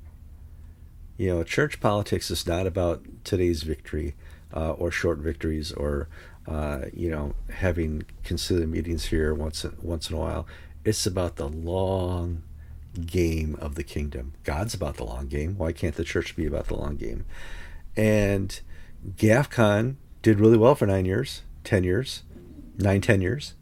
You 1.16 1.35
know, 1.35 1.43
church 1.43 1.80
politics 1.80 2.30
is 2.30 2.47
not 2.47 2.68
about 2.68 3.03
today's 3.24 3.64
victory 3.64 4.14
uh, 4.55 4.72
or 4.74 4.93
short 4.93 5.18
victories 5.18 5.72
or 5.72 6.09
uh, 6.47 6.82
you 6.93 7.11
know 7.11 7.35
having 7.51 8.05
conciliar 8.22 8.68
meetings 8.68 9.07
here 9.07 9.35
once 9.35 9.66
once 9.82 10.11
in 10.11 10.16
a 10.16 10.20
while. 10.20 10.47
It's 10.85 11.05
about 11.05 11.35
the 11.35 11.49
long 11.49 12.45
game 13.07 13.57
of 13.61 13.74
the 13.74 13.82
kingdom. 13.82 14.35
God's 14.45 14.74
about 14.74 14.99
the 14.99 15.05
long 15.05 15.26
game. 15.26 15.59
Why 15.59 15.72
can't 15.72 15.97
the 15.97 16.05
church 16.05 16.37
be 16.37 16.47
about 16.47 16.68
the 16.68 16.76
long 16.76 16.95
game? 16.97 17.24
And 17.97 18.61
GAFCON 19.16 19.97
did 20.25 20.41
really 20.41 20.57
well 20.57 20.75
for 20.75 20.87
nine 20.87 21.05
years, 21.05 21.43
10 21.64 21.85
years, 21.85 22.22
nine, 22.79 23.03
10 23.03 23.20
years. 23.20 23.55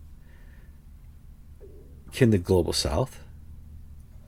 Can 2.12 2.30
the 2.30 2.38
Global 2.38 2.72
South 2.72 3.20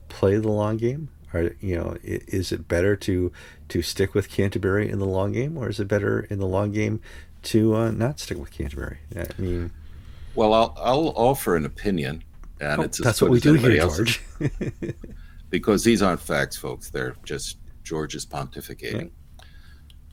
play 0.09 0.37
the 0.37 0.51
long 0.51 0.75
game? 0.77 1.09
Are 1.33 1.55
you 1.59 1.75
know, 1.75 1.97
is 2.03 2.51
it 2.51 2.67
better 2.67 2.95
to 2.97 3.31
to 3.69 3.81
stick 3.81 4.13
with 4.13 4.29
Canterbury 4.29 4.89
in 4.89 4.99
the 4.99 5.05
long 5.05 5.33
game, 5.33 5.57
or 5.57 5.69
is 5.69 5.79
it 5.79 5.87
better 5.87 6.21
in 6.21 6.39
the 6.39 6.45
long 6.45 6.71
game 6.71 7.01
to 7.43 7.75
uh, 7.75 7.91
not 7.91 8.19
stick 8.19 8.37
with 8.37 8.51
Canterbury? 8.51 8.99
I 9.15 9.25
mean, 9.37 9.71
well, 10.33 10.53
I'll 10.53 10.73
I'll 10.77 11.13
offer 11.15 11.57
an 11.57 11.65
opinion, 11.65 12.23
and 12.61 12.79
oh, 12.81 12.83
it's 12.83 12.99
that's 12.99 13.21
what 13.21 13.31
we 13.31 13.41
do 13.41 13.53
here, 13.53 13.77
George. 13.81 14.23
because 15.49 15.83
these 15.83 16.01
aren't 16.01 16.21
facts, 16.21 16.55
folks. 16.55 16.89
They're 16.89 17.15
just 17.25 17.57
George's 17.83 18.25
pontificating. 18.25 19.01
Yeah. 19.01 19.24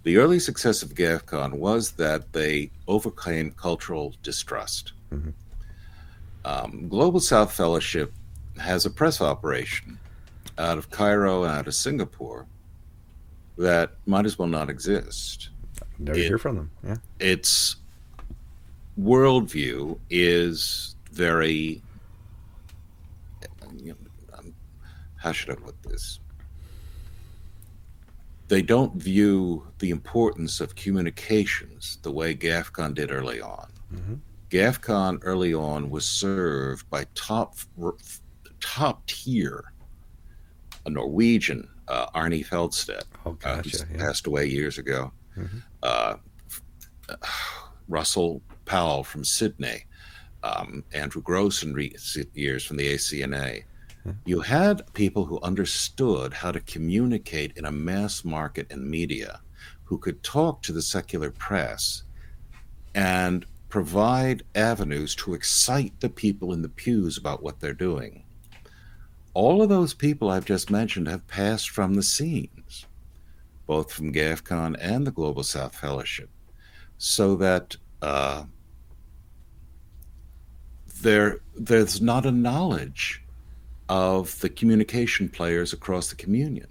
The 0.04 0.16
early 0.16 0.40
success 0.40 0.82
of 0.82 0.94
GAFCON 0.94 1.54
was 1.54 1.92
that 1.92 2.32
they 2.32 2.70
overcame 2.88 3.52
cultural 3.52 4.14
distrust. 4.22 4.92
Mm-hmm. 5.12 5.30
Um, 6.44 6.88
Global 6.88 7.20
South 7.20 7.52
Fellowship 7.52 8.12
has 8.58 8.84
a 8.84 8.90
press 8.90 9.20
operation 9.20 9.98
out 10.58 10.76
of 10.76 10.90
Cairo 10.90 11.44
and 11.44 11.52
out 11.52 11.68
of 11.68 11.74
Singapore 11.74 12.46
that 13.58 13.92
might 14.06 14.26
as 14.26 14.38
well 14.38 14.48
not 14.48 14.68
exist. 14.68 15.50
Never 15.98 16.18
it, 16.18 16.26
hear 16.26 16.38
from 16.38 16.56
them. 16.56 16.70
Yeah. 16.84 16.96
Its 17.20 17.76
worldview 19.00 19.98
is 20.10 20.96
very. 21.12 21.82
You 23.76 23.92
know, 23.92 24.38
um, 24.38 24.52
how 25.16 25.32
should 25.32 25.50
I 25.50 25.54
put 25.54 25.80
this? 25.82 26.18
They 28.52 28.60
don't 28.60 28.94
view 28.96 29.66
the 29.78 29.88
importance 29.88 30.60
of 30.60 30.74
communications 30.74 31.96
the 32.02 32.12
way 32.12 32.34
GAFCON 32.34 32.92
did 32.92 33.10
early 33.10 33.40
on. 33.40 33.66
Mm-hmm. 33.90 34.14
GAFCON 34.50 35.20
early 35.22 35.54
on 35.54 35.88
was 35.88 36.04
served 36.04 36.90
by 36.90 37.06
top 37.14 37.54
top 38.60 39.06
tier 39.06 39.72
a 40.84 40.90
Norwegian, 40.90 41.66
uh, 41.88 42.08
Arne 42.12 42.44
Fjeldstad, 42.44 43.04
oh, 43.24 43.30
uh, 43.30 43.34
gotcha, 43.36 43.84
uh, 43.84 43.86
yeah. 43.90 43.96
passed 43.96 44.26
away 44.26 44.44
years 44.44 44.76
ago. 44.76 45.10
Mm-hmm. 45.34 45.58
Uh, 45.82 46.16
Russell 47.88 48.42
Powell 48.66 49.02
from 49.02 49.24
Sydney, 49.24 49.86
um, 50.42 50.84
Andrew 50.92 51.22
Gross 51.22 51.62
in 51.62 51.72
recent 51.72 52.28
years 52.36 52.66
from 52.66 52.76
the 52.76 52.92
ACNA. 52.92 53.62
You 54.24 54.40
had 54.40 54.92
people 54.94 55.24
who 55.26 55.40
understood 55.42 56.32
how 56.34 56.50
to 56.52 56.60
communicate 56.60 57.56
in 57.56 57.64
a 57.64 57.72
mass 57.72 58.24
market 58.24 58.66
and 58.70 58.88
media, 58.90 59.40
who 59.84 59.98
could 59.98 60.22
talk 60.22 60.62
to 60.62 60.72
the 60.72 60.82
secular 60.82 61.30
press 61.30 62.02
and 62.94 63.46
provide 63.68 64.42
avenues 64.54 65.14
to 65.16 65.34
excite 65.34 65.98
the 66.00 66.08
people 66.08 66.52
in 66.52 66.62
the 66.62 66.68
pews 66.68 67.16
about 67.16 67.42
what 67.42 67.60
they're 67.60 67.72
doing. 67.72 68.24
All 69.34 69.62
of 69.62 69.68
those 69.68 69.94
people 69.94 70.30
I've 70.30 70.44
just 70.44 70.70
mentioned 70.70 71.08
have 71.08 71.26
passed 71.26 71.70
from 71.70 71.94
the 71.94 72.02
scenes, 72.02 72.86
both 73.66 73.92
from 73.92 74.12
GAFCON 74.12 74.76
and 74.80 75.06
the 75.06 75.12
Global 75.12 75.42
South 75.42 75.74
Fellowship, 75.74 76.28
so 76.98 77.36
that 77.36 77.76
uh, 78.02 78.44
there 81.00 81.40
there's 81.56 82.02
not 82.02 82.26
a 82.26 82.32
knowledge 82.32 83.21
of 83.92 84.40
the 84.40 84.48
communication 84.48 85.28
players 85.28 85.74
across 85.74 86.08
the 86.08 86.16
communion 86.16 86.66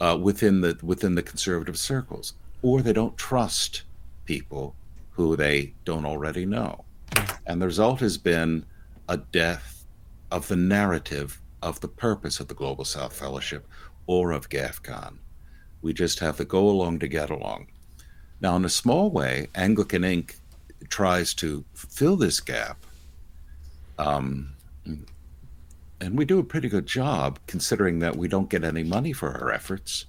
uh, 0.00 0.16
within 0.16 0.60
the 0.60 0.78
within 0.80 1.16
the 1.16 1.22
conservative 1.22 1.76
circles, 1.76 2.34
or 2.62 2.80
they 2.80 2.92
don't 2.92 3.18
trust 3.18 3.82
people 4.24 4.76
who 5.10 5.34
they 5.34 5.74
don't 5.84 6.06
already 6.06 6.46
know, 6.46 6.84
and 7.46 7.60
the 7.60 7.66
result 7.66 7.98
has 7.98 8.16
been 8.16 8.64
a 9.08 9.16
death 9.16 9.84
of 10.30 10.46
the 10.46 10.54
narrative 10.54 11.40
of 11.60 11.80
the 11.80 11.88
purpose 11.88 12.38
of 12.38 12.46
the 12.46 12.54
Global 12.54 12.84
South 12.84 13.12
Fellowship 13.12 13.66
or 14.06 14.30
of 14.30 14.48
GAFCON. 14.48 15.18
We 15.82 15.92
just 15.92 16.20
have 16.20 16.36
to 16.36 16.44
go 16.44 16.68
along 16.68 17.00
to 17.00 17.08
get 17.08 17.30
along. 17.30 17.66
Now, 18.40 18.54
in 18.54 18.64
a 18.64 18.68
small 18.68 19.10
way, 19.10 19.48
Anglican 19.56 20.04
Ink 20.04 20.36
tries 20.88 21.34
to 21.34 21.64
fill 21.74 22.16
this 22.16 22.38
gap. 22.38 22.78
Um, 23.98 24.51
and 26.02 26.18
we 26.18 26.24
do 26.24 26.40
a 26.40 26.44
pretty 26.44 26.68
good 26.68 26.86
job 26.86 27.38
considering 27.46 28.00
that 28.00 28.16
we 28.16 28.26
don't 28.26 28.50
get 28.50 28.64
any 28.64 28.82
money 28.82 29.12
for 29.12 29.30
our 29.30 29.52
efforts. 29.52 30.06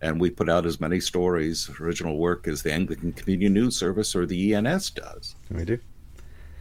And 0.00 0.20
we 0.20 0.30
put 0.30 0.48
out 0.48 0.64
as 0.64 0.80
many 0.80 1.00
stories, 1.00 1.68
original 1.80 2.18
work, 2.18 2.46
as 2.46 2.62
the 2.62 2.72
Anglican 2.72 3.12
Communion 3.12 3.52
News 3.52 3.76
Service 3.76 4.14
or 4.14 4.26
the 4.26 4.54
ENS 4.54 4.90
does. 4.90 5.34
We 5.50 5.64
do. 5.64 5.78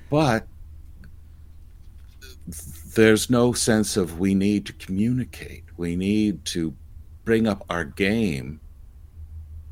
But 0.09 0.47
there's 2.95 3.29
no 3.29 3.53
sense 3.53 3.95
of 3.95 4.19
we 4.19 4.33
need 4.33 4.65
to 4.65 4.73
communicate. 4.73 5.65
We 5.77 5.95
need 5.95 6.43
to 6.45 6.73
bring 7.25 7.45
up 7.45 7.63
our 7.69 7.85
game 7.85 8.59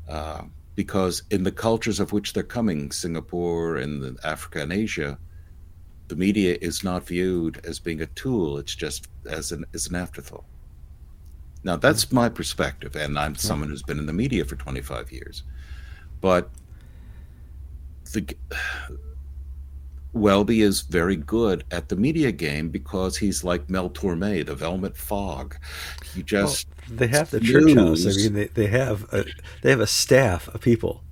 uh, 0.08 0.42
because 0.76 1.24
in 1.30 1.42
the 1.42 1.50
cultures 1.50 1.98
of 1.98 2.12
which 2.12 2.34
they're 2.34 2.44
coming, 2.44 2.92
Singapore 2.92 3.78
and 3.78 4.16
Africa 4.22 4.62
and 4.62 4.72
Asia, 4.72 5.18
the 6.12 6.18
media 6.18 6.58
is 6.60 6.84
not 6.84 7.06
viewed 7.06 7.64
as 7.64 7.78
being 7.78 8.02
a 8.02 8.06
tool. 8.06 8.58
It's 8.58 8.74
just 8.74 9.08
as 9.30 9.50
an 9.50 9.64
as 9.72 9.86
an 9.86 9.94
afterthought. 9.94 10.44
Now 11.64 11.76
that's 11.76 12.12
my 12.12 12.28
perspective, 12.28 12.94
and 12.96 13.18
I'm 13.18 13.34
someone 13.34 13.70
who's 13.70 13.82
been 13.82 13.98
in 13.98 14.04
the 14.04 14.12
media 14.12 14.44
for 14.44 14.56
25 14.56 15.10
years, 15.10 15.42
but 16.20 16.50
the 18.12 18.36
Welby 20.12 20.60
is 20.60 20.82
very 20.82 21.16
good 21.16 21.64
at 21.70 21.88
the 21.88 21.96
media 21.96 22.30
game 22.30 22.68
because 22.68 23.16
he's 23.16 23.42
like 23.42 23.70
Mel 23.70 23.88
Torme, 23.88 24.44
the 24.44 24.54
Velvet 24.54 24.94
Fog. 24.94 25.56
He 26.14 26.22
just 26.22 26.66
well, 26.90 26.98
they 26.98 27.06
have 27.06 27.30
the 27.30 27.40
church 27.40 27.72
house. 27.72 28.04
I 28.04 28.10
mean, 28.20 28.34
they, 28.34 28.48
they 28.48 28.66
have 28.66 29.10
a, 29.14 29.24
they 29.62 29.70
have 29.70 29.80
a 29.80 29.86
staff 29.86 30.48
of 30.48 30.60
people. 30.60 31.02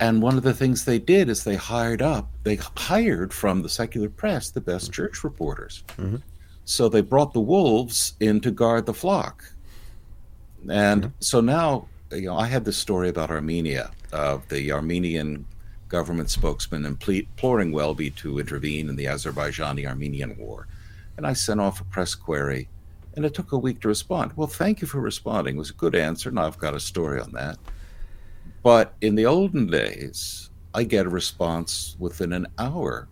And 0.00 0.20
one 0.20 0.36
of 0.36 0.42
the 0.42 0.54
things 0.54 0.84
they 0.84 0.98
did 0.98 1.28
is 1.28 1.44
they 1.44 1.56
hired 1.56 2.02
up, 2.02 2.28
they 2.42 2.56
hired 2.56 3.32
from 3.32 3.62
the 3.62 3.68
secular 3.68 4.08
press 4.08 4.50
the 4.50 4.60
best 4.60 4.86
mm-hmm. 4.86 4.92
church 4.92 5.24
reporters. 5.24 5.84
Mm-hmm. 5.98 6.16
So 6.64 6.88
they 6.88 7.00
brought 7.00 7.32
the 7.32 7.40
wolves 7.40 8.14
in 8.20 8.40
to 8.40 8.50
guard 8.50 8.86
the 8.86 8.94
flock. 8.94 9.44
And 10.68 11.02
mm-hmm. 11.02 11.12
so 11.20 11.40
now, 11.40 11.88
you 12.10 12.26
know, 12.26 12.36
I 12.36 12.46
had 12.46 12.64
this 12.64 12.76
story 12.76 13.08
about 13.08 13.30
Armenia, 13.30 13.90
of 14.12 14.48
the 14.48 14.72
Armenian 14.72 15.44
government 15.88 16.30
spokesman 16.30 16.86
imploring 16.86 17.72
Welby 17.72 18.10
to 18.10 18.38
intervene 18.38 18.88
in 18.88 18.96
the 18.96 19.04
Azerbaijani 19.04 19.86
Armenian 19.86 20.36
war. 20.38 20.66
And 21.16 21.26
I 21.26 21.32
sent 21.34 21.60
off 21.60 21.80
a 21.80 21.84
press 21.84 22.14
query, 22.14 22.68
and 23.14 23.24
it 23.24 23.34
took 23.34 23.52
a 23.52 23.58
week 23.58 23.80
to 23.80 23.88
respond. 23.88 24.32
Well, 24.36 24.48
thank 24.48 24.80
you 24.80 24.88
for 24.88 25.00
responding. 25.00 25.56
It 25.56 25.58
was 25.58 25.70
a 25.70 25.74
good 25.74 25.94
answer, 25.94 26.28
and 26.28 26.40
I've 26.40 26.58
got 26.58 26.74
a 26.74 26.80
story 26.80 27.20
on 27.20 27.32
that. 27.32 27.58
But 28.64 28.94
in 29.00 29.14
the 29.14 29.26
olden 29.26 29.68
days, 29.68 30.50
I 30.74 30.82
get 30.82 31.06
a 31.06 31.10
response 31.10 31.94
within 32.00 32.32
an 32.32 32.48
hour. 32.58 33.06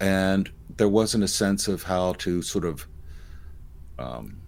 And 0.00 0.50
there 0.76 0.88
wasn't 0.88 1.24
a 1.24 1.28
sense 1.28 1.68
of 1.68 1.82
how 1.82 2.12
to 2.14 2.42
sort 2.42 2.66
of 2.66 2.86
um, 3.98 4.40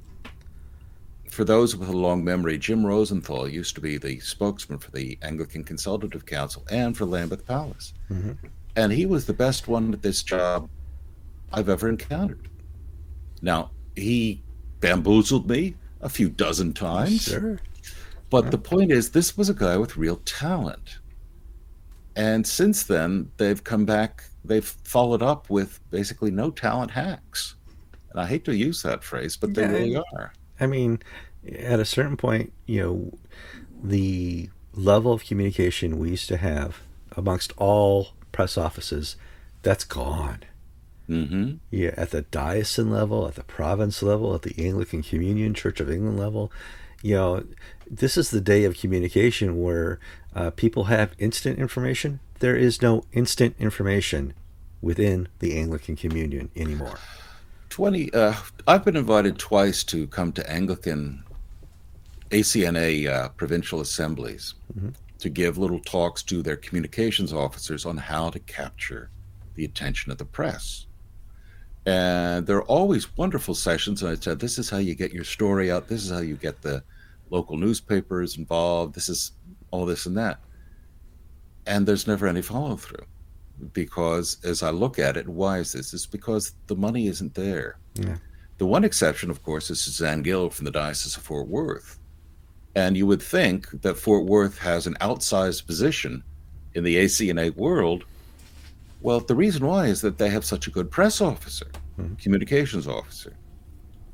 for 1.32 1.44
those 1.44 1.74
with 1.74 1.88
a 1.88 1.96
long 1.96 2.22
memory, 2.22 2.58
Jim 2.58 2.84
Rosenthal 2.84 3.48
used 3.48 3.74
to 3.76 3.80
be 3.80 3.96
the 3.96 4.20
spokesman 4.20 4.78
for 4.78 4.90
the 4.90 5.18
Anglican 5.22 5.64
Consultative 5.64 6.26
Council 6.26 6.62
and 6.70 6.94
for 6.94 7.06
Lambeth 7.06 7.46
Palace. 7.46 7.94
Mm-hmm. 8.10 8.32
And 8.76 8.92
he 8.92 9.06
was 9.06 9.24
the 9.24 9.32
best 9.32 9.66
one 9.66 9.94
at 9.94 10.02
this 10.02 10.22
job 10.22 10.68
I've 11.50 11.70
ever 11.70 11.88
encountered. 11.88 12.48
Now, 13.40 13.70
he 13.96 14.42
bamboozled 14.80 15.48
me 15.48 15.74
a 16.02 16.10
few 16.10 16.28
dozen 16.28 16.74
times. 16.74 17.22
Sure. 17.22 17.58
But 18.32 18.50
the 18.50 18.58
point 18.58 18.90
is, 18.90 19.10
this 19.10 19.36
was 19.36 19.50
a 19.50 19.54
guy 19.54 19.76
with 19.76 19.98
real 19.98 20.16
talent. 20.24 20.98
And 22.16 22.46
since 22.46 22.82
then, 22.82 23.30
they've 23.36 23.62
come 23.62 23.84
back, 23.84 24.24
they've 24.42 24.64
followed 24.64 25.22
up 25.22 25.50
with 25.50 25.80
basically 25.90 26.30
no 26.30 26.50
talent 26.50 26.92
hacks. 26.92 27.56
And 28.10 28.18
I 28.18 28.26
hate 28.26 28.46
to 28.46 28.56
use 28.56 28.82
that 28.82 29.04
phrase, 29.04 29.36
but 29.36 29.52
they 29.54 29.62
yeah, 29.62 29.68
really 29.68 29.96
are. 29.96 30.32
I 30.58 30.66
mean, 30.66 31.00
at 31.46 31.78
a 31.78 31.84
certain 31.84 32.16
point, 32.16 32.54
you 32.66 32.82
know, 32.82 33.18
the 33.84 34.48
level 34.74 35.12
of 35.12 35.24
communication 35.24 35.98
we 35.98 36.10
used 36.10 36.28
to 36.28 36.38
have 36.38 36.80
amongst 37.14 37.52
all 37.58 38.08
press 38.32 38.56
offices, 38.56 39.16
that's 39.62 39.84
gone. 39.84 40.40
Mm-hmm. 41.08 41.56
Yeah, 41.70 41.92
at 41.98 42.10
the 42.10 42.22
diocesan 42.22 42.90
level, 42.90 43.26
at 43.26 43.34
the 43.34 43.44
province 43.44 44.02
level, 44.02 44.34
at 44.34 44.42
the 44.42 44.54
Anglican 44.58 45.02
Communion 45.02 45.52
Church 45.52 45.80
of 45.80 45.90
England 45.90 46.18
level, 46.18 46.50
you 47.02 47.14
know, 47.14 47.44
this 47.90 48.16
is 48.16 48.30
the 48.30 48.40
day 48.40 48.64
of 48.64 48.78
communication 48.78 49.60
where 49.60 49.98
uh, 50.34 50.50
people 50.50 50.84
have 50.84 51.14
instant 51.18 51.58
information. 51.58 52.20
There 52.38 52.56
is 52.56 52.80
no 52.80 53.04
instant 53.12 53.56
information 53.58 54.34
within 54.80 55.28
the 55.40 55.58
Anglican 55.58 55.96
Communion 55.96 56.50
anymore. 56.56 56.98
20 57.72 58.12
uh, 58.12 58.34
i've 58.68 58.84
been 58.84 58.98
invited 58.98 59.38
twice 59.38 59.82
to 59.82 60.06
come 60.08 60.30
to 60.30 60.48
anglican 60.50 61.24
acna 62.30 63.08
uh, 63.08 63.28
provincial 63.30 63.80
assemblies 63.80 64.54
mm-hmm. 64.76 64.90
to 65.18 65.30
give 65.30 65.56
little 65.56 65.80
talks 65.80 66.22
to 66.22 66.42
their 66.42 66.56
communications 66.56 67.32
officers 67.32 67.86
on 67.86 67.96
how 67.96 68.28
to 68.28 68.38
capture 68.40 69.08
the 69.54 69.64
attention 69.64 70.12
of 70.12 70.18
the 70.18 70.24
press 70.26 70.86
And 71.84 72.46
there 72.46 72.56
are 72.56 72.64
always 72.64 73.16
wonderful 73.16 73.54
sessions. 73.54 74.02
And 74.02 74.12
I 74.12 74.20
said, 74.20 74.38
this 74.38 74.58
is 74.58 74.70
how 74.70 74.78
you 74.78 74.94
get 74.94 75.12
your 75.12 75.24
story 75.24 75.70
out. 75.70 75.88
This 75.88 76.04
is 76.04 76.10
how 76.10 76.20
you 76.20 76.36
get 76.36 76.62
the 76.62 76.82
local 77.30 77.56
newspapers 77.56 78.38
involved. 78.38 78.94
This 78.94 79.08
is 79.08 79.32
all 79.70 79.86
this 79.86 80.06
and 80.06 80.16
that. 80.16 80.40
And 81.66 81.86
there's 81.86 82.06
never 82.06 82.26
any 82.26 82.42
follow 82.42 82.76
through 82.76 83.04
because 83.72 84.38
as 84.44 84.62
I 84.62 84.70
look 84.70 84.98
at 84.98 85.16
it, 85.16 85.28
why 85.28 85.58
is 85.58 85.72
this? 85.72 85.94
It's 85.94 86.06
because 86.06 86.54
the 86.66 86.76
money 86.76 87.06
isn't 87.06 87.34
there. 87.34 87.78
Yeah. 87.94 88.16
The 88.58 88.66
one 88.66 88.84
exception, 88.84 89.30
of 89.30 89.42
course, 89.42 89.70
is 89.70 89.80
Suzanne 89.80 90.22
Gill 90.22 90.50
from 90.50 90.64
the 90.64 90.70
Diocese 90.70 91.16
of 91.16 91.22
Fort 91.22 91.48
Worth. 91.48 91.98
And 92.74 92.96
you 92.96 93.06
would 93.06 93.22
think 93.22 93.82
that 93.82 93.96
Fort 93.96 94.24
Worth 94.24 94.58
has 94.58 94.86
an 94.86 94.96
outsized 95.00 95.66
position 95.66 96.22
in 96.74 96.84
the 96.84 96.96
ACNA 96.96 97.54
world. 97.56 98.04
Well, 99.02 99.20
the 99.20 99.34
reason 99.34 99.66
why 99.66 99.86
is 99.86 100.00
that 100.02 100.18
they 100.18 100.30
have 100.30 100.44
such 100.44 100.66
a 100.66 100.70
good 100.70 100.90
press 100.90 101.20
officer, 101.20 101.66
mm-hmm. 101.98 102.14
communications 102.14 102.86
officer. 102.86 103.36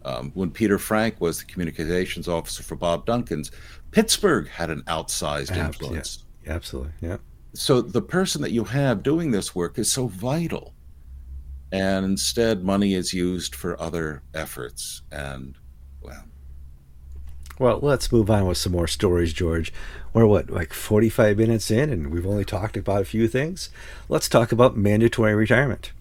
Um, 0.05 0.31
when 0.35 0.51
Peter 0.51 0.79
Frank 0.79 1.21
was 1.21 1.41
the 1.41 1.45
communications 1.45 2.29
officer 2.29 2.63
for 2.63 2.77
Bob 2.77 3.05
Duncan's, 3.05 3.51
Pittsburgh 3.91 4.49
had 4.49 4.71
an 4.71 4.83
outsized 4.83 5.55
influence. 5.55 6.25
Yeah, 6.47 6.53
absolutely. 6.53 6.93
Yeah. 7.01 7.19
So 7.55 7.83
the 7.83 8.01
person 8.01 8.41
that 8.43 8.53
you 8.53 8.65
have 8.65 9.03
doing 9.03 9.31
this 9.31 9.55
work 9.55 9.79
is 9.79 9.93
so 9.93 10.07
vital. 10.07 10.75
And 11.73 12.07
instead, 12.07 12.65
money 12.65 12.95
is 12.95 13.13
used 13.13 13.55
for 13.55 13.81
other 13.81 14.23
efforts. 14.35 15.03
And. 15.13 15.57
Well, 17.59 17.81
let's 17.83 18.13
move 18.13 18.31
on 18.31 18.47
with 18.47 18.59
some 18.59 18.73
more 18.73 18.87
stories, 18.87 19.33
George. 19.33 19.73
We're 20.13 20.27
what, 20.27 20.49
like 20.49 20.73
45 20.73 21.37
minutes 21.37 21.71
in, 21.71 21.91
and 21.91 22.13
we've 22.13 22.27
only 22.27 22.45
talked 22.45 22.77
about 22.77 23.03
a 23.03 23.07
few 23.07 23.27
things. 23.27 23.71
Let's 24.09 24.29
talk 24.29 24.53
about 24.53 24.77
mandatory 24.77 25.35
retirement. 25.35 25.93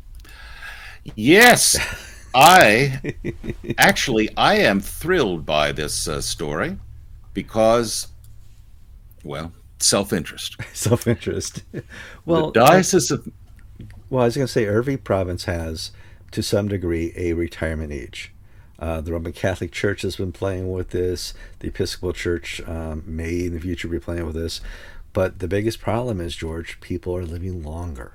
Yes. 1.16 1.78
I 2.36 3.16
actually 3.78 4.30
I 4.38 4.56
am 4.58 4.80
thrilled 4.80 5.46
by 5.46 5.72
this 5.72 6.08
uh, 6.08 6.22
story 6.22 6.78
because 7.34 8.08
well, 9.24 9.52
self-interest. 9.80 10.58
self-interest. 10.74 11.64
well, 12.26 12.52
the 12.52 12.60
diocese 12.60 13.10
of 13.10 13.28
well, 14.10 14.22
I 14.22 14.26
was 14.26 14.36
going 14.36 14.48
to 14.48 14.52
say 14.52 14.68
every 14.68 14.98
province 14.98 15.46
has 15.46 15.92
to 16.32 16.44
some 16.44 16.68
degree 16.68 17.14
a 17.16 17.34
retirement 17.34 17.92
age. 17.92 18.32
Uh, 18.80 19.02
the 19.02 19.12
Roman 19.12 19.34
Catholic 19.34 19.72
Church 19.72 20.04
has 20.04 20.16
been 20.16 20.32
playing 20.32 20.72
with 20.72 20.92
this. 20.92 21.34
The 21.60 21.70
Episcopal 21.70 22.14
Church 22.14 22.62
um, 22.68 23.04
may 23.06 23.46
in 23.46 23.54
the 23.54 23.60
future 23.60 23.88
be 23.88 24.00
playing 24.00 24.26
with 24.26 24.36
this. 24.36 24.62
But 25.14 25.40
the 25.40 25.48
biggest 25.48 25.80
problem 25.80 26.22
is, 26.22 26.36
George, 26.36 26.80
people 26.80 27.16
are 27.18 27.26
living 27.26 27.64
longer. 27.64 28.14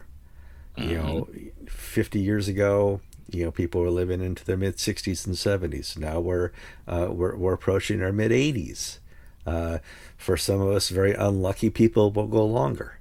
Mm-hmm. 0.77 0.91
You 0.91 0.97
know, 0.99 1.29
50 1.67 2.21
years 2.21 2.49
ago, 2.49 3.01
you 3.31 3.45
know, 3.45 3.51
people 3.51 3.81
were 3.81 3.91
living 3.91 4.21
into 4.21 4.45
their 4.45 4.57
mid 4.57 4.77
60s 4.77 5.27
and 5.27 5.35
70s. 5.35 5.99
Now 5.99 6.21
we're 6.21 6.53
uh, 6.87 7.09
we're, 7.11 7.35
we're 7.37 7.55
approaching 7.55 8.03
our 8.03 8.13
mid 8.13 8.31
80s. 8.31 8.99
Uh, 9.45 9.79
for 10.17 10.37
some 10.37 10.61
of 10.61 10.69
us, 10.69 10.91
very 10.91 11.15
unlucky 11.15 11.71
people 11.71 12.13
will 12.13 12.29
go 12.29 12.45
longer. 12.45 13.01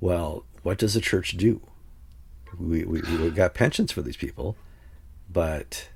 Well, 0.00 0.44
what 0.62 0.78
does 0.78 0.94
the 0.94 1.00
church 1.00 1.36
do? 1.36 1.60
We 2.58 2.84
we 2.84 3.00
we 3.00 3.30
got 3.30 3.54
pensions 3.54 3.90
for 3.90 4.02
these 4.02 4.16
people, 4.16 4.56
but 5.30 5.88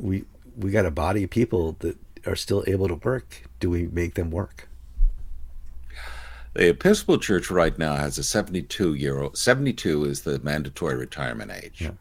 we 0.00 0.24
we 0.56 0.70
got 0.70 0.86
a 0.86 0.90
body 0.90 1.24
of 1.24 1.30
people 1.30 1.76
that 1.80 1.96
are 2.26 2.36
still 2.36 2.64
able 2.66 2.88
to 2.88 2.96
work. 2.96 3.42
Do 3.60 3.70
we 3.70 3.86
make 3.86 4.14
them 4.14 4.30
work? 4.30 4.68
The 6.54 6.70
Episcopal 6.70 7.18
Church 7.18 7.50
right 7.50 7.78
now 7.78 7.94
has 7.94 8.18
a 8.18 8.24
72 8.24 8.94
year 8.94 9.20
old. 9.20 9.38
72 9.38 10.04
is 10.04 10.22
the 10.22 10.40
mandatory 10.40 10.96
retirement 10.96 11.52
age. 11.52 11.82
Yeah. 11.82 11.92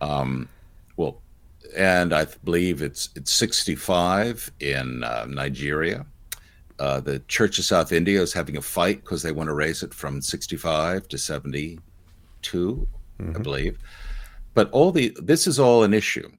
Um, 0.00 0.48
well, 0.96 1.20
and 1.76 2.12
I 2.12 2.26
believe 2.44 2.82
it's 2.82 3.10
it's 3.14 3.32
65 3.32 4.50
in 4.60 5.04
uh, 5.04 5.26
Nigeria. 5.28 6.06
Uh, 6.78 7.00
the 7.00 7.20
Church 7.20 7.58
of 7.58 7.64
South 7.64 7.92
India 7.92 8.20
is 8.20 8.32
having 8.32 8.56
a 8.56 8.62
fight 8.62 9.02
because 9.02 9.22
they 9.22 9.32
want 9.32 9.48
to 9.48 9.54
raise 9.54 9.82
it 9.82 9.94
from 9.94 10.20
65 10.20 11.08
to 11.08 11.16
72, 11.16 11.78
mm-hmm. 13.18 13.36
I 13.36 13.38
believe. 13.38 13.78
But 14.52 14.70
all 14.72 14.92
the 14.92 15.16
this 15.22 15.46
is 15.46 15.58
all 15.58 15.84
an 15.84 15.94
issue, 15.94 16.30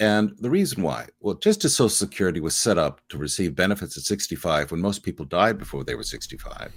and 0.00 0.34
the 0.40 0.50
reason 0.50 0.82
why, 0.82 1.06
well, 1.20 1.34
just 1.34 1.64
as 1.64 1.76
Social 1.76 1.88
Security 1.88 2.40
was 2.40 2.56
set 2.56 2.78
up 2.78 3.00
to 3.10 3.18
receive 3.18 3.54
benefits 3.54 3.96
at 3.96 4.02
65 4.02 4.70
when 4.70 4.80
most 4.80 5.02
people 5.02 5.24
died 5.24 5.58
before 5.58 5.84
they 5.84 5.94
were 5.94 6.02
65. 6.02 6.72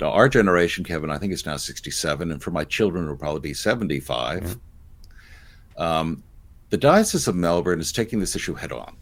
Now, 0.00 0.10
our 0.10 0.28
generation, 0.28 0.84
Kevin, 0.84 1.10
I 1.10 1.18
think 1.18 1.32
it's 1.32 1.46
now 1.46 1.56
67, 1.56 2.30
and 2.30 2.42
for 2.42 2.50
my 2.50 2.64
children, 2.64 3.06
it 3.06 3.08
will 3.08 3.16
probably 3.16 3.40
be 3.40 3.54
75. 3.54 4.42
Mm-hmm. 4.42 5.82
Um, 5.82 6.22
the 6.70 6.76
Diocese 6.76 7.28
of 7.28 7.34
Melbourne 7.34 7.80
is 7.80 7.92
taking 7.92 8.20
this 8.20 8.36
issue 8.36 8.54
head 8.54 8.72
on. 8.72 8.96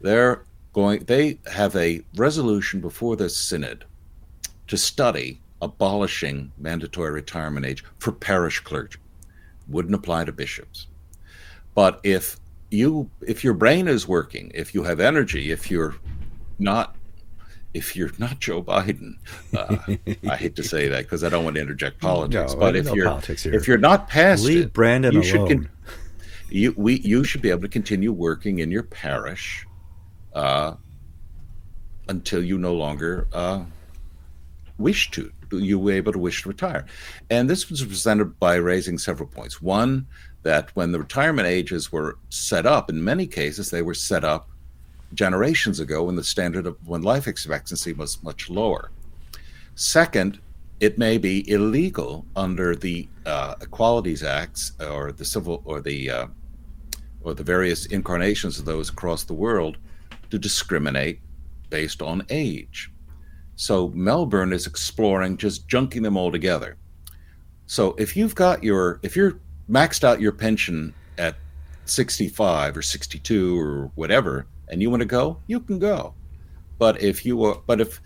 They're 0.00 0.44
going, 0.72 1.04
they 1.04 1.38
have 1.52 1.74
a 1.76 2.02
resolution 2.16 2.80
before 2.80 3.16
the 3.16 3.28
synod 3.28 3.84
to 4.66 4.76
study 4.76 5.40
abolishing 5.60 6.52
mandatory 6.58 7.10
retirement 7.10 7.66
age 7.66 7.84
for 7.98 8.12
parish 8.12 8.60
clergy. 8.60 8.98
Wouldn't 9.68 9.94
apply 9.94 10.24
to 10.24 10.32
bishops. 10.32 10.87
But 11.78 12.00
if 12.02 12.40
you 12.72 13.08
if 13.20 13.44
your 13.44 13.54
brain 13.54 13.86
is 13.86 14.08
working, 14.08 14.50
if 14.52 14.74
you 14.74 14.82
have 14.82 14.98
energy, 14.98 15.52
if 15.52 15.70
you're 15.70 15.94
not 16.58 16.96
if 17.72 17.94
you're 17.94 18.10
not 18.18 18.40
Joe 18.40 18.64
Biden, 18.64 19.12
uh, 19.56 19.76
I 20.28 20.34
hate 20.34 20.56
to 20.56 20.64
say 20.64 20.88
that 20.88 21.04
because 21.04 21.22
I 21.22 21.28
don't 21.28 21.44
want 21.44 21.54
to 21.54 21.62
interject 21.62 22.00
politics. 22.00 22.54
No, 22.54 22.58
but 22.58 22.74
if 22.74 22.92
you're 22.92 23.20
if 23.28 23.68
you're 23.68 23.78
not 23.78 24.08
past 24.08 24.42
leave 24.42 24.64
it, 24.64 24.72
Brandon 24.72 25.12
you 25.12 25.20
alone. 25.20 25.48
Should 25.48 25.70
you 26.48 26.74
we 26.76 26.98
you 27.02 27.22
should 27.22 27.42
be 27.42 27.50
able 27.50 27.62
to 27.62 27.68
continue 27.68 28.10
working 28.10 28.58
in 28.58 28.72
your 28.72 28.82
parish 28.82 29.64
uh, 30.34 30.74
until 32.08 32.42
you 32.42 32.58
no 32.58 32.74
longer 32.74 33.28
uh, 33.32 33.62
wish 34.78 35.12
to. 35.12 35.30
You 35.52 35.78
were 35.78 35.92
able 35.92 36.12
to 36.12 36.18
wish 36.18 36.42
to 36.42 36.48
retire, 36.48 36.86
and 37.30 37.48
this 37.48 37.70
was 37.70 37.84
presented 37.84 38.38
by 38.40 38.56
raising 38.56 38.98
several 38.98 39.28
points. 39.28 39.62
One 39.62 40.08
that 40.48 40.74
when 40.74 40.92
the 40.92 40.98
retirement 40.98 41.46
ages 41.46 41.92
were 41.92 42.16
set 42.30 42.64
up, 42.64 42.88
in 42.88 43.04
many 43.04 43.26
cases 43.26 43.70
they 43.70 43.82
were 43.82 43.92
set 43.92 44.24
up 44.24 44.48
generations 45.12 45.78
ago 45.78 46.04
when 46.04 46.16
the 46.16 46.24
standard 46.24 46.66
of 46.66 46.74
when 46.88 47.02
life 47.02 47.28
expectancy 47.28 47.92
was 47.92 48.22
much 48.22 48.48
lower. 48.48 48.90
Second, 49.74 50.40
it 50.80 50.96
may 50.96 51.18
be 51.18 51.46
illegal 51.50 52.24
under 52.34 52.74
the 52.74 53.06
uh, 53.26 53.56
Equalities 53.60 54.22
Acts 54.22 54.72
or 54.80 55.12
the 55.12 55.24
civil 55.24 55.60
or 55.66 55.82
the 55.82 56.10
uh, 56.10 56.26
or 57.20 57.34
the 57.34 57.44
various 57.44 57.84
incarnations 57.98 58.58
of 58.58 58.64
those 58.64 58.88
across 58.88 59.24
the 59.24 59.34
world 59.34 59.76
to 60.30 60.38
discriminate 60.38 61.20
based 61.68 62.00
on 62.00 62.24
age. 62.30 62.90
So 63.56 63.88
Melbourne 63.88 64.54
is 64.54 64.66
exploring 64.66 65.36
just 65.36 65.68
junking 65.68 66.02
them 66.02 66.16
all 66.16 66.32
together. 66.32 66.78
So 67.66 67.94
if 67.98 68.16
you've 68.16 68.34
got 68.34 68.64
your 68.64 68.98
if 69.02 69.14
you're 69.14 69.40
maxed 69.70 70.04
out 70.04 70.20
your 70.20 70.32
pension 70.32 70.94
at 71.18 71.36
65 71.84 72.76
or 72.76 72.82
62 72.82 73.58
or 73.58 73.90
whatever 73.94 74.46
and 74.68 74.82
you 74.82 74.90
want 74.90 75.00
to 75.00 75.06
go, 75.06 75.38
you 75.46 75.60
can 75.60 75.78
go. 75.78 76.14
But 76.78 77.02
if 77.02 77.24
you 77.24 77.42
are 77.44 77.60
but 77.66 77.80
if 77.80 78.00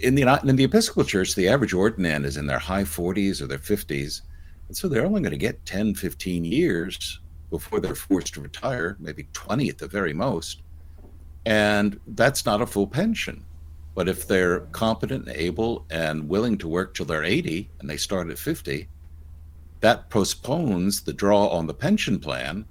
in 0.00 0.14
the 0.14 0.22
in 0.44 0.56
the 0.56 0.64
Episcopal 0.64 1.04
Church 1.04 1.34
the 1.34 1.48
average 1.48 1.72
ordinand 1.72 2.24
is 2.24 2.36
in 2.36 2.46
their 2.46 2.58
high 2.58 2.84
40s 2.84 3.40
or 3.40 3.46
their 3.46 3.58
50s 3.58 4.22
and 4.68 4.76
so 4.76 4.88
they're 4.88 5.04
only 5.04 5.20
going 5.20 5.32
to 5.32 5.38
get 5.38 5.64
10 5.66 5.94
15 5.94 6.44
years 6.44 7.20
before 7.50 7.80
they're 7.80 7.94
forced 7.94 8.34
to 8.34 8.40
retire, 8.40 8.96
maybe 9.00 9.26
20 9.32 9.68
at 9.70 9.78
the 9.78 9.88
very 9.88 10.12
most. 10.12 10.62
And 11.46 11.98
that's 12.08 12.44
not 12.44 12.60
a 12.60 12.66
full 12.66 12.86
pension. 12.86 13.44
But 13.94 14.08
if 14.08 14.28
they're 14.28 14.60
competent 14.72 15.26
and 15.26 15.36
able 15.36 15.86
and 15.90 16.28
willing 16.28 16.58
to 16.58 16.68
work 16.68 16.94
till 16.94 17.06
they're 17.06 17.24
80 17.24 17.70
and 17.80 17.88
they 17.88 17.96
start 17.96 18.28
at 18.30 18.38
50, 18.38 18.86
that 19.80 20.10
postpones 20.10 21.02
the 21.02 21.12
draw 21.12 21.46
on 21.48 21.66
the 21.66 21.74
pension 21.74 22.18
plan 22.18 22.64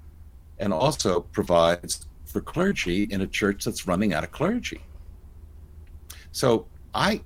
and 0.58 0.72
also 0.72 1.20
provides 1.20 2.06
for 2.26 2.40
clergy 2.40 3.04
in 3.04 3.22
a 3.22 3.26
church 3.26 3.64
that's 3.64 3.86
running 3.86 4.12
out 4.12 4.24
of 4.24 4.32
clergy. 4.32 4.80
So 6.32 6.66
I 6.94 7.22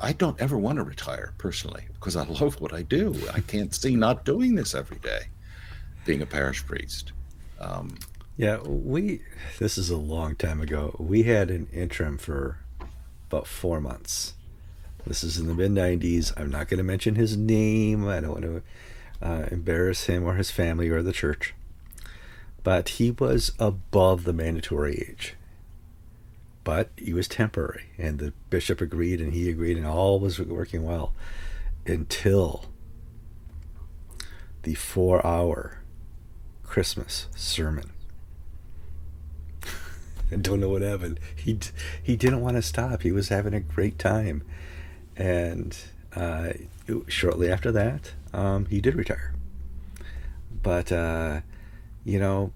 I 0.00 0.12
don't 0.12 0.40
ever 0.40 0.58
want 0.58 0.78
to 0.78 0.82
retire 0.82 1.34
personally 1.38 1.84
because 1.94 2.16
I 2.16 2.24
love 2.24 2.60
what 2.60 2.72
I 2.72 2.82
do. 2.82 3.14
I 3.32 3.40
can't 3.40 3.72
see 3.74 3.94
not 3.94 4.24
doing 4.24 4.54
this 4.54 4.74
every 4.74 4.98
day 4.98 5.28
being 6.04 6.22
a 6.22 6.26
parish 6.26 6.64
priest. 6.66 7.12
Um, 7.60 7.96
yeah, 8.36 8.58
we. 8.60 9.22
This 9.58 9.78
is 9.78 9.90
a 9.90 9.96
long 9.96 10.34
time 10.36 10.60
ago. 10.60 10.96
We 10.98 11.24
had 11.24 11.50
an 11.50 11.68
interim 11.72 12.18
for 12.18 12.58
about 13.28 13.46
four 13.46 13.80
months. 13.80 14.34
This 15.06 15.24
is 15.24 15.38
in 15.38 15.48
the 15.48 15.54
mid 15.54 15.72
'90s. 15.72 16.32
I'm 16.36 16.50
not 16.50 16.68
going 16.68 16.78
to 16.78 16.84
mention 16.84 17.14
his 17.14 17.36
name. 17.36 18.06
I 18.06 18.20
don't 18.20 18.30
want 18.30 18.42
to 18.42 18.62
uh, 19.22 19.46
embarrass 19.50 20.04
him 20.04 20.24
or 20.24 20.34
his 20.34 20.50
family 20.50 20.88
or 20.88 21.02
the 21.02 21.12
church. 21.12 21.54
But 22.62 22.90
he 22.90 23.10
was 23.10 23.52
above 23.58 24.24
the 24.24 24.32
mandatory 24.32 25.06
age. 25.08 25.34
But 26.64 26.90
he 26.96 27.12
was 27.12 27.26
temporary, 27.26 27.86
and 27.98 28.20
the 28.20 28.32
bishop 28.50 28.80
agreed, 28.80 29.20
and 29.20 29.32
he 29.32 29.50
agreed, 29.50 29.76
and 29.76 29.86
all 29.86 30.20
was 30.20 30.38
working 30.38 30.84
well 30.84 31.12
until 31.86 32.66
the 34.62 34.74
four 34.74 35.24
hour 35.26 35.80
Christmas 36.62 37.26
sermon. 37.34 37.90
I 40.32 40.36
don't 40.36 40.60
know 40.60 40.68
what 40.68 40.82
happened. 40.82 41.18
He 41.34 41.58
he 42.00 42.16
didn't 42.16 42.42
want 42.42 42.56
to 42.56 42.62
stop. 42.62 43.02
He 43.02 43.10
was 43.12 43.28
having 43.28 43.54
a 43.54 43.60
great 43.60 43.98
time, 43.98 44.44
and 45.16 45.76
uh, 46.14 46.52
shortly 47.08 47.50
after 47.50 47.72
that, 47.72 48.12
um, 48.32 48.66
he 48.66 48.80
did 48.80 48.94
retire. 48.94 49.34
But 50.62 50.92
uh, 50.92 51.40
you 52.04 52.18
know, 52.18 52.52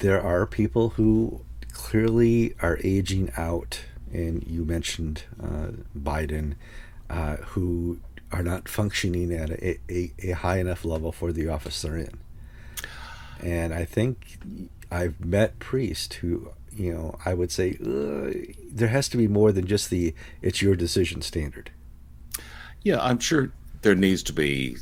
there 0.00 0.20
are 0.20 0.46
people 0.46 0.90
who 0.90 1.40
clearly 1.72 2.54
are 2.60 2.78
aging 2.82 3.30
out, 3.36 3.82
and 4.12 4.44
you 4.46 4.64
mentioned 4.64 5.24
uh, 5.42 5.68
Biden, 5.96 6.54
uh, 7.08 7.36
who 7.36 8.00
are 8.30 8.42
not 8.42 8.68
functioning 8.68 9.32
at 9.32 9.50
a, 9.50 9.78
a, 9.90 10.12
a 10.22 10.30
high 10.32 10.58
enough 10.58 10.84
level 10.84 11.12
for 11.12 11.32
the 11.32 11.48
office 11.48 11.80
they're 11.80 11.96
in. 11.96 12.18
And 13.40 13.72
I 13.72 13.84
think 13.84 14.38
I've 14.90 15.24
met 15.24 15.58
priests 15.58 16.16
who, 16.16 16.50
you 16.74 16.92
know, 16.92 17.18
I 17.24 17.34
would 17.34 17.50
say 17.50 17.78
there 18.70 18.88
has 18.88 19.08
to 19.10 19.16
be 19.16 19.28
more 19.28 19.52
than 19.52 19.66
just 19.66 19.90
the 19.90 20.14
it's 20.42 20.62
your 20.62 20.76
decision 20.76 21.22
standard. 21.22 21.70
Yeah, 22.82 22.98
I'm 23.00 23.18
sure 23.18 23.52
there 23.82 23.94
needs 23.94 24.22
to 24.24 24.32
be, 24.32 24.76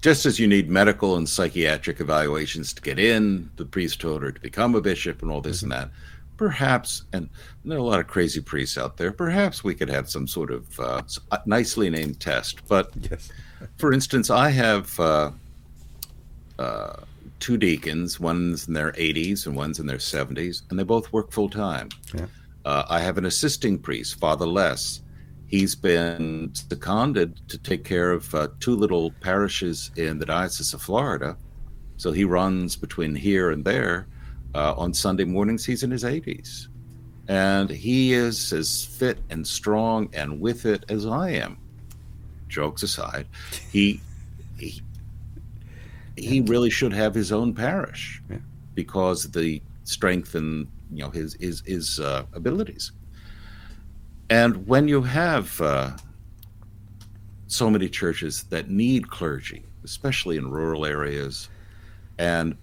just 0.00 0.26
as 0.26 0.38
you 0.38 0.46
need 0.46 0.68
medical 0.68 1.16
and 1.16 1.28
psychiatric 1.28 2.00
evaluations 2.00 2.72
to 2.74 2.82
get 2.82 2.98
in 2.98 3.50
the 3.56 3.64
priesthood 3.64 4.22
or 4.22 4.32
to 4.32 4.40
become 4.40 4.74
a 4.74 4.80
bishop 4.80 5.22
and 5.22 5.30
all 5.30 5.40
this 5.40 5.62
mm-hmm. 5.62 5.72
and 5.72 5.90
that. 5.90 5.90
Perhaps, 6.36 7.04
and 7.14 7.30
there 7.64 7.78
are 7.78 7.80
a 7.80 7.84
lot 7.84 7.98
of 7.98 8.08
crazy 8.08 8.42
priests 8.42 8.76
out 8.76 8.98
there. 8.98 9.10
Perhaps 9.10 9.64
we 9.64 9.74
could 9.74 9.88
have 9.88 10.10
some 10.10 10.26
sort 10.26 10.50
of 10.50 10.78
uh, 10.78 11.02
nicely 11.46 11.88
named 11.88 12.20
test. 12.20 12.60
But 12.68 12.90
yes. 13.00 13.30
for 13.78 13.90
instance, 13.90 14.28
I 14.28 14.50
have 14.50 15.00
uh, 15.00 15.30
uh, 16.58 16.96
two 17.40 17.56
deacons. 17.56 18.20
One's 18.20 18.68
in 18.68 18.74
their 18.74 18.92
80s 18.92 19.46
and 19.46 19.56
one's 19.56 19.78
in 19.78 19.86
their 19.86 19.96
70s, 19.96 20.62
and 20.68 20.78
they 20.78 20.82
both 20.82 21.10
work 21.10 21.32
full 21.32 21.48
time. 21.48 21.88
Yeah. 22.14 22.26
Uh, 22.66 22.84
I 22.88 22.98
have 22.98 23.16
an 23.16 23.26
assisting 23.26 23.78
priest, 23.78 24.18
Father 24.18 24.44
Les, 24.44 25.00
he's 25.46 25.76
been 25.76 26.50
seconded 26.52 27.48
to 27.48 27.58
take 27.58 27.84
care 27.84 28.10
of 28.10 28.34
uh, 28.34 28.48
two 28.58 28.74
little 28.74 29.12
parishes 29.20 29.92
in 29.94 30.18
the 30.18 30.26
Diocese 30.26 30.74
of 30.74 30.82
Florida. 30.82 31.36
So 31.96 32.10
he 32.10 32.24
runs 32.24 32.74
between 32.74 33.14
here 33.14 33.52
and 33.52 33.64
there. 33.64 34.08
Uh, 34.52 34.74
on 34.76 34.92
Sunday 34.92 35.22
mornings, 35.22 35.64
he's 35.64 35.84
in 35.84 35.92
his 35.92 36.02
80s. 36.02 36.66
And 37.28 37.70
he 37.70 38.12
is 38.12 38.52
as 38.52 38.84
fit 38.84 39.18
and 39.30 39.46
strong 39.46 40.08
and 40.12 40.40
with 40.40 40.66
it 40.66 40.84
as 40.88 41.06
I 41.06 41.30
am. 41.30 41.58
Jokes 42.48 42.82
aside, 42.82 43.28
he 43.70 44.00
he, 44.58 44.80
he 46.16 46.40
really 46.40 46.70
should 46.70 46.92
have 46.92 47.14
his 47.14 47.30
own 47.30 47.54
parish 47.54 48.22
yeah. 48.28 48.38
because 48.74 49.30
the 49.30 49.60
strength 49.84 50.34
and 50.34 50.66
you 50.92 51.02
know 51.02 51.10
his 51.10 51.34
his 51.34 51.62
his 51.66 52.00
uh, 52.00 52.24
abilities. 52.32 52.92
And 54.28 54.66
when 54.66 54.88
you 54.88 55.02
have 55.02 55.60
uh, 55.60 55.92
so 57.46 57.70
many 57.70 57.88
churches 57.88 58.44
that 58.44 58.68
need 58.68 59.08
clergy, 59.08 59.64
especially 59.84 60.36
in 60.36 60.50
rural 60.50 60.84
areas, 60.84 61.48
and 62.18 62.56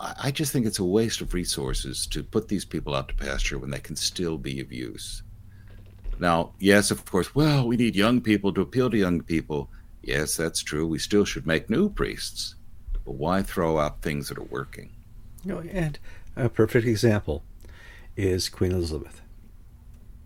I 0.00 0.32
just 0.32 0.52
think 0.52 0.66
it's 0.66 0.80
a 0.80 0.84
waste 0.84 1.20
of 1.20 1.32
resources 1.32 2.08
to 2.08 2.24
put 2.24 2.48
these 2.48 2.64
people 2.64 2.94
out 2.94 3.08
to 3.08 3.14
pasture 3.14 3.58
when 3.58 3.70
they 3.70 3.78
can 3.78 3.94
still 3.94 4.36
be 4.36 4.58
of 4.60 4.72
use. 4.72 5.22
Now, 6.18 6.54
yes, 6.58 6.90
of 6.90 7.04
course, 7.04 7.34
well, 7.36 7.68
we 7.68 7.76
need 7.76 7.94
young 7.94 8.20
people 8.20 8.52
to 8.54 8.62
appeal 8.62 8.90
to 8.90 8.96
young 8.96 9.22
people. 9.22 9.70
Yes, 10.02 10.36
that's 10.36 10.60
true. 10.60 10.88
We 10.88 10.98
still 10.98 11.24
should 11.24 11.46
make 11.46 11.70
new 11.70 11.88
priests. 11.88 12.56
But 13.04 13.14
why 13.14 13.42
throw 13.42 13.78
out 13.78 14.02
things 14.02 14.28
that 14.28 14.38
are 14.38 14.44
working? 14.44 14.90
You 15.44 15.58
and 15.72 15.98
a 16.36 16.48
perfect 16.48 16.86
example 16.86 17.42
is 18.16 18.48
Queen 18.48 18.72
Elizabeth. 18.72 19.20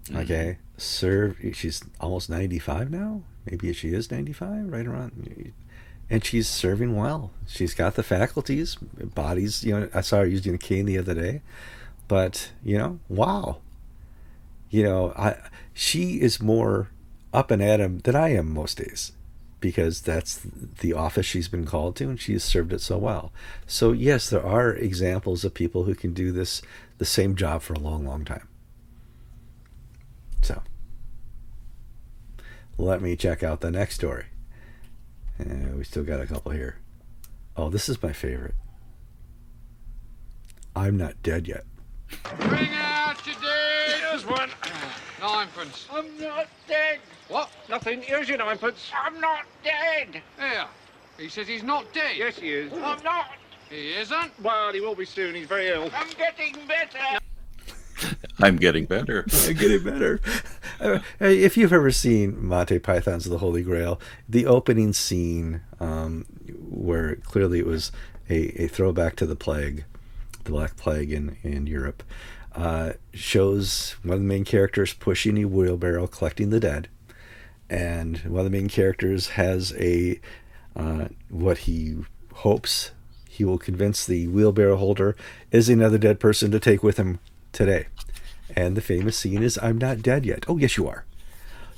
Mm-hmm. 0.05 0.19
Okay, 0.19 0.59
serve. 0.77 1.37
She's 1.53 1.83
almost 2.01 2.31
ninety-five 2.31 2.91
now. 2.91 3.23
Maybe 3.51 3.73
she 3.73 3.89
is 3.89 4.11
ninety-five, 4.11 4.71
right 4.71 4.87
around. 4.87 5.53
And 6.09 6.25
she's 6.25 6.49
serving 6.49 6.95
well. 6.95 7.33
She's 7.49 7.75
got 7.75 7.97
the 7.97 8.03
faculties, 8.05 8.77
bodies. 8.77 9.65
You 9.65 9.81
know, 9.81 9.89
I 9.93 10.01
saw 10.03 10.19
her 10.19 10.27
using 10.27 10.55
a 10.55 10.59
cane 10.59 10.87
the 10.87 10.99
other 10.99 11.15
day, 11.15 11.43
but 12.07 12.53
you 12.63 12.79
know, 12.79 13.01
wow. 13.09 13.59
You 14.71 14.85
know, 14.85 15.13
I 15.17 15.37
she 15.75 16.21
is 16.21 16.41
more 16.41 16.91
up 17.33 17.51
and 17.51 17.63
at 17.63 17.81
him 17.81 17.99
than 18.01 18.15
I 18.15 18.29
am 18.35 18.53
most 18.53 18.79
days 18.79 19.13
because 19.67 20.01
that's 20.01 20.47
the 20.79 20.93
office 20.93 21.27
she's 21.27 21.49
been 21.49 21.67
called 21.67 21.97
to 21.97 22.05
and 22.05 22.21
she's 22.21 22.45
served 22.45 22.73
it 22.73 22.81
so 22.81 22.97
well. 22.97 23.33
So 23.67 23.91
yes, 23.91 24.31
there 24.31 24.47
are 24.47 24.73
examples 24.73 25.45
of 25.45 25.55
people 25.55 25.83
who 25.83 25.97
can 25.97 26.15
do 26.15 26.31
this 26.31 26.63
the 26.99 27.05
same 27.05 27.35
job 27.35 27.63
for 27.63 27.73
a 27.73 27.81
long, 27.81 28.07
long 28.07 28.25
time. 28.25 28.47
So 30.41 30.63
let 32.79 33.03
me 33.03 33.17
check 33.17 33.43
out 33.43 33.61
the 33.61 33.73
next 33.73 33.97
story. 33.97 34.27
We 35.45 35.83
still 35.83 36.05
got 36.05 36.21
a 36.21 36.27
couple 36.27 36.53
here. 36.53 36.79
Oh, 37.57 37.69
this 37.69 37.89
is 37.89 38.01
my 38.01 38.13
favorite. 38.13 38.55
I'm 40.77 40.97
not 40.97 41.21
dead 41.25 41.49
yet. 41.49 41.65
Bring 42.39 42.69
out. 42.71 43.21
Here's 43.21 44.25
one. 44.25 44.51
Ninepence. 45.21 45.87
I'm 45.93 46.19
not 46.19 46.47
dead. 46.69 47.01
What? 47.29 47.51
Nothing. 47.69 48.03
Here's 48.03 48.29
your 48.29 48.39
ninepence. 48.39 48.91
I'm 48.95 49.21
not 49.21 49.45
dead. 49.65 50.23
Yeah. 50.39 50.69
He 51.19 51.29
says 51.29 51.49
he's 51.49 51.63
not 51.63 51.93
dead. 51.93 52.17
Yes, 52.17 52.39
he 52.39 52.53
is. 52.53 52.73
I'm 52.73 53.03
not. 53.03 53.33
He 53.71 53.95
isn't? 53.95 54.33
Well, 54.43 54.73
he 54.73 54.81
will 54.81 54.95
be 54.95 55.05
soon. 55.05 55.35
He's 55.35 55.49
very 55.49 55.69
ill. 55.69 55.91
I'm 55.95 56.11
getting 56.11 56.55
better. 56.67 57.19
I'm 58.41 58.57
getting 58.57 58.85
better. 58.85 59.25
I'm 59.47 59.55
getting 59.55 59.83
better. 59.83 60.21
Uh, 60.79 61.01
if 61.19 61.57
you've 61.57 61.73
ever 61.73 61.91
seen 61.91 62.45
Monty 62.45 62.79
Python's 62.79 63.25
The 63.25 63.39
Holy 63.39 63.63
Grail, 63.63 64.01
the 64.29 64.47
opening 64.47 64.93
scene, 64.93 65.63
um, 65.81 66.27
where 66.69 67.17
clearly 67.17 67.59
it 67.59 67.67
was 67.67 67.91
a, 68.29 68.65
a, 68.65 68.69
throwback 68.69 69.17
to 69.17 69.27
the 69.27 69.37
plague, 69.37 69.85
the 70.45 70.51
Black 70.51 70.77
Plague 70.77 71.11
in, 71.11 71.39
in 71.43 71.67
Europe, 71.67 72.03
uh, 72.57 72.95
shows 73.13 73.97
one 74.03 74.15
of 74.15 74.21
the 74.21 74.27
main 74.27 74.45
characters 74.45 74.95
pushing 74.95 75.39
a 75.39 75.45
wheelbarrow 75.45 76.07
collecting 76.07 76.51
the 76.51 76.61
dead. 76.61 76.89
And 77.69 78.19
one 78.19 78.41
of 78.41 78.45
the 78.45 78.59
main 78.59 78.69
characters 78.69 79.29
has 79.31 79.75
a 79.79 80.21
uh, 80.75 81.09
what 81.29 81.59
he 81.59 81.97
hopes 82.33 82.93
he 83.29 83.45
will 83.45 83.59
convince 83.59 84.07
the 84.07 84.29
wheelbarrow 84.29 84.77
holder 84.77 85.17
is 85.51 85.69
another 85.69 85.99
dead 85.99 86.19
person 86.19 86.51
to 86.51 86.61
take 86.61 86.83
with 86.83 86.97
him 86.97 87.19
today. 87.53 87.87
And 88.55 88.77
the 88.77 88.81
famous 88.81 89.19
scene 89.19 89.43
is 89.43 89.59
I'm 89.63 89.79
not 89.79 90.03
dead 90.03 90.25
yet. 90.25 90.45
Oh, 90.49 90.57
yes, 90.57 90.77
you 90.77 90.89
are. 90.89 91.05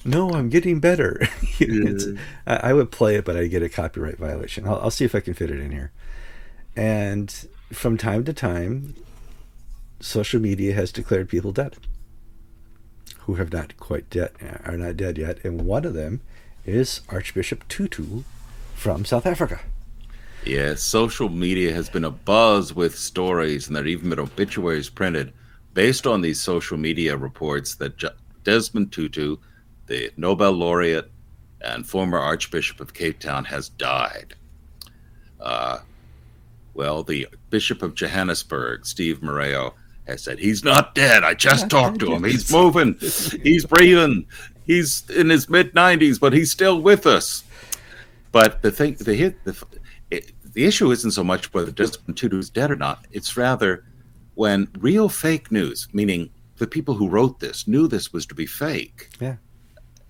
No, 0.05 0.31
I'm 0.31 0.49
getting 0.49 0.79
better. 0.79 1.21
I, 1.61 2.17
I, 2.47 2.73
would 2.73 2.93
play 2.93 3.17
it, 3.17 3.25
but 3.25 3.37
I 3.37 3.49
get 3.49 3.65
a 3.65 3.69
copyright 3.69 4.19
violation. 4.19 4.69
I'll, 4.69 4.79
I'll 4.83 4.91
see 4.91 5.05
if 5.05 5.15
I 5.15 5.21
can 5.21 5.35
fit 5.35 5.51
it 5.51 5.59
in 5.59 5.73
here. 5.73 5.91
And 6.77 7.31
from 7.73 7.97
time 7.97 8.23
to 8.25 8.33
time, 8.33 8.95
social 10.01 10.41
media 10.41 10.75
has 10.75 10.93
declared 10.93 11.29
people 11.29 11.53
dead 11.53 11.77
who 13.29 13.35
have 13.35 13.53
not 13.53 13.77
quite 13.77 14.09
dead 14.09 14.31
are 14.65 14.79
not 14.79 14.97
dead 14.97 15.19
yet, 15.19 15.39
and 15.45 15.67
one 15.67 15.85
of 15.85 15.93
them 15.93 16.23
is 16.65 17.03
Archbishop 17.11 17.69
Tutu 17.69 18.23
from 18.75 19.05
South 19.05 19.27
Africa. 19.27 19.61
Yes, 20.47 20.83
social 20.83 21.29
media 21.29 21.75
has 21.75 21.91
been 21.91 22.05
a 22.05 22.11
buzz 22.11 22.75
with 22.75 22.97
stories, 22.97 23.67
and 23.67 23.77
there 23.77 23.83
have 23.83 23.89
even 23.89 24.09
been 24.09 24.19
obituaries 24.19 24.89
printed 24.89 25.35
based 25.75 26.07
on 26.07 26.23
these 26.23 26.41
social 26.41 26.79
media 26.79 27.19
reports 27.19 27.75
that 27.75 28.03
Desmond 28.45 28.93
Tutu, 28.93 29.37
the 29.89 30.11
Nobel 30.17 30.53
laureate 30.53 31.11
and 31.61 31.87
former 31.87 32.19
Archbishop 32.19 32.81
of 32.81 32.95
Cape 32.95 33.19
Town, 33.19 33.45
has 33.45 33.69
died. 33.69 34.37
Uh, 35.39 35.81
well, 36.73 37.03
the 37.03 37.29
Bishop 37.51 37.83
of 37.83 37.95
Johannesburg, 37.95 38.87
Steve 38.87 39.21
Moreo, 39.21 39.75
has 40.09 40.23
said 40.23 40.39
he's 40.39 40.65
not 40.65 40.95
dead. 40.95 41.23
I 41.23 41.35
just 41.35 41.71
talked 41.71 42.01
to 42.01 42.13
him. 42.13 42.25
He's 42.25 42.51
moving. 42.53 42.97
He's 43.43 43.67
breathing. 43.67 44.27
He's 44.65 45.09
in 45.11 45.31
his 45.31 45.49
mid 45.49 45.75
90s, 45.75 46.19
but 46.19 46.33
he's 46.33 46.51
still 46.51 46.81
with 46.81 47.07
us. 47.07 47.45
But 48.33 48.63
the 48.63 48.71
thing, 48.71 48.95
the 48.95 49.35
the, 49.45 49.65
it, 50.11 50.33
the 50.53 50.65
issue 50.65 50.91
isn't 50.91 51.13
so 51.13 51.25
much 51.25 51.53
whether 51.55 51.71
Desmond 51.71 52.17
Tutu 52.17 52.39
is 52.39 52.51
dead 52.51 52.71
or 52.71 52.77
not. 52.77 53.07
It's 53.13 53.37
rather 53.37 53.85
when 54.35 54.69
real 54.79 55.09
fake 55.09 55.51
news, 55.53 55.89
meaning 55.93 56.31
the 56.57 56.67
people 56.67 56.95
who 56.95 57.09
wrote 57.09 57.41
this 57.41 57.67
knew 57.69 57.89
this 57.89 58.13
was 58.13 58.27
to 58.27 58.35
be 58.35 58.47
fake. 58.47 59.11
Yeah. 59.21 59.37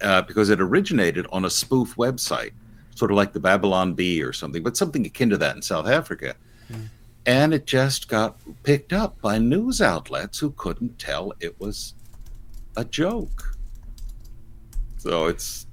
Uh, 0.00 0.22
because 0.22 0.48
it 0.48 0.60
originated 0.60 1.26
on 1.32 1.44
a 1.44 1.50
spoof 1.50 1.96
website, 1.96 2.52
sort 2.94 3.10
of 3.10 3.16
like 3.16 3.32
the 3.32 3.40
Babylon 3.40 3.94
Bee 3.94 4.22
or 4.22 4.32
something, 4.32 4.62
but 4.62 4.76
something 4.76 5.04
akin 5.04 5.30
to 5.30 5.36
that 5.38 5.56
in 5.56 5.62
South 5.62 5.88
Africa. 5.88 6.36
Mm. 6.72 6.88
And 7.28 7.52
it 7.52 7.66
just 7.66 8.08
got 8.08 8.38
picked 8.62 8.94
up 8.94 9.20
by 9.20 9.36
news 9.36 9.82
outlets 9.82 10.38
who 10.38 10.50
couldn't 10.52 10.98
tell 10.98 11.34
it 11.40 11.60
was 11.60 11.92
a 12.74 12.86
joke. 12.86 13.54
So 14.96 15.26
it's 15.26 15.66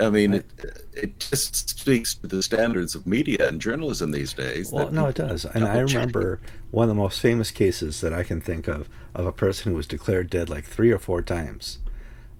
I 0.00 0.10
mean, 0.10 0.34
it 0.34 0.46
it 0.92 1.20
just 1.20 1.78
speaks 1.78 2.16
to 2.16 2.26
the 2.26 2.42
standards 2.42 2.96
of 2.96 3.06
media 3.06 3.46
and 3.48 3.60
journalism 3.60 4.10
these 4.10 4.32
days. 4.32 4.72
Well, 4.72 4.90
no, 4.90 5.06
it 5.06 5.14
does. 5.14 5.44
And 5.44 5.64
I 5.64 5.78
remember 5.78 6.40
one 6.72 6.84
of 6.84 6.88
the 6.88 7.00
most 7.00 7.20
famous 7.20 7.52
cases 7.52 8.00
that 8.00 8.12
I 8.12 8.24
can 8.24 8.40
think 8.40 8.66
of 8.66 8.88
of 9.14 9.24
a 9.24 9.32
person 9.32 9.70
who 9.70 9.76
was 9.76 9.86
declared 9.86 10.30
dead 10.30 10.50
like 10.50 10.64
three 10.64 10.90
or 10.90 10.98
four 10.98 11.22
times 11.22 11.78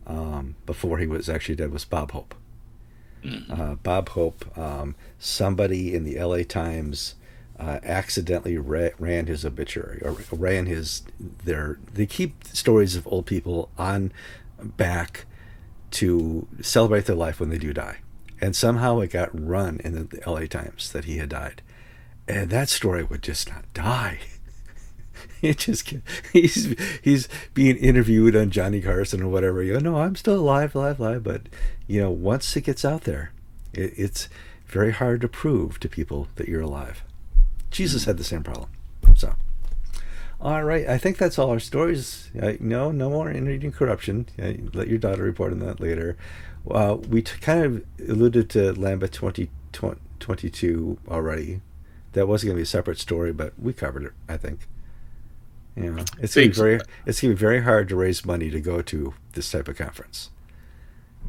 um, 0.04 0.56
before 0.66 0.98
he 0.98 1.06
was 1.06 1.28
actually 1.28 1.54
dead 1.54 1.70
was 1.70 1.84
Bob 1.84 2.10
Hope. 2.10 2.34
Mm-hmm. 3.22 3.52
Uh, 3.52 3.74
Bob 3.76 4.08
Hope, 4.08 4.58
um, 4.58 4.96
somebody 5.20 5.94
in 5.94 6.02
the 6.02 6.18
L.A. 6.18 6.42
Times 6.42 7.14
uh, 7.62 7.78
accidentally 7.84 8.58
ra- 8.58 8.90
ran 8.98 9.26
his 9.26 9.44
obituary 9.44 10.00
or 10.04 10.16
ran 10.32 10.66
his 10.66 11.02
their. 11.44 11.78
They 11.92 12.06
keep 12.06 12.44
stories 12.44 12.96
of 12.96 13.06
old 13.06 13.26
people 13.26 13.70
on 13.78 14.12
back 14.62 15.26
to 15.92 16.48
celebrate 16.60 17.06
their 17.06 17.16
life 17.16 17.38
when 17.38 17.50
they 17.50 17.58
do 17.58 17.72
die. 17.72 17.98
And 18.40 18.56
somehow 18.56 18.98
it 19.00 19.12
got 19.12 19.30
run 19.32 19.80
in 19.84 19.94
the 19.94 20.20
LA 20.26 20.46
Times 20.46 20.90
that 20.92 21.04
he 21.04 21.18
had 21.18 21.28
died. 21.28 21.62
And 22.26 22.50
that 22.50 22.68
story 22.68 23.04
would 23.04 23.22
just 23.22 23.48
not 23.48 23.64
die. 23.74 24.18
it 25.42 25.58
just 25.58 25.92
he's 26.32 26.74
he's 27.02 27.28
being 27.54 27.76
interviewed 27.76 28.34
on 28.34 28.50
Johnny 28.50 28.80
Carson 28.80 29.22
or 29.22 29.28
whatever. 29.28 29.62
You 29.62 29.74
know, 29.74 29.92
no, 29.92 29.96
I'm 29.98 30.16
still 30.16 30.40
alive, 30.40 30.74
alive, 30.74 30.98
alive. 30.98 31.22
But 31.22 31.42
you 31.86 32.00
know, 32.00 32.10
once 32.10 32.56
it 32.56 32.62
gets 32.62 32.84
out 32.84 33.02
there, 33.02 33.32
it, 33.72 33.92
it's 33.96 34.28
very 34.66 34.92
hard 34.92 35.20
to 35.20 35.28
prove 35.28 35.78
to 35.80 35.88
people 35.88 36.26
that 36.36 36.48
you're 36.48 36.62
alive. 36.62 37.04
Jesus 37.72 38.04
had 38.04 38.18
the 38.18 38.24
same 38.24 38.42
problem. 38.42 38.68
So. 39.16 39.34
All 40.40 40.64
right, 40.64 40.88
I 40.88 40.98
think 40.98 41.18
that's 41.18 41.38
all 41.38 41.50
our 41.50 41.60
stories. 41.60 42.30
Uh, 42.40 42.54
no, 42.58 42.90
no 42.90 43.08
more 43.08 43.30
internet 43.30 43.72
corruption. 43.74 44.26
Uh, 44.40 44.54
let 44.74 44.88
your 44.88 44.98
daughter 44.98 45.22
report 45.22 45.52
on 45.52 45.60
that 45.60 45.78
later. 45.78 46.16
Uh, 46.68 46.96
we 47.08 47.22
t- 47.22 47.38
kind 47.40 47.64
of 47.64 47.84
alluded 48.08 48.50
to 48.50 48.72
Lambeth 48.72 49.12
2022 49.12 50.98
already. 51.08 51.60
That 52.12 52.26
was 52.26 52.42
going 52.42 52.54
to 52.54 52.58
be 52.58 52.62
a 52.62 52.66
separate 52.66 52.98
story, 52.98 53.32
but 53.32 53.52
we 53.56 53.72
covered 53.72 54.04
it. 54.04 54.12
I 54.28 54.36
think. 54.36 54.66
You 55.76 55.94
know, 55.94 56.04
it's 56.20 56.34
going 56.34 56.50
to 56.50 56.54
be 56.54 56.60
very 56.60 56.80
it's 57.06 57.20
to 57.20 57.28
be 57.28 57.34
very 57.34 57.62
hard 57.62 57.88
to 57.88 57.96
raise 57.96 58.24
money 58.24 58.50
to 58.50 58.60
go 58.60 58.82
to 58.82 59.14
this 59.32 59.50
type 59.50 59.68
of 59.68 59.78
conference. 59.78 60.30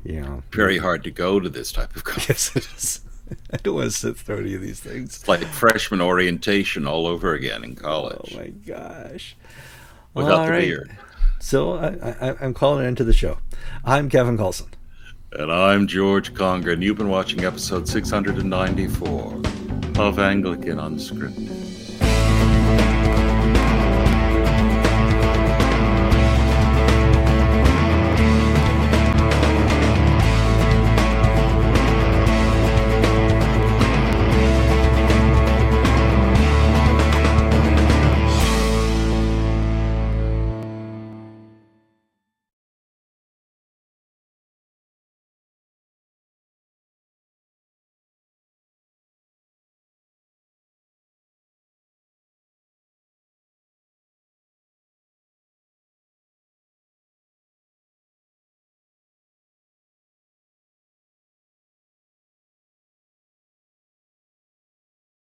You 0.03 0.21
know, 0.21 0.43
very 0.51 0.79
hard 0.79 1.03
to 1.03 1.11
go 1.11 1.39
to 1.39 1.49
this 1.49 1.71
type 1.71 1.95
of 1.95 2.03
conference. 2.03 2.51
Yes, 2.55 2.55
it 2.55 2.67
is. 2.75 3.01
I 3.51 3.57
don't 3.57 3.75
want 3.75 3.85
to 3.85 3.91
sit 3.91 4.17
through 4.17 4.39
any 4.39 4.55
of 4.55 4.61
these 4.61 4.79
things. 4.79 5.15
It's 5.17 5.27
like 5.27 5.43
freshman 5.43 6.01
orientation 6.01 6.87
all 6.87 7.07
over 7.07 7.33
again 7.33 7.63
in 7.63 7.75
college. 7.75 8.33
Oh 8.33 8.37
my 8.37 8.47
gosh! 8.47 9.35
Without 10.13 10.39
all 10.39 10.45
the 10.45 10.51
right. 10.51 10.65
beard. 10.65 10.97
So 11.39 11.73
I, 11.73 12.35
am 12.43 12.53
calling 12.53 12.85
it 12.85 12.87
into 12.87 13.03
the 13.03 13.13
show. 13.13 13.37
I'm 13.83 14.09
Kevin 14.09 14.37
Kallsen. 14.37 14.67
And 15.33 15.51
I'm 15.51 15.87
George 15.87 16.33
Conger, 16.33 16.71
and 16.71 16.83
you've 16.83 16.97
been 16.97 17.09
watching 17.09 17.43
episode 17.43 17.89
694 17.89 19.41
of 19.97 20.19
Anglican 20.19 20.77
Unscripted. 20.77 21.82